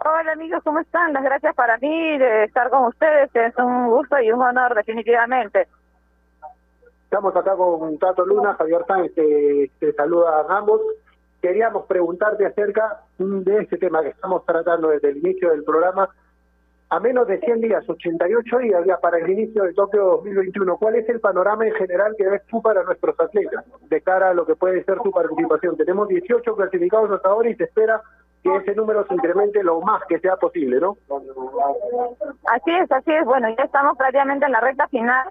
Hola 0.03 0.31
amigos, 0.31 0.63
¿cómo 0.63 0.79
están? 0.79 1.13
Las 1.13 1.23
gracias 1.23 1.53
para 1.53 1.77
mí 1.77 2.17
de 2.17 2.45
estar 2.45 2.71
con 2.71 2.85
ustedes, 2.85 3.29
es 3.35 3.55
un 3.59 3.87
gusto 3.87 4.19
y 4.19 4.31
un 4.31 4.41
honor 4.41 4.73
definitivamente. 4.73 5.67
Estamos 7.03 7.35
acá 7.35 7.55
con 7.55 7.99
Tato 7.99 8.25
Luna, 8.25 8.55
Javier 8.55 8.83
Sáenz, 8.87 9.13
te, 9.13 9.69
te 9.79 9.93
saluda 9.93 10.39
a 10.39 10.57
ambos. 10.57 10.81
Queríamos 11.39 11.85
preguntarte 11.85 12.47
acerca 12.47 13.01
de 13.19 13.59
este 13.59 13.77
tema 13.77 14.01
que 14.01 14.09
estamos 14.09 14.43
tratando 14.43 14.87
desde 14.87 15.09
el 15.09 15.17
inicio 15.17 15.51
del 15.51 15.63
programa. 15.63 16.09
A 16.89 16.99
menos 16.99 17.27
de 17.27 17.39
100 17.39 17.61
días, 17.61 17.87
88 17.87 18.57
días 18.57 18.83
ya 18.87 18.97
para 18.97 19.19
el 19.19 19.29
inicio 19.29 19.63
de 19.63 19.73
Tokio 19.73 20.03
2021, 20.03 20.77
¿cuál 20.77 20.95
es 20.95 21.07
el 21.09 21.19
panorama 21.19 21.67
en 21.67 21.73
general 21.75 22.15
que 22.17 22.27
ves 22.27 22.41
tú 22.47 22.59
para 22.59 22.83
nuestros 22.83 23.17
atletas 23.19 23.65
de 23.87 24.01
cara 24.01 24.31
a 24.31 24.33
lo 24.33 24.47
que 24.47 24.55
puede 24.55 24.83
ser 24.83 24.97
su 25.03 25.11
participación? 25.11 25.77
Tenemos 25.77 26.07
18 26.07 26.55
clasificados 26.55 27.11
hasta 27.11 27.29
ahora 27.29 27.49
y 27.49 27.55
se 27.55 27.65
espera 27.65 28.01
que 28.43 28.55
ese 28.55 28.75
número 28.75 29.05
se 29.07 29.13
incremente 29.13 29.63
lo 29.63 29.81
más 29.81 30.01
que 30.07 30.19
sea 30.19 30.35
posible, 30.35 30.79
¿no? 30.79 30.97
Así 32.47 32.71
es, 32.71 32.91
así 32.91 33.11
es. 33.11 33.25
Bueno, 33.25 33.49
ya 33.55 33.63
estamos 33.63 33.97
prácticamente 33.97 34.45
en 34.45 34.51
la 34.51 34.59
recta 34.59 34.87
final 34.87 35.29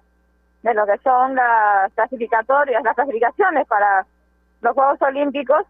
de 0.63 0.75
lo 0.75 0.87
que 0.87 0.99
son 0.99 1.35
las 1.35 1.93
clasificatorias, 1.95 2.83
las 2.83 2.95
clasificaciones 2.95 3.67
para 3.67 4.07
los 4.61 4.75
Juegos 4.75 5.03
Olímpicos 5.03 5.65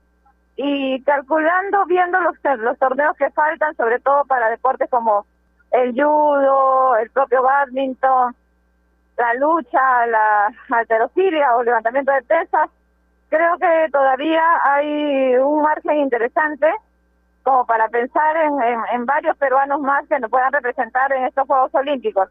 y 0.57 1.03
calculando, 1.05 1.87
viendo 1.87 2.19
los, 2.21 2.79
torneos 2.79 3.17
que 3.17 3.31
faltan, 3.31 3.75
sobre 3.77 4.01
todo 4.01 4.25
para 4.25 4.51
deportes 4.51 4.91
como 4.91 5.25
el 5.71 5.93
judo, 5.93 6.97
el 6.97 7.11
propio 7.11 7.43
badminton, 7.43 8.35
la 9.17 9.35
lucha, 9.35 10.07
la 10.07 10.53
alterofilia 10.71 11.57
o 11.57 11.63
levantamiento 11.63 12.13
de 12.13 12.23
pesas, 12.23 12.69
creo 13.29 13.57
que 13.59 13.89
todavía 13.93 14.43
hay 14.65 15.37
un 15.37 15.63
margen 15.63 15.99
interesante 15.99 16.67
como 17.43 17.65
para 17.67 17.89
pensar 17.89 18.37
en, 18.37 18.53
en, 18.93 19.07
varios 19.07 19.37
peruanos 19.37 19.81
más 19.81 20.07
que 20.09 20.19
nos 20.19 20.31
puedan 20.31 20.53
representar 20.53 21.13
en 21.13 21.25
estos 21.25 21.47
Juegos 21.47 21.75
Olímpicos. 21.75 22.29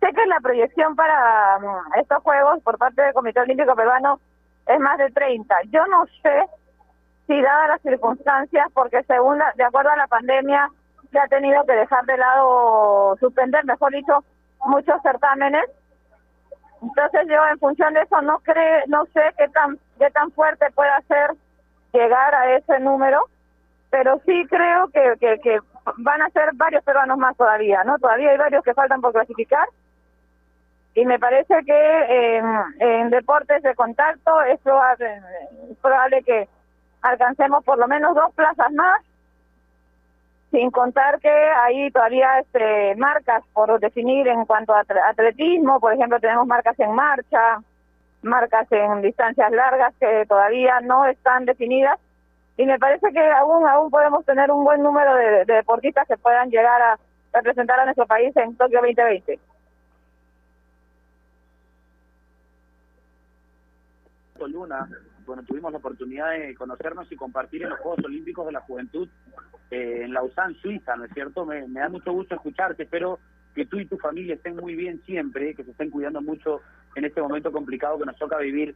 Sé 0.00 0.12
que 0.12 0.26
la 0.26 0.40
proyección 0.40 0.94
para 0.94 1.58
mm, 1.58 1.98
estos 2.00 2.22
Juegos 2.22 2.62
por 2.62 2.78
parte 2.78 3.02
del 3.02 3.14
Comité 3.14 3.40
Olímpico 3.40 3.74
Peruano 3.74 4.20
es 4.66 4.80
más 4.80 4.98
de 4.98 5.10
30. 5.10 5.54
Yo 5.70 5.86
no 5.86 6.06
sé 6.22 6.46
si 7.26 7.40
dadas 7.40 7.68
las 7.68 7.82
circunstancias, 7.82 8.66
porque 8.74 9.02
según 9.04 9.38
de 9.56 9.64
acuerdo 9.64 9.90
a 9.90 9.96
la 9.96 10.06
pandemia 10.06 10.68
se 11.10 11.18
ha 11.18 11.26
tenido 11.28 11.64
que 11.64 11.72
dejar 11.72 12.04
de 12.06 12.16
lado, 12.16 13.16
suspender, 13.18 13.64
mejor 13.64 13.92
dicho, 13.92 14.24
muchos 14.66 15.00
certámenes. 15.02 15.64
Entonces 16.82 17.22
yo 17.28 17.46
en 17.46 17.58
función 17.58 17.94
de 17.94 18.02
eso 18.02 18.20
no 18.20 18.38
cree, 18.40 18.84
no 18.88 19.06
sé 19.06 19.22
qué 19.38 19.48
tan 19.48 19.78
qué 19.98 20.10
tan 20.10 20.30
fuerte 20.32 20.66
puede 20.74 20.90
ser 21.08 21.32
llegar 21.92 22.34
a 22.34 22.56
ese 22.56 22.78
número 22.80 23.28
pero 23.94 24.20
sí 24.26 24.44
creo 24.50 24.88
que, 24.88 25.38
que, 25.40 25.60
van 25.98 26.20
a 26.20 26.28
ser 26.30 26.50
varios 26.54 26.82
peruanos 26.82 27.16
más 27.16 27.36
todavía, 27.36 27.84
¿no? 27.84 27.96
Todavía 28.00 28.30
hay 28.32 28.36
varios 28.36 28.64
que 28.64 28.74
faltan 28.74 29.00
por 29.00 29.12
clasificar 29.12 29.68
y 30.96 31.06
me 31.06 31.20
parece 31.20 31.54
que 31.64 32.38
en 32.80 33.10
deportes 33.10 33.62
de 33.62 33.72
contacto 33.76 34.42
es 34.42 34.58
probable, 34.62 35.22
es 35.70 35.78
probable 35.78 36.24
que 36.24 36.48
alcancemos 37.02 37.62
por 37.64 37.78
lo 37.78 37.86
menos 37.86 38.16
dos 38.16 38.34
plazas 38.34 38.72
más, 38.72 39.00
sin 40.50 40.72
contar 40.72 41.20
que 41.20 41.30
hay 41.30 41.88
todavía 41.92 42.40
este, 42.40 42.96
marcas 42.96 43.44
por 43.52 43.78
definir 43.78 44.26
en 44.26 44.44
cuanto 44.44 44.74
a 44.74 44.82
atletismo, 45.08 45.78
por 45.78 45.92
ejemplo 45.92 46.18
tenemos 46.18 46.48
marcas 46.48 46.76
en 46.80 46.92
marcha, 46.92 47.60
marcas 48.22 48.66
en 48.72 49.02
distancias 49.02 49.52
largas 49.52 49.94
que 50.00 50.26
todavía 50.26 50.80
no 50.80 51.06
están 51.06 51.44
definidas 51.44 52.00
y 52.56 52.66
me 52.66 52.78
parece 52.78 53.12
que 53.12 53.20
aún 53.32 53.66
aún 53.66 53.90
podemos 53.90 54.24
tener 54.24 54.50
un 54.50 54.64
buen 54.64 54.82
número 54.82 55.14
de, 55.16 55.44
deportistas 55.44 56.06
que 56.06 56.16
puedan 56.16 56.50
llegar 56.50 56.80
a 56.80 56.98
representar 57.32 57.80
a 57.80 57.84
nuestro 57.84 58.06
país 58.06 58.34
en 58.36 58.56
Tokio 58.56 58.80
2020. 58.80 59.40
Luna, 64.46 64.86
bueno, 65.24 65.42
tuvimos 65.42 65.72
la 65.72 65.78
oportunidad 65.78 66.30
de 66.32 66.54
conocernos 66.54 67.10
y 67.10 67.16
compartir 67.16 67.62
en 67.62 67.70
los 67.70 67.78
Juegos 67.80 68.04
Olímpicos 68.04 68.44
de 68.44 68.52
la 68.52 68.60
Juventud 68.60 69.08
eh, 69.70 70.02
en 70.04 70.12
Lausanne, 70.12 70.54
Suiza, 70.60 70.96
¿no 70.96 71.04
es 71.06 71.12
cierto? 71.12 71.46
Me, 71.46 71.66
me 71.66 71.80
da 71.80 71.88
mucho 71.88 72.12
gusto 72.12 72.34
escucharte, 72.34 72.82
espero 72.82 73.18
que 73.54 73.64
tú 73.64 73.78
y 73.78 73.86
tu 73.86 73.96
familia 73.96 74.34
estén 74.34 74.56
muy 74.56 74.74
bien 74.74 75.00
siempre, 75.06 75.54
que 75.54 75.64
se 75.64 75.70
estén 75.70 75.90
cuidando 75.90 76.20
mucho 76.20 76.60
en 76.94 77.04
este 77.04 77.22
momento 77.22 77.50
complicado 77.52 77.98
que 77.98 78.04
nos 78.04 78.18
toca 78.18 78.36
vivir. 78.38 78.74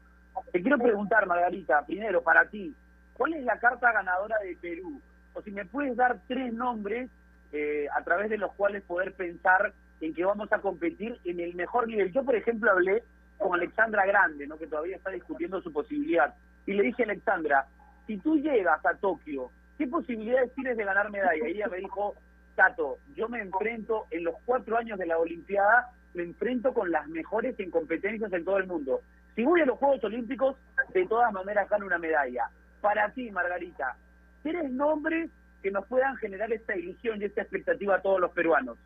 Te 0.53 0.62
quiero 0.62 0.79
preguntar, 0.79 1.26
Margarita, 1.26 1.85
primero, 1.85 2.22
para 2.22 2.49
ti, 2.49 2.74
¿Cuál 3.19 3.35
es 3.35 3.45
la 3.45 3.59
carta 3.59 3.93
ganadora 3.93 4.39
de 4.39 4.57
Perú? 4.57 5.03
O 5.35 5.43
si 5.43 5.51
me 5.51 5.66
puedes 5.66 5.97
dar 5.97 6.21
tres 6.29 6.53
nombres 6.53 7.11
eh, 7.53 7.89
a 7.93 8.05
través 8.05 8.31
de 8.31 8.39
los 8.39 8.53
cuales 8.53 8.85
poder 8.85 9.12
pensar 9.12 9.73
en 10.01 10.14
que 10.14 10.25
vamos 10.25 10.53
a 10.53 10.61
competir 10.61 11.19
en 11.25 11.41
el 11.41 11.53
mejor 11.57 11.89
nivel. 11.89 12.12
Yo, 12.12 12.25
por 12.25 12.37
ejemplo, 12.37 12.71
hablé 12.71 13.03
con 13.37 13.53
Alexandra 13.55 14.07
Grande, 14.07 14.47
¿no? 14.47 14.57
que 14.57 14.69
todavía 14.69 14.97
está 14.97 15.11
discutiendo 15.11 15.61
su 15.61 15.73
posibilidad, 15.73 16.33
y 16.64 16.75
le 16.75 16.85
dije 16.85 17.03
a 17.03 17.07
Alexandra, 17.07 17.66
si 18.07 18.19
tú 18.19 18.37
llegas 18.37 18.87
a 18.87 18.95
Tokio, 18.95 19.51
¿qué 19.77 19.89
posibilidades 19.89 20.55
tienes 20.55 20.77
de 20.77 20.85
ganar 20.85 21.11
medalla? 21.11 21.49
Y 21.49 21.53
ella 21.53 21.66
me 21.66 21.79
dijo, 21.79 22.14
Tato, 22.55 22.99
yo 23.16 23.29
me 23.29 23.41
enfrento 23.41 24.07
en 24.12 24.25
los 24.25 24.37
cuatro 24.45 24.77
años 24.77 24.97
de 24.97 25.07
la 25.07 25.19
Olimpiada, 25.19 25.91
me 26.14 26.23
enfrento 26.23 26.73
con 26.73 26.93
las 26.93 27.09
mejores 27.09 27.59
en 27.59 27.73
competencias 27.73 28.33
en 28.33 28.45
todo 28.45 28.59
el 28.59 28.69
mundo. 28.69 29.01
Si 29.35 29.45
voy 29.45 29.61
a 29.61 29.66
los 29.66 29.79
Juegos 29.79 30.05
Olímpicos, 30.05 30.57
de 30.95 31.07
todas 31.07 31.33
maneras 31.33 31.69
gano 31.69 31.87
una 31.87 31.99
medalla 31.99 32.49
para 32.81 33.11
ti, 33.11 33.31
Margarita, 33.31 33.97
tres 34.43 34.70
nombres 34.70 35.31
que 35.62 35.70
nos 35.70 35.87
puedan 35.87 36.16
generar 36.16 36.53
esta 36.53 36.76
ilusión 36.76 37.20
y 37.20 37.24
esta 37.24 37.43
expectativa 37.43 37.97
a 37.97 38.01
todos 38.01 38.20
los 38.20 38.31
peruanos. 38.33 38.79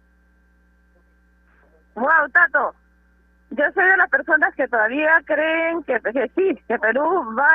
Wow, 1.95 2.28
Tato. 2.32 2.74
Yo 3.51 3.64
soy 3.72 3.84
de 3.84 3.97
las 3.99 4.09
personas 4.09 4.55
que 4.55 4.66
todavía 4.66 5.20
creen 5.26 5.82
que, 5.82 6.01
sí, 6.34 6.59
que 6.66 6.78
Perú 6.78 7.36
va 7.38 7.51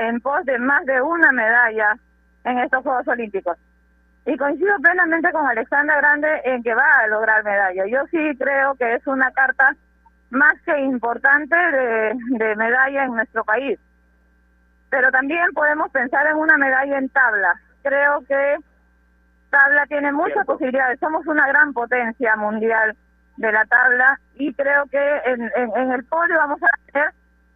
en, 0.00 0.20
pos 0.20 0.44
de 0.44 0.58
más 0.58 0.84
de 0.84 1.00
una 1.00 1.32
medalla 1.32 1.96
en 2.44 2.58
estos 2.58 2.82
Juegos 2.82 3.08
Olímpicos. 3.08 3.56
Y 4.26 4.36
coincido 4.36 4.76
plenamente 4.80 5.32
con 5.32 5.46
Alexandra 5.46 5.96
Grande 5.96 6.42
en 6.44 6.62
que 6.62 6.74
va 6.74 6.98
a 6.98 7.06
lograr 7.06 7.42
medalla. 7.42 7.86
Yo 7.86 8.06
sí 8.10 8.36
creo 8.38 8.74
que 8.74 8.96
es 8.96 9.06
una 9.06 9.30
carta 9.32 9.74
más 10.28 10.60
que 10.62 10.78
importante 10.78 11.56
de 11.56 12.56
medalla 12.56 13.04
en 13.04 13.14
nuestro 13.14 13.42
país 13.42 13.78
pero 14.90 15.10
también 15.12 15.52
podemos 15.54 15.90
pensar 15.90 16.26
en 16.26 16.36
una 16.36 16.56
medalla 16.56 16.98
en 16.98 17.08
tabla. 17.08 17.54
Creo 17.82 18.20
que 18.26 18.56
tabla 19.50 19.86
tiene 19.86 20.12
muchas 20.12 20.44
posibilidades. 20.44 20.98
Somos 21.00 21.26
una 21.26 21.46
gran 21.46 21.72
potencia 21.72 22.36
mundial 22.36 22.96
de 23.36 23.52
la 23.52 23.64
tabla 23.66 24.18
y 24.34 24.52
creo 24.54 24.84
que 24.86 25.16
en, 25.24 25.50
en, 25.54 25.92
el 25.92 26.04
podio 26.04 26.36
vamos 26.36 26.60
a 26.62 26.92
tener 26.92 27.10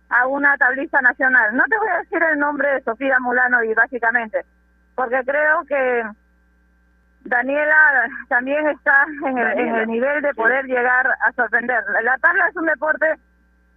a 0.09 0.26
una 0.26 0.57
tablista 0.57 1.01
nacional. 1.01 1.55
No 1.57 1.64
te 1.64 1.76
voy 1.76 1.89
a 1.89 1.99
decir 1.99 2.22
el 2.22 2.39
nombre 2.39 2.72
de 2.72 2.82
Sofía 2.82 3.18
Mulano 3.18 3.62
y 3.64 3.74
básicamente, 3.74 4.45
porque 4.95 5.20
creo 5.24 5.64
que 5.64 6.05
Daniela 7.24 8.09
también 8.28 8.68
está 8.68 9.07
en 9.26 9.39
el, 9.39 9.59
en 9.59 9.74
el 9.74 9.89
nivel 9.89 10.22
de 10.22 10.35
poder 10.35 10.66
llegar 10.66 11.07
a 11.07 11.32
sorprender. 11.32 11.82
La 12.03 12.16
tabla 12.18 12.49
es 12.49 12.57
un 12.57 12.66
deporte 12.66 13.07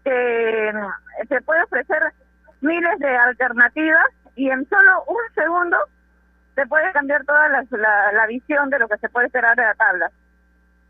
que 0.03 0.73
se 1.27 1.41
puede 1.41 1.63
ofrecer 1.63 2.13
miles 2.61 2.99
de 2.99 3.17
alternativas 3.17 4.07
y 4.35 4.49
en 4.49 4.67
solo 4.69 5.03
un 5.07 5.33
segundo 5.35 5.77
se 6.55 6.65
puede 6.65 6.91
cambiar 6.91 7.23
toda 7.25 7.49
la, 7.49 7.63
la, 8.13 8.25
visión 8.27 8.69
de 8.69 8.79
lo 8.79 8.87
que 8.87 8.97
se 8.97 9.09
puede 9.09 9.27
esperar 9.27 9.55
de 9.55 9.63
la 9.63 9.75
tabla. 9.75 10.11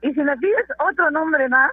Y 0.02 0.14
si 0.14 0.22
me 0.22 0.38
pides 0.38 0.66
otro 0.80 1.12
nombre 1.12 1.50
más, 1.50 1.72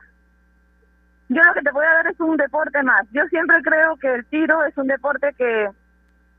yo 1.29 1.43
lo 1.43 1.55
que 1.55 1.63
te 1.63 1.71
voy 1.71 1.85
a 1.87 1.95
dar 1.95 2.07
es 2.09 2.19
un 2.19 2.37
deporte 2.37 2.83
más. 2.83 3.07
Yo 3.13 3.25
siempre 3.27 3.63
creo 3.63 3.97
que 3.97 4.13
el 4.15 4.27
tiro 4.27 4.65
es 4.65 4.77
un 4.77 4.89
deporte 4.89 5.33
que, 5.39 5.69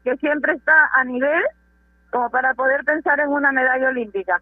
que 0.03 0.18
siempre 0.18 0.53
está 0.53 0.89
a 0.93 1.03
nivel 1.06 1.43
como 2.12 2.30
para 2.30 2.53
poder 2.53 2.84
pensar 2.84 3.20
en 3.20 3.30
una 3.30 3.51
medalla 3.51 3.88
olímpica. 3.88 4.41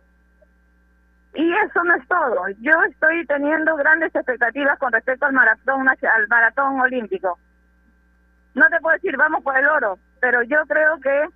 Y 1.35 1.53
eso 1.65 1.83
no 1.83 1.95
es 1.95 2.07
todo. 2.07 2.47
Yo 2.61 2.83
estoy 2.89 3.25
teniendo 3.25 3.75
grandes 3.75 4.13
expectativas 4.15 4.77
con 4.79 4.91
respecto 4.91 5.25
al 5.25 5.33
maratón 5.33 5.87
al 5.87 6.27
maratón 6.27 6.79
olímpico 6.81 7.37
no 8.55 8.69
te 8.69 8.79
puedo 8.79 8.95
decir 8.95 9.17
vamos 9.17 9.43
por 9.43 9.57
el 9.57 9.67
oro, 9.67 9.97
pero 10.19 10.43
yo 10.43 10.65
creo 10.67 10.99
que 10.99 11.29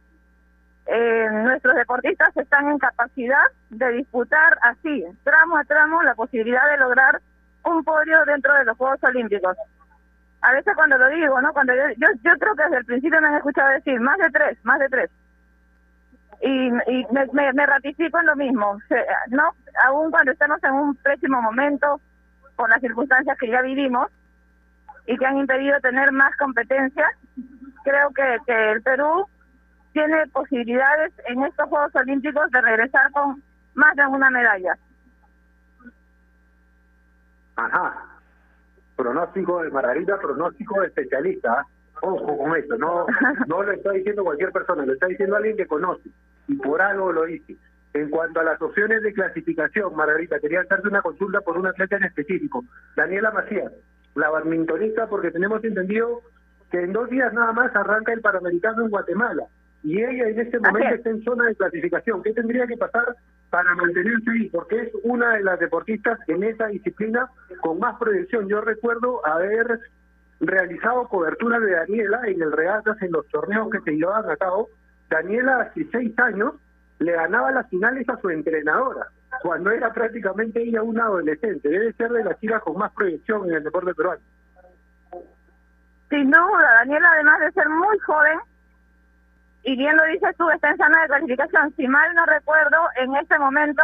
eh, 0.87 1.29
nuestros 1.31 1.75
deportistas 1.75 2.35
están 2.37 2.69
en 2.69 2.79
capacidad 2.79 3.43
de 3.69 3.91
disputar 3.93 4.57
así, 4.61 5.05
tramo 5.23 5.57
a 5.57 5.63
tramo, 5.65 6.01
la 6.03 6.15
posibilidad 6.15 6.69
de 6.71 6.77
lograr 6.77 7.21
un 7.65 7.83
podio 7.83 8.23
dentro 8.25 8.53
de 8.53 8.65
los 8.65 8.77
Juegos 8.77 9.03
Olímpicos. 9.03 9.57
A 10.41 10.53
veces 10.53 10.75
cuando 10.75 10.97
lo 10.97 11.09
digo, 11.09 11.41
¿no? 11.41 11.51
Cuando 11.51 11.73
yo, 11.73 11.81
yo, 11.97 12.07
yo 12.23 12.37
creo 12.37 12.55
que 12.55 12.63
desde 12.63 12.77
el 12.77 12.85
principio 12.85 13.19
me 13.19 13.27
han 13.27 13.35
escuchado 13.35 13.69
decir 13.71 13.99
más 13.99 14.17
de 14.19 14.29
tres, 14.29 14.57
más 14.63 14.79
de 14.79 14.87
tres. 14.87 15.09
Y, 16.41 16.67
y 16.67 17.05
me, 17.11 17.25
me, 17.33 17.51
me 17.51 17.65
ratifico 17.65 18.19
en 18.19 18.27
lo 18.27 18.35
mismo, 18.35 18.77
¿no? 19.29 19.51
Aún 19.85 20.11
cuando 20.11 20.31
estamos 20.31 20.63
en 20.63 20.71
un 20.71 20.95
pésimo 20.95 21.41
momento, 21.41 21.99
con 22.55 22.69
las 22.69 22.79
circunstancias 22.79 23.37
que 23.37 23.49
ya 23.49 23.61
vivimos 23.61 24.07
y 25.07 25.17
que 25.17 25.25
han 25.25 25.37
impedido 25.37 25.79
tener 25.79 26.11
más 26.11 26.35
competencia, 26.37 27.07
creo 27.83 28.09
que, 28.13 28.37
que 28.45 28.71
el 28.73 28.81
Perú 28.83 29.25
tiene 29.93 30.27
posibilidades 30.27 31.13
en 31.27 31.43
estos 31.43 31.67
Juegos 31.69 31.95
Olímpicos 31.95 32.51
de 32.51 32.61
regresar 32.61 33.09
con 33.11 33.41
más 33.73 33.95
de 33.95 34.05
una 34.05 34.29
medalla. 34.29 34.77
Ajá. 37.55 38.05
Pronóstico 38.95 39.63
de 39.63 39.71
Margarita, 39.71 40.19
pronóstico 40.19 40.81
de 40.81 40.87
especialista. 40.87 41.65
Ojo 42.01 42.37
con 42.37 42.55
esto, 42.55 42.77
no, 42.77 43.07
no 43.47 43.63
lo 43.63 43.71
está 43.71 43.91
diciendo 43.91 44.23
cualquier 44.23 44.51
persona, 44.51 44.85
lo 44.85 44.93
está 44.93 45.07
diciendo 45.07 45.35
alguien 45.35 45.57
que 45.57 45.65
conoce 45.65 46.09
y 46.47 46.55
por 46.57 46.81
algo 46.81 47.11
lo 47.11 47.25
dice. 47.25 47.55
En 47.93 48.09
cuanto 48.09 48.39
a 48.39 48.43
las 48.43 48.61
opciones 48.61 49.01
de 49.01 49.13
clasificación, 49.13 49.95
Margarita, 49.95 50.39
quería 50.39 50.61
hacerte 50.61 50.87
una 50.89 51.01
consulta 51.01 51.41
por 51.41 51.57
un 51.57 51.65
atleta 51.65 51.95
en 51.95 52.03
específico, 52.03 52.63
Daniela 52.95 53.31
Macías, 53.31 53.71
la 54.17 54.29
badmintonista, 54.29 55.07
porque 55.07 55.31
tenemos 55.31 55.63
entendido 55.63 56.21
que 56.71 56.81
en 56.81 56.93
dos 56.93 57.09
días 57.09 57.33
nada 57.33 57.53
más 57.53 57.75
arranca 57.75 58.13
el 58.13 58.21
Panamericano 58.21 58.83
en 58.83 58.89
Guatemala 58.89 59.43
y 59.83 60.01
ella 60.01 60.27
en 60.27 60.39
este 60.39 60.59
momento 60.59 60.95
está 60.95 61.09
en 61.09 61.23
zona 61.23 61.45
de 61.45 61.55
clasificación. 61.55 62.23
¿Qué 62.23 62.33
tendría 62.33 62.67
que 62.67 62.77
pasar 62.77 63.15
para 63.49 63.73
mantenerse 63.75 64.31
ahí? 64.31 64.49
Porque 64.49 64.81
es 64.81 64.89
una 65.03 65.35
de 65.35 65.43
las 65.43 65.59
deportistas 65.59 66.19
en 66.27 66.43
esa 66.43 66.67
disciplina 66.67 67.29
con 67.61 67.79
más 67.79 67.97
proyección. 67.97 68.49
Yo 68.49 68.59
recuerdo 68.61 69.25
haber 69.25 69.79
realizado 70.39 71.07
cobertura 71.07 71.59
de 71.59 71.71
Daniela 71.71 72.21
en 72.25 72.41
el 72.41 72.51
regatas 72.51 73.01
en 73.01 73.11
los 73.11 73.27
torneos 73.27 73.69
que 73.69 73.79
se 73.81 73.91
llevaban 73.91 74.29
a 74.29 74.35
cabo. 74.35 74.69
Daniela 75.09 75.61
hace 75.61 75.87
seis 75.91 76.17
años 76.19 76.55
le 76.99 77.11
ganaba 77.13 77.51
las 77.51 77.69
finales 77.69 78.07
a 78.09 78.17
su 78.17 78.29
entrenadora, 78.29 79.07
cuando 79.47 79.71
era 79.71 79.93
prácticamente 79.93 80.61
ella 80.61 80.83
una 80.83 81.05
adolescente. 81.05 81.69
Debe 81.69 81.93
ser 81.93 82.11
de 82.11 82.21
las 82.25 82.37
chicas 82.41 82.61
con 82.61 82.77
más 82.77 82.91
proyección 82.91 83.47
en 83.49 83.55
el 83.55 83.63
deporte 83.63 83.93
peruano. 83.95 84.21
Sin 86.09 86.29
duda, 86.29 86.73
Daniela, 86.79 87.09
además 87.13 87.39
de 87.39 87.51
ser 87.53 87.69
muy 87.69 87.97
joven, 87.99 88.39
y 89.63 89.77
bien 89.77 89.95
lo 89.95 90.03
dices 90.03 90.35
tú, 90.37 90.49
está 90.49 90.71
en 90.71 90.77
zona 90.77 91.01
de 91.01 91.07
clasificación. 91.07 91.73
Si 91.77 91.87
mal 91.87 92.13
no 92.13 92.25
recuerdo, 92.25 92.77
en 92.97 93.15
este 93.15 93.39
momento 93.39 93.83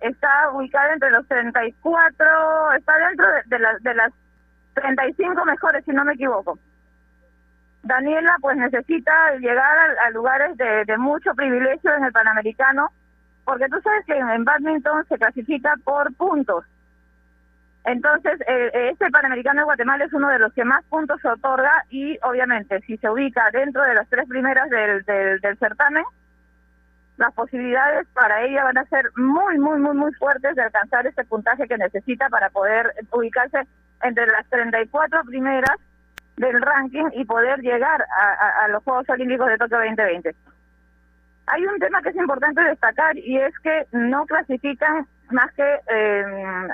está 0.00 0.50
ubicada 0.50 0.94
entre 0.94 1.10
los 1.10 1.28
34, 1.28 2.72
está 2.72 2.96
dentro 2.96 3.26
de, 3.46 3.58
las- 3.58 3.82
de 3.82 3.94
las 3.94 4.12
35 4.72 5.44
mejores, 5.44 5.84
si 5.84 5.90
no 5.92 6.06
me 6.06 6.14
equivoco. 6.14 6.58
Daniela, 7.82 8.34
pues 8.40 8.56
necesita 8.56 9.34
llegar 9.36 9.76
a, 9.78 10.06
a 10.06 10.10
lugares 10.10 10.56
de, 10.56 10.84
de 10.86 10.96
mucho 10.96 11.34
privilegio 11.34 11.94
en 11.94 12.04
el 12.04 12.12
Panamericano, 12.12 12.88
porque 13.44 13.66
tú 13.68 13.80
sabes 13.82 14.04
que 14.06 14.16
en, 14.16 14.44
badminton 14.44 15.04
se 15.08 15.18
clasifica 15.18 15.74
por 15.84 16.14
puntos. 16.14 16.64
Entonces, 17.84 18.40
eh, 18.46 18.88
este 18.92 19.10
Panamericano 19.10 19.60
de 19.60 19.64
Guatemala 19.64 20.04
es 20.04 20.12
uno 20.12 20.28
de 20.28 20.38
los 20.38 20.52
que 20.52 20.64
más 20.64 20.84
puntos 20.84 21.20
se 21.20 21.28
otorga 21.28 21.84
y 21.90 22.16
obviamente 22.22 22.80
si 22.82 22.96
se 22.98 23.10
ubica 23.10 23.50
dentro 23.52 23.82
de 23.82 23.94
las 23.94 24.08
tres 24.08 24.28
primeras 24.28 24.70
del, 24.70 25.02
del, 25.02 25.40
del 25.40 25.58
certamen, 25.58 26.04
las 27.16 27.34
posibilidades 27.34 28.06
para 28.14 28.42
ella 28.42 28.64
van 28.64 28.78
a 28.78 28.84
ser 28.86 29.10
muy, 29.16 29.58
muy, 29.58 29.78
muy, 29.80 29.96
muy 29.96 30.12
fuertes 30.14 30.54
de 30.54 30.62
alcanzar 30.62 31.06
ese 31.06 31.24
puntaje 31.24 31.66
que 31.66 31.76
necesita 31.76 32.28
para 32.28 32.50
poder 32.50 32.92
ubicarse 33.10 33.66
entre 34.02 34.26
las 34.26 34.46
34 34.48 35.22
primeras 35.24 35.76
del 36.36 36.60
ranking 36.62 37.06
y 37.12 37.24
poder 37.24 37.60
llegar 37.60 38.02
a, 38.02 38.24
a- 38.32 38.64
a 38.64 38.68
los 38.68 38.82
Juegos 38.84 39.08
Olímpicos 39.10 39.48
de 39.48 39.58
Tokio 39.58 39.78
2020. 39.78 40.34
Hay 41.46 41.64
un 41.66 41.78
tema 41.78 42.00
que 42.02 42.10
es 42.10 42.16
importante 42.16 42.62
destacar 42.62 43.16
y 43.18 43.38
es 43.38 43.58
que 43.60 43.86
no 43.92 44.24
clasifican 44.26 45.06
más 45.30 45.52
que 45.54 45.80
eh, 45.90 46.68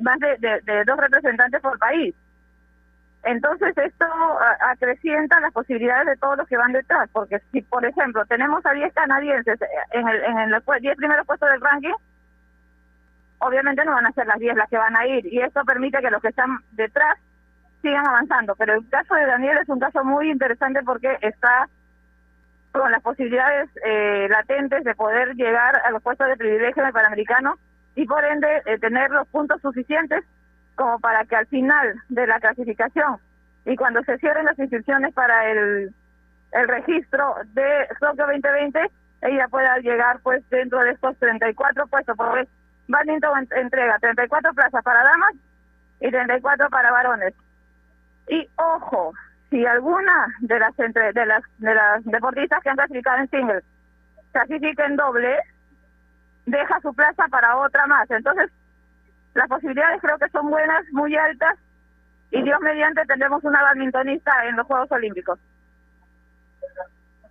más 0.00 0.18
de, 0.18 0.36
de- 0.62 0.84
dos 0.84 0.96
representantes 0.98 1.60
por 1.60 1.78
país. 1.78 2.14
Entonces 3.24 3.76
esto 3.76 4.06
acrecienta 4.60 5.40
las 5.40 5.52
posibilidades 5.52 6.06
de 6.06 6.16
todos 6.16 6.38
los 6.38 6.46
que 6.48 6.56
van 6.56 6.72
detrás, 6.72 7.10
porque 7.12 7.40
si 7.52 7.60
por 7.62 7.84
ejemplo 7.84 8.24
tenemos 8.26 8.64
a 8.64 8.72
10 8.72 8.92
canadienses 8.94 9.58
en 9.92 10.08
el 10.08 10.24
en 10.24 10.38
el 10.38 10.62
10 10.80 10.96
primeros 10.96 11.26
puestos 11.26 11.50
del 11.50 11.60
ranking, 11.60 11.94
obviamente 13.38 13.84
no 13.84 13.92
van 13.92 14.06
a 14.06 14.12
ser 14.12 14.26
las 14.26 14.38
10 14.38 14.56
las 14.56 14.68
que 14.68 14.78
van 14.78 14.96
a 14.96 15.06
ir 15.06 15.26
y 15.32 15.40
esto 15.40 15.64
permite 15.64 16.00
que 16.00 16.10
los 16.10 16.22
que 16.22 16.28
están 16.28 16.58
detrás 16.72 17.18
sigan 17.82 18.06
avanzando. 18.06 18.54
Pero 18.56 18.74
el 18.74 18.88
caso 18.88 19.14
de 19.14 19.26
Daniel 19.26 19.58
es 19.58 19.68
un 19.68 19.80
caso 19.80 20.04
muy 20.04 20.30
interesante 20.30 20.82
porque 20.82 21.16
está 21.20 21.68
con 22.72 22.90
las 22.92 23.02
posibilidades 23.02 23.68
eh, 23.84 24.26
latentes 24.30 24.84
de 24.84 24.94
poder 24.94 25.34
llegar 25.34 25.76
a 25.84 25.90
los 25.90 26.02
puestos 26.02 26.26
de 26.28 26.36
privilegio 26.36 26.82
en 26.82 26.86
el 26.88 26.92
Panamericano 26.92 27.56
y 27.94 28.06
por 28.06 28.24
ende 28.24 28.62
eh, 28.66 28.78
tener 28.78 29.10
los 29.10 29.26
puntos 29.28 29.60
suficientes 29.62 30.24
como 30.76 31.00
para 31.00 31.24
que 31.24 31.36
al 31.36 31.46
final 31.46 31.94
de 32.08 32.26
la 32.26 32.38
clasificación 32.40 33.16
y 33.64 33.74
cuando 33.76 34.02
se 34.04 34.18
cierren 34.18 34.44
las 34.46 34.58
inscripciones 34.58 35.12
para 35.14 35.50
el, 35.50 35.92
el 36.52 36.68
registro 36.68 37.34
de 37.54 37.88
Tokio 38.00 38.26
2020 38.26 38.90
ella 39.22 39.48
pueda 39.48 39.78
llegar 39.78 40.20
pues 40.22 40.48
dentro 40.48 40.78
de 40.80 40.92
estos 40.92 41.16
34 41.18 41.88
puestos. 41.88 42.16
Porque 42.16 42.46
Badminton 42.86 43.48
en- 43.50 43.58
entrega 43.64 43.98
34 43.98 44.54
plazas 44.54 44.84
para 44.84 45.02
damas 45.02 45.34
y 46.00 46.08
34 46.08 46.70
para 46.70 46.92
varones. 46.92 47.34
Y 48.28 48.48
ojo 48.54 49.12
si 49.50 49.64
alguna 49.66 50.34
de 50.40 50.58
las 50.58 50.78
entre 50.78 51.12
de 51.12 51.26
las 51.26 51.42
de 51.58 51.74
las 51.74 52.04
deportistas 52.04 52.62
que 52.62 52.70
han 52.70 52.76
clasificado 52.76 53.18
en 53.18 53.30
singles 53.30 53.64
clasifica 54.32 54.86
en 54.86 54.96
doble 54.96 55.36
deja 56.46 56.80
su 56.80 56.94
plaza 56.94 57.26
para 57.28 57.56
otra 57.56 57.86
más 57.86 58.10
entonces 58.10 58.50
las 59.34 59.48
posibilidades 59.48 60.00
creo 60.00 60.18
que 60.18 60.28
son 60.30 60.50
buenas 60.50 60.84
muy 60.92 61.16
altas 61.16 61.56
y 62.30 62.42
Dios 62.42 62.60
mediante 62.60 63.04
tendremos 63.06 63.42
una 63.44 63.62
badmintonista 63.62 64.32
en 64.46 64.56
los 64.56 64.66
Juegos 64.66 64.90
Olímpicos 64.92 65.38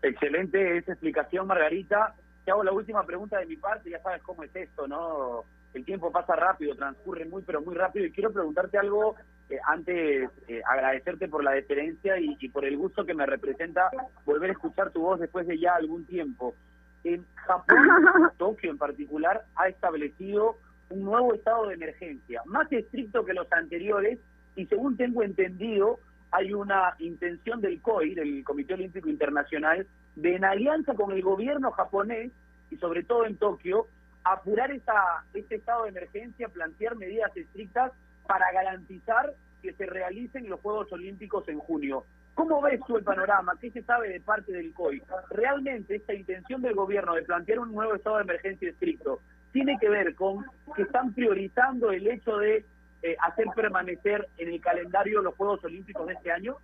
Excelente 0.01 0.77
esa 0.77 0.93
explicación, 0.93 1.47
Margarita. 1.47 2.13
Te 2.45 2.51
hago 2.51 2.63
la 2.63 2.71
última 2.71 3.03
pregunta 3.05 3.39
de 3.39 3.45
mi 3.45 3.57
parte, 3.57 3.89
ya 3.89 3.99
sabes 4.01 4.21
cómo 4.23 4.43
es 4.43 4.55
esto, 4.55 4.87
¿no? 4.87 5.43
El 5.73 5.85
tiempo 5.85 6.11
pasa 6.11 6.35
rápido, 6.35 6.75
transcurre 6.75 7.25
muy, 7.25 7.43
pero 7.43 7.61
muy 7.61 7.75
rápido. 7.75 8.05
Y 8.05 8.11
quiero 8.11 8.31
preguntarte 8.31 8.77
algo, 8.77 9.15
eh, 9.49 9.57
antes 9.65 10.29
eh, 10.47 10.61
agradecerte 10.67 11.27
por 11.27 11.43
la 11.43 11.51
deferencia 11.51 12.19
y, 12.19 12.37
y 12.39 12.49
por 12.49 12.65
el 12.65 12.77
gusto 12.77 13.05
que 13.05 13.13
me 13.13 13.25
representa 13.25 13.89
volver 14.25 14.49
a 14.49 14.53
escuchar 14.53 14.91
tu 14.91 15.01
voz 15.01 15.19
después 15.19 15.45
de 15.47 15.59
ya 15.59 15.75
algún 15.75 16.05
tiempo. 16.05 16.55
En 17.03 17.25
Japón, 17.35 17.77
Tokio 18.37 18.71
en 18.71 18.77
particular, 18.77 19.45
ha 19.55 19.67
establecido 19.67 20.57
un 20.89 21.03
nuevo 21.03 21.33
estado 21.33 21.67
de 21.67 21.75
emergencia, 21.75 22.41
más 22.45 22.71
estricto 22.71 23.25
que 23.25 23.33
los 23.33 23.51
anteriores, 23.51 24.19
y 24.55 24.65
según 24.65 24.97
tengo 24.97 25.21
entendido, 25.23 25.99
hay 26.31 26.53
una 26.53 26.95
intención 26.99 27.61
del 27.61 27.81
COI, 27.81 28.15
del 28.15 28.43
Comité 28.43 28.73
Olímpico 28.73 29.09
Internacional, 29.09 29.87
de 30.15 30.35
en 30.35 30.45
alianza 30.45 30.93
con 30.95 31.11
el 31.11 31.21
gobierno 31.21 31.71
japonés 31.71 32.31
y 32.71 32.77
sobre 32.77 33.03
todo 33.03 33.25
en 33.25 33.37
Tokio, 33.37 33.87
apurar 34.33 34.71
esta, 34.71 35.23
este 35.33 35.55
estado 35.55 35.83
de 35.83 35.89
emergencia, 35.89 36.49
plantear 36.49 36.95
medidas 36.95 37.35
estrictas 37.35 37.91
para 38.25 38.51
garantizar 38.51 39.33
que 39.61 39.73
se 39.73 39.85
realicen 39.85 40.49
los 40.49 40.59
Juegos 40.59 40.91
Olímpicos 40.91 41.47
en 41.47 41.59
junio. 41.59 42.05
¿Cómo 42.35 42.61
ves 42.61 42.79
tú 42.85 42.97
el 42.97 43.03
panorama? 43.03 43.53
¿Qué 43.59 43.71
se 43.71 43.81
sabe 43.81 44.09
de 44.09 44.19
parte 44.19 44.51
del 44.51 44.73
COI? 44.73 45.01
¿Realmente 45.31 45.95
esta 45.95 46.13
intención 46.13 46.61
del 46.61 46.75
gobierno 46.75 47.15
de 47.15 47.23
plantear 47.23 47.59
un 47.59 47.73
nuevo 47.73 47.95
estado 47.95 48.17
de 48.17 48.23
emergencia 48.23 48.69
estricto 48.69 49.21
tiene 49.51 49.77
que 49.79 49.89
ver 49.89 50.13
con 50.13 50.45
que 50.75 50.83
están 50.83 51.13
priorizando 51.13 51.91
el 51.91 52.05
hecho 52.07 52.37
de 52.37 52.63
eh, 53.01 53.15
hacer 53.21 53.47
permanecer 53.55 54.27
en 54.37 54.49
el 54.49 54.61
calendario 54.61 55.21
los 55.21 55.35
Juegos 55.35 55.63
Olímpicos 55.63 56.05
de 56.05 56.13
este 56.13 56.31
año? 56.31 56.57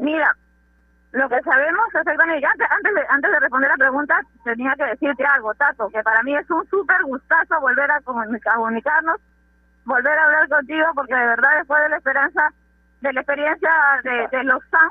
Mira, 0.00 0.36
lo 1.14 1.28
que 1.28 1.40
sabemos 1.42 1.86
exactamente, 1.94 2.44
antes, 2.46 2.66
antes, 2.70 2.94
de, 2.94 3.02
antes 3.08 3.30
de 3.30 3.38
responder 3.40 3.70
la 3.70 3.76
pregunta, 3.76 4.20
tenía 4.42 4.74
que 4.76 4.84
decirte 4.84 5.24
algo, 5.24 5.54
Tato, 5.54 5.88
que 5.90 6.02
para 6.02 6.22
mí 6.24 6.36
es 6.36 6.50
un 6.50 6.66
súper 6.68 7.00
gustazo 7.04 7.60
volver 7.60 7.88
a 7.90 8.00
comunica- 8.00 8.52
a 8.52 8.56
comunicarnos, 8.56 9.20
volver 9.84 10.18
a 10.18 10.24
hablar 10.24 10.48
contigo, 10.48 10.86
porque 10.94 11.14
de 11.14 11.26
verdad 11.26 11.50
después 11.58 11.80
de 11.82 11.88
la 11.88 11.96
esperanza, 11.98 12.48
de 13.00 13.12
la 13.12 13.20
experiencia 13.20 13.70
de, 14.02 14.28
de 14.36 14.44
los 14.44 14.62
SAN, 14.70 14.90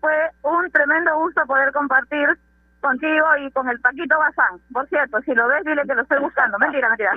fue 0.00 0.30
un 0.42 0.70
tremendo 0.70 1.16
gusto 1.18 1.44
poder 1.46 1.72
compartir 1.72 2.38
contigo 2.80 3.26
y 3.38 3.50
con 3.50 3.68
el 3.68 3.80
Paquito 3.80 4.16
Bazán. 4.18 4.60
Por 4.72 4.86
cierto, 4.88 5.20
si 5.22 5.34
lo 5.34 5.48
ves, 5.48 5.64
dile 5.64 5.82
que 5.84 5.94
lo 5.96 6.02
estoy 6.02 6.20
buscando. 6.20 6.56
Mentira, 6.60 6.88
mentira. 6.90 7.10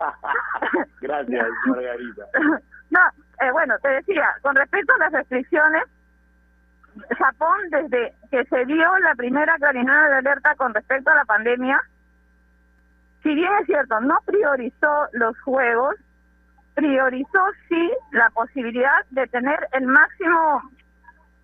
Gracias, 1.00 1.46
Margarita. 1.66 2.24
No, 2.90 3.00
eh, 3.40 3.50
bueno, 3.50 3.74
te 3.82 3.88
decía, 3.88 4.28
con 4.42 4.54
respecto 4.54 4.94
a 4.94 4.98
las 4.98 5.12
restricciones, 5.12 5.82
Japón, 7.18 7.58
desde 7.70 8.14
que 8.30 8.44
se 8.44 8.64
dio 8.66 8.98
la 8.98 9.14
primera 9.14 9.56
clarinada 9.56 10.08
de 10.08 10.16
alerta 10.16 10.54
con 10.56 10.72
respecto 10.74 11.10
a 11.10 11.16
la 11.16 11.24
pandemia, 11.24 11.80
si 13.22 13.34
bien 13.34 13.50
es 13.60 13.66
cierto, 13.66 14.00
no 14.00 14.18
priorizó 14.26 15.08
los 15.12 15.38
juegos, 15.40 15.96
priorizó 16.74 17.40
sí 17.68 17.90
la 18.12 18.30
posibilidad 18.30 19.04
de 19.10 19.26
tener 19.28 19.68
el 19.72 19.86
máximo 19.86 20.70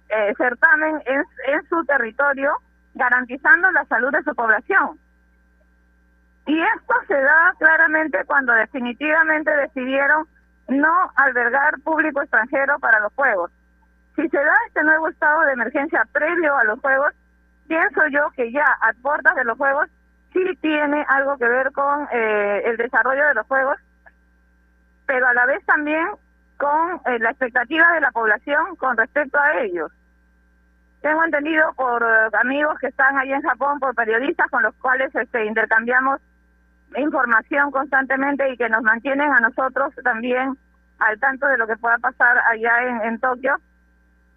eh, 0.08 0.34
certamen 0.36 1.02
en, 1.06 1.24
en 1.46 1.68
su 1.68 1.84
territorio, 1.84 2.52
garantizando 2.94 3.70
la 3.72 3.84
salud 3.86 4.12
de 4.12 4.22
su 4.22 4.34
población. 4.34 4.98
Y 6.46 6.60
esto 6.60 6.94
se 7.06 7.14
da 7.14 7.54
claramente 7.58 8.24
cuando 8.26 8.52
definitivamente 8.52 9.50
decidieron 9.56 10.26
no 10.68 11.12
albergar 11.16 11.80
público 11.80 12.22
extranjero 12.22 12.78
para 12.78 13.00
los 13.00 13.12
Juegos. 13.14 13.50
Si 14.16 14.28
se 14.28 14.36
da 14.36 14.54
este 14.66 14.82
nuevo 14.82 15.08
estado 15.08 15.42
de 15.42 15.52
emergencia 15.52 16.06
previo 16.12 16.56
a 16.56 16.64
los 16.64 16.80
Juegos, 16.80 17.12
pienso 17.68 18.06
yo 18.08 18.30
que 18.36 18.50
ya 18.52 18.66
a 18.80 18.92
puertas 19.00 19.34
de 19.36 19.44
los 19.44 19.56
Juegos 19.56 19.88
sí 20.32 20.44
tiene 20.60 21.04
algo 21.08 21.36
que 21.38 21.48
ver 21.48 21.72
con 21.72 22.08
eh, 22.12 22.62
el 22.66 22.76
desarrollo 22.76 23.26
de 23.26 23.34
los 23.34 23.46
Juegos, 23.46 23.76
pero 25.06 25.26
a 25.26 25.34
la 25.34 25.46
vez 25.46 25.64
también 25.64 26.08
con 26.56 27.00
eh, 27.06 27.18
la 27.18 27.30
expectativa 27.30 27.92
de 27.92 28.00
la 28.00 28.10
población 28.10 28.76
con 28.76 28.96
respecto 28.96 29.38
a 29.38 29.60
ellos. 29.60 29.90
Tengo 31.00 31.24
entendido 31.24 31.72
por 31.74 32.02
eh, 32.02 32.36
amigos 32.38 32.78
que 32.78 32.88
están 32.88 33.16
ahí 33.18 33.32
en 33.32 33.42
Japón, 33.42 33.80
por 33.80 33.94
periodistas 33.94 34.48
con 34.50 34.62
los 34.62 34.74
cuales 34.76 35.14
este, 35.14 35.46
intercambiamos 35.46 36.20
información 36.96 37.70
constantemente 37.70 38.50
y 38.50 38.56
que 38.56 38.68
nos 38.68 38.82
mantienen 38.82 39.32
a 39.32 39.40
nosotros 39.40 39.94
también 40.02 40.58
al 40.98 41.18
tanto 41.18 41.46
de 41.46 41.56
lo 41.56 41.66
que 41.66 41.76
pueda 41.76 41.98
pasar 41.98 42.38
allá 42.50 42.82
en, 42.82 43.00
en 43.02 43.20
Tokio, 43.20 43.56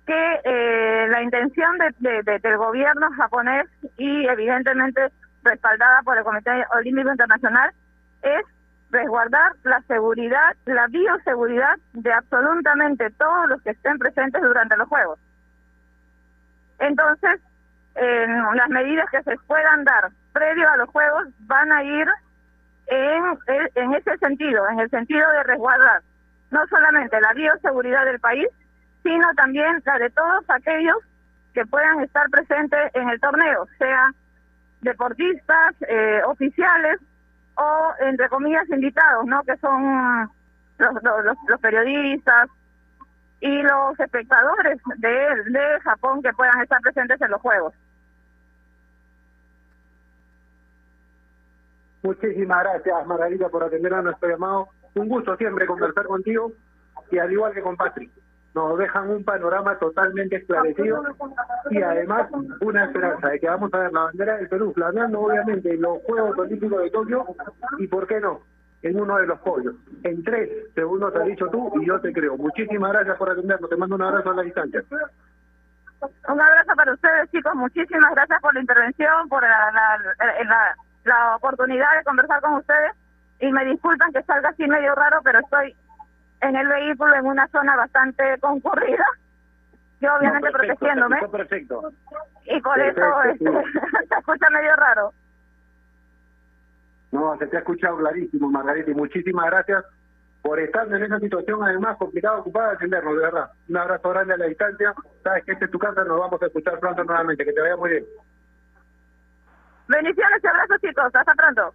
que 0.06 0.42
eh, 0.44 1.08
la 1.10 1.22
intención 1.22 1.78
de, 1.78 2.24
de- 2.24 2.40
del 2.40 2.58
gobierno 2.58 3.10
japonés 3.18 3.68
y 3.98 4.28
evidentemente 4.28 5.10
respaldada 5.44 6.02
por 6.04 6.18
el 6.18 6.24
Comité 6.24 6.66
Olímpico 6.76 7.12
Internacional 7.12 7.72
es 8.22 8.44
resguardar 8.92 9.54
la 9.64 9.82
seguridad, 9.88 10.56
la 10.66 10.88
bioseguridad 10.88 11.78
de 11.94 12.14
absolutamente 12.14 13.10
todos 13.12 13.50
los 13.50 13.62
que 13.62 13.72
estén 13.72 13.98
presentes 13.98 14.42
durante 14.42 14.78
los 14.78 14.88
Juegos. 14.88 15.20
Entonces, 16.80 17.40
eh, 17.96 18.28
las 18.56 18.70
medidas 18.70 19.10
que 19.10 19.24
se 19.24 19.38
puedan 19.48 19.84
dar 19.84 20.10
previo 20.34 20.70
a 20.70 20.78
los 20.78 20.90
Juegos 20.90 21.28
van 21.40 21.72
a 21.72 21.84
ir 21.84 22.08
en, 22.88 23.24
en 23.76 23.94
ese 23.94 24.18
sentido, 24.18 24.68
en 24.70 24.80
el 24.80 24.90
sentido 24.90 25.30
de 25.32 25.44
resguardar 25.44 26.02
no 26.52 26.66
solamente 26.68 27.20
la 27.22 27.34
bioseguridad 27.34 28.06
del 28.06 28.20
país, 28.20 28.48
sino 29.04 29.28
también 29.36 29.82
la 29.86 30.00
de 30.00 30.10
todos 30.10 30.44
aquellos 30.50 30.98
que 31.54 31.66
puedan 31.66 32.02
estar 32.02 32.30
presentes 32.30 32.80
en 32.96 33.10
el 33.10 33.20
torneo, 33.20 33.68
sea 33.78 34.12
deportistas, 34.82 35.76
eh, 35.88 36.22
oficiales 36.26 37.00
o, 37.56 37.94
entre 38.00 38.28
comillas, 38.30 38.68
invitados, 38.70 39.26
¿no? 39.26 39.44
Que 39.44 39.56
son 39.58 40.30
los, 40.78 41.60
periodistas 41.62 42.50
y 43.40 43.62
los 43.62 44.00
espectadores 44.00 44.80
de, 44.98 45.52
de 45.52 45.80
Japón 45.82 46.22
que 46.22 46.34
puedan 46.34 46.62
estar 46.62 46.82
presentes 46.82 47.22
en 47.22 47.32
los 47.32 47.42
Juegos. 47.42 47.74
Muchísimas 52.02 52.64
gracias, 52.64 53.08
Margarita, 53.08 53.48
por 53.48 53.64
atender 53.64 53.94
a 53.94 54.02
nuestro 54.02 54.30
llamado. 54.30 54.70
Un 54.96 55.08
gusto 55.08 55.38
siempre 55.38 55.66
conversar 55.66 56.06
contigo 56.06 56.52
y 57.12 57.18
al 57.18 57.32
igual 57.32 57.54
que 57.54 57.62
con 57.62 57.78
Patrick. 57.78 58.12
Nos 58.54 58.78
dejan 58.78 59.10
un 59.10 59.24
panorama 59.24 59.78
totalmente 59.80 60.36
esclarecido 60.36 61.04
y 61.72 61.82
además 61.82 62.30
una 62.62 62.86
esperanza 62.86 63.30
de 63.30 63.40
que 63.40 63.48
vamos 63.50 63.74
a 63.74 63.80
ver 63.80 63.92
la 63.92 64.04
bandera 64.04 64.38
del 64.38 64.48
Perú 64.48 64.72
flameando 64.76 65.22
obviamente 65.22 65.74
en 65.74 65.82
los 65.82 66.04
Juegos 66.04 66.38
Olímpicos 66.38 66.84
de 66.84 66.92
Tokio 66.92 67.26
y, 67.80 67.88
¿por 67.88 68.06
qué 68.06 68.20
no?, 68.20 68.42
en 68.84 69.00
uno 69.00 69.18
de 69.18 69.26
los 69.28 69.40
podios. 69.40 69.74
En 70.04 70.24
tres, 70.24 70.50
según 70.76 71.00
nos 71.00 71.16
has 71.16 71.26
dicho 71.26 71.48
tú, 71.48 71.72
y 71.82 71.86
yo 71.88 72.00
te 72.02 72.12
creo. 72.14 72.36
Muchísimas 72.38 72.92
gracias 72.92 73.18
por 73.18 73.30
atendernos. 73.32 73.70
Te 73.70 73.78
mando 73.78 73.96
un 73.96 74.02
abrazo 74.04 74.32
a 74.32 74.36
la 74.36 74.42
distancia. 74.44 74.84
Un 76.28 76.42
abrazo 76.42 76.76
para 76.76 76.94
ustedes, 76.94 77.32
chicos. 77.32 77.56
Muchísimas 77.56 78.12
gracias 78.14 78.42
por 78.42 78.54
la 78.54 78.60
intervención, 78.60 79.30
por 79.30 79.42
la, 79.42 79.72
la, 79.72 80.44
la- 80.44 80.76
la 81.06 81.36
oportunidad 81.38 81.98
de 81.98 82.04
conversar 82.04 82.42
con 82.42 82.54
ustedes. 82.56 82.92
Y 83.40 83.52
me 83.52 83.64
disculpan 83.66 84.12
que 84.12 84.22
salga 84.24 84.50
así 84.50 84.68
medio 84.68 84.94
raro, 84.96 85.20
pero 85.24 85.40
estoy 85.40 85.76
en 86.44 86.56
el 86.56 86.68
vehículo 86.68 87.16
en 87.16 87.26
una 87.26 87.48
zona 87.48 87.76
bastante 87.76 88.38
concurrida. 88.40 89.06
Yo 90.02 90.14
obviamente 90.16 90.48
No, 90.48 90.52
perfecto, 90.52 90.76
protegiéndome. 90.76 91.28
Perfecto. 91.30 91.92
Y 92.46 92.62
por 92.62 92.80
eso 92.80 93.24
este, 93.24 93.46
se 94.10 94.16
escucha 94.20 94.50
medio 94.52 94.76
raro. 94.76 95.14
No, 97.12 97.38
se 97.38 97.48
te 97.48 97.58
ha 97.58 97.60
escuchado 97.60 97.98
clarísimo, 97.98 98.50
Margarita, 98.50 98.92
y 98.92 98.96
muchísimas 98.96 99.46
gracias 99.46 99.86
por 100.42 100.60
estar 100.60 100.86
en 100.88 101.04
esa 101.04 101.20
situación, 101.20 101.64
además 101.64 101.96
complicada, 101.98 102.38
ocupada 102.38 102.70
de 102.70 102.76
atendernos, 102.76 103.16
de 103.16 103.22
verdad. 103.22 103.52
Un 103.70 103.78
abrazo 103.78 104.10
grande 104.10 104.34
a 104.34 104.38
la 104.38 104.46
distancia. 104.48 104.94
Sabes 105.24 105.46
que 105.46 105.54
esta 105.54 105.66
es 105.66 105.72
tu 105.72 105.80
casa, 105.80 106.04
nos 106.04 106.20
vamos 106.20 106.42
a 106.42 106.48
escuchar 106.48 106.80
pronto 106.80 107.04
nuevamente. 107.06 107.46
Que 107.46 107.54
te 107.54 107.62
vaya 107.62 107.78
muy 107.78 107.92
bien. 107.92 108.06
Bendiciones 109.88 110.44
y 110.44 110.48
abrazos, 110.48 110.82
chicos. 110.82 111.16
Hasta 111.16 111.34
pronto. 111.34 111.74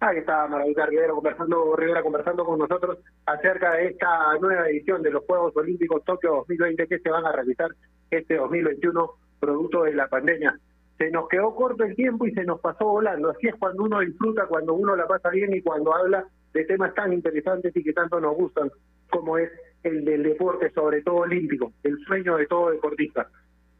Ahí 0.00 0.18
está 0.18 0.46
Margarita 0.48 0.86
Rivera 0.86 1.12
conversando, 1.12 1.76
Rivera 1.76 2.02
conversando 2.02 2.44
con 2.44 2.58
nosotros 2.58 2.98
acerca 3.26 3.72
de 3.72 3.86
esta 3.86 4.34
nueva 4.40 4.68
edición 4.68 5.02
de 5.02 5.10
los 5.10 5.24
Juegos 5.24 5.56
Olímpicos 5.56 6.04
Tokio 6.04 6.34
2020 6.36 6.86
que 6.86 6.98
se 6.98 7.10
van 7.10 7.24
a 7.24 7.32
realizar 7.32 7.70
este 8.10 8.36
2021 8.36 9.10
producto 9.40 9.84
de 9.84 9.94
la 9.94 10.08
pandemia. 10.08 10.58
Se 10.98 11.10
nos 11.10 11.28
quedó 11.28 11.54
corto 11.54 11.84
el 11.84 11.94
tiempo 11.96 12.26
y 12.26 12.32
se 12.32 12.44
nos 12.44 12.60
pasó 12.60 12.86
volando. 12.86 13.30
Así 13.30 13.48
es 13.48 13.54
cuando 13.56 13.82
uno 13.82 14.00
disfruta, 14.00 14.46
cuando 14.46 14.74
uno 14.74 14.94
la 14.94 15.06
pasa 15.06 15.30
bien 15.30 15.54
y 15.54 15.62
cuando 15.62 15.94
habla 15.94 16.24
de 16.52 16.64
temas 16.64 16.94
tan 16.94 17.12
interesantes 17.12 17.74
y 17.74 17.82
que 17.82 17.92
tanto 17.92 18.20
nos 18.20 18.36
gustan, 18.36 18.70
como 19.10 19.38
es 19.38 19.50
el 19.82 20.04
del 20.04 20.22
deporte, 20.22 20.70
sobre 20.70 21.02
todo 21.02 21.16
olímpico, 21.16 21.72
el 21.82 21.98
sueño 22.04 22.36
de 22.36 22.46
todo 22.46 22.70
deportista. 22.70 23.28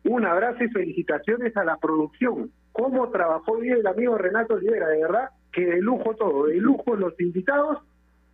Un 0.05 0.27
abrazo 0.27 0.65
y 0.65 0.69
felicitaciones 0.69 1.57
a 1.57 1.65
la 1.65 1.77
producción. 1.77 2.51
¿Cómo 2.73 3.09
trabajó 3.11 3.57
bien 3.57 3.79
el 3.79 3.87
amigo 3.87 4.19
Renato 4.19 4.57
Rivera? 4.57 4.89
De 4.89 5.01
verdad 5.01 5.31
que 5.55 5.64
de 5.64 5.80
lujo 5.80 6.14
todo. 6.14 6.46
De 6.46 6.57
lujo 6.57 6.96
los 6.96 7.18
invitados, 7.20 7.78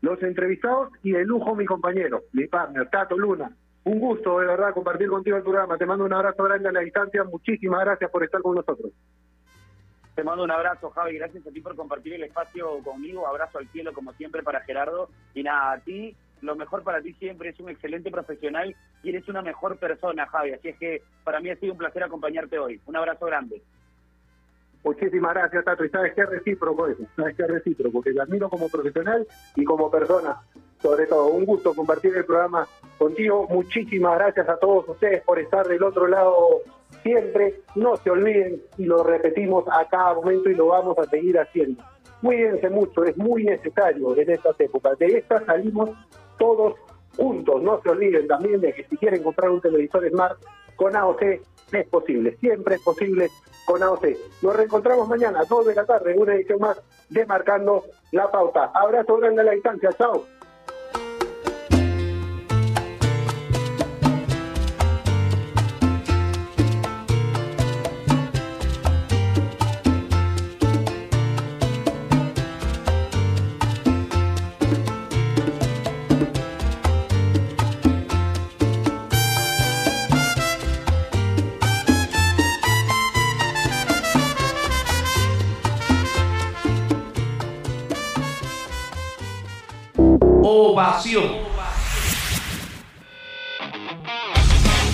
los 0.00 0.20
entrevistados 0.22 0.90
y 1.02 1.12
de 1.12 1.24
lujo 1.24 1.54
mi 1.54 1.66
compañero, 1.66 2.22
mi 2.32 2.46
partner, 2.46 2.88
Tato 2.88 3.16
Luna. 3.16 3.50
Un 3.84 3.98
gusto, 3.98 4.38
de 4.38 4.46
verdad, 4.46 4.74
compartir 4.74 5.08
contigo 5.08 5.36
el 5.36 5.42
programa. 5.42 5.78
Te 5.78 5.86
mando 5.86 6.04
un 6.04 6.12
abrazo 6.12 6.42
grande 6.44 6.68
a 6.68 6.72
la 6.72 6.80
distancia. 6.80 7.24
Muchísimas 7.24 7.84
gracias 7.84 8.10
por 8.10 8.24
estar 8.24 8.42
con 8.42 8.56
nosotros. 8.56 8.92
Te 10.14 10.24
mando 10.24 10.44
un 10.44 10.50
abrazo, 10.50 10.90
Javi. 10.90 11.16
Gracias 11.16 11.46
a 11.46 11.50
ti 11.50 11.60
por 11.60 11.76
compartir 11.76 12.12
el 12.14 12.24
espacio 12.24 12.78
conmigo. 12.82 13.26
Abrazo 13.26 13.58
al 13.58 13.68
cielo, 13.68 13.92
como 13.92 14.12
siempre, 14.14 14.42
para 14.42 14.60
Gerardo. 14.60 15.08
Y 15.34 15.42
nada, 15.42 15.72
a 15.72 15.78
ti, 15.78 16.14
lo 16.42 16.56
mejor 16.56 16.82
para 16.82 17.00
ti 17.00 17.14
siempre. 17.14 17.50
Es 17.50 17.60
un 17.60 17.70
excelente 17.70 18.10
profesional 18.10 18.76
y 19.02 19.08
eres 19.08 19.26
una 19.28 19.40
mejor 19.40 19.78
persona, 19.78 20.26
Javi. 20.26 20.52
Así 20.52 20.68
es 20.68 20.78
que 20.78 21.02
para 21.24 21.40
mí 21.40 21.48
ha 21.48 21.56
sido 21.56 21.72
un 21.72 21.78
placer 21.78 22.02
acompañarte 22.02 22.58
hoy. 22.58 22.80
Un 22.84 22.96
abrazo 22.96 23.24
grande. 23.26 23.62
Muchísimas 24.82 25.34
gracias, 25.34 25.64
Tato. 25.64 25.84
Y 25.84 25.90
sabes 25.90 26.14
que 26.14 26.22
es 26.22 26.30
recíproco 26.30 26.86
eso. 26.86 27.02
Sabes 27.16 27.36
que 27.36 27.42
es 27.42 27.48
recíproco, 27.48 27.92
porque 27.92 28.12
te 28.12 28.20
admiro 28.20 28.48
como 28.48 28.68
profesional 28.68 29.26
y 29.56 29.64
como 29.64 29.90
persona. 29.90 30.40
Sobre 30.80 31.06
todo, 31.06 31.26
un 31.26 31.44
gusto 31.44 31.74
compartir 31.74 32.16
el 32.16 32.24
programa 32.24 32.66
contigo. 32.98 33.46
Muchísimas 33.50 34.18
gracias 34.18 34.48
a 34.48 34.56
todos 34.56 34.88
ustedes 34.88 35.22
por 35.22 35.38
estar 35.38 35.66
del 35.66 35.82
otro 35.82 36.06
lado 36.06 36.62
siempre. 37.02 37.60
No 37.74 37.96
se 37.96 38.10
olviden, 38.10 38.62
y 38.78 38.84
lo 38.84 39.02
repetimos 39.02 39.64
a 39.70 39.86
cada 39.88 40.14
momento 40.14 40.48
y 40.48 40.54
lo 40.54 40.68
vamos 40.68 40.98
a 40.98 41.04
seguir 41.04 41.38
haciendo. 41.38 41.82
Cuídense 42.22 42.68
mucho, 42.70 43.04
es 43.04 43.16
muy 43.16 43.44
necesario 43.44 44.16
en 44.16 44.30
estas 44.30 44.58
épocas. 44.60 44.98
De 44.98 45.06
estas 45.06 45.44
salimos 45.44 45.90
todos 46.38 46.74
juntos. 47.16 47.62
No 47.62 47.80
se 47.82 47.90
olviden 47.90 48.26
también 48.26 48.60
de 48.60 48.72
que 48.72 48.84
si 48.84 48.96
quieren 48.96 49.22
comprar 49.22 49.50
un 49.50 49.60
televisor 49.60 50.08
Smart 50.08 50.38
con 50.80 50.96
AOC 50.96 51.22
es 51.72 51.86
posible, 51.88 52.38
siempre 52.40 52.76
es 52.76 52.80
posible 52.80 53.30
con 53.66 53.82
AOC. 53.82 54.06
Nos 54.40 54.56
reencontramos 54.56 55.06
mañana 55.06 55.40
a 55.40 55.44
2 55.44 55.66
de 55.66 55.74
la 55.74 55.84
tarde 55.84 56.14
una 56.16 56.34
edición 56.34 56.58
más 56.58 56.80
de 57.10 57.26
Marcando 57.26 57.84
la 58.12 58.30
Pauta. 58.30 58.70
Abrazo 58.72 59.18
grande 59.18 59.42
a 59.42 59.44
la 59.44 59.52
distancia, 59.52 59.90
chao. 59.98 60.24
Ovación. 90.90 91.50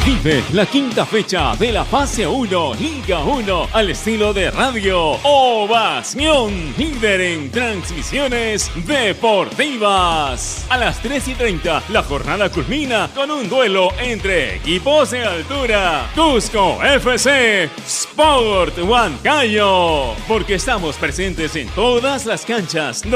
Vive 0.05 0.45
la 0.53 0.67
quinta 0.67 1.05
fecha 1.05 1.57
de 1.57 1.73
la 1.73 1.85
fase 1.85 2.25
1, 2.25 2.75
Liga 2.75 3.25
1, 3.25 3.71
al 3.73 3.91
estilo 3.91 4.33
de 4.33 4.53
radio. 4.53 5.19
Ovación, 5.25 6.75
líder 6.79 7.21
en 7.23 7.51
transmisiones 7.51 8.71
deportivas. 8.87 10.65
A 10.69 10.77
las 10.77 11.03
3 11.03 11.27
y 11.27 11.35
30, 11.35 11.83
la 11.89 12.05
jornada 12.05 12.51
culmina 12.51 13.11
con 13.13 13.33
un 13.33 13.49
duelo 13.49 13.89
entre 13.99 14.57
equipos 14.57 15.11
de 15.11 15.25
altura. 15.25 16.09
Cusco 16.15 16.79
FC, 16.85 17.69
Sport 17.85 18.79
Huancayo. 18.79 20.15
Porque 20.29 20.55
estamos 20.55 20.95
presentes 20.97 21.57
en 21.57 21.69
todas 21.71 22.27
las 22.27 22.45
canchas. 22.45 23.05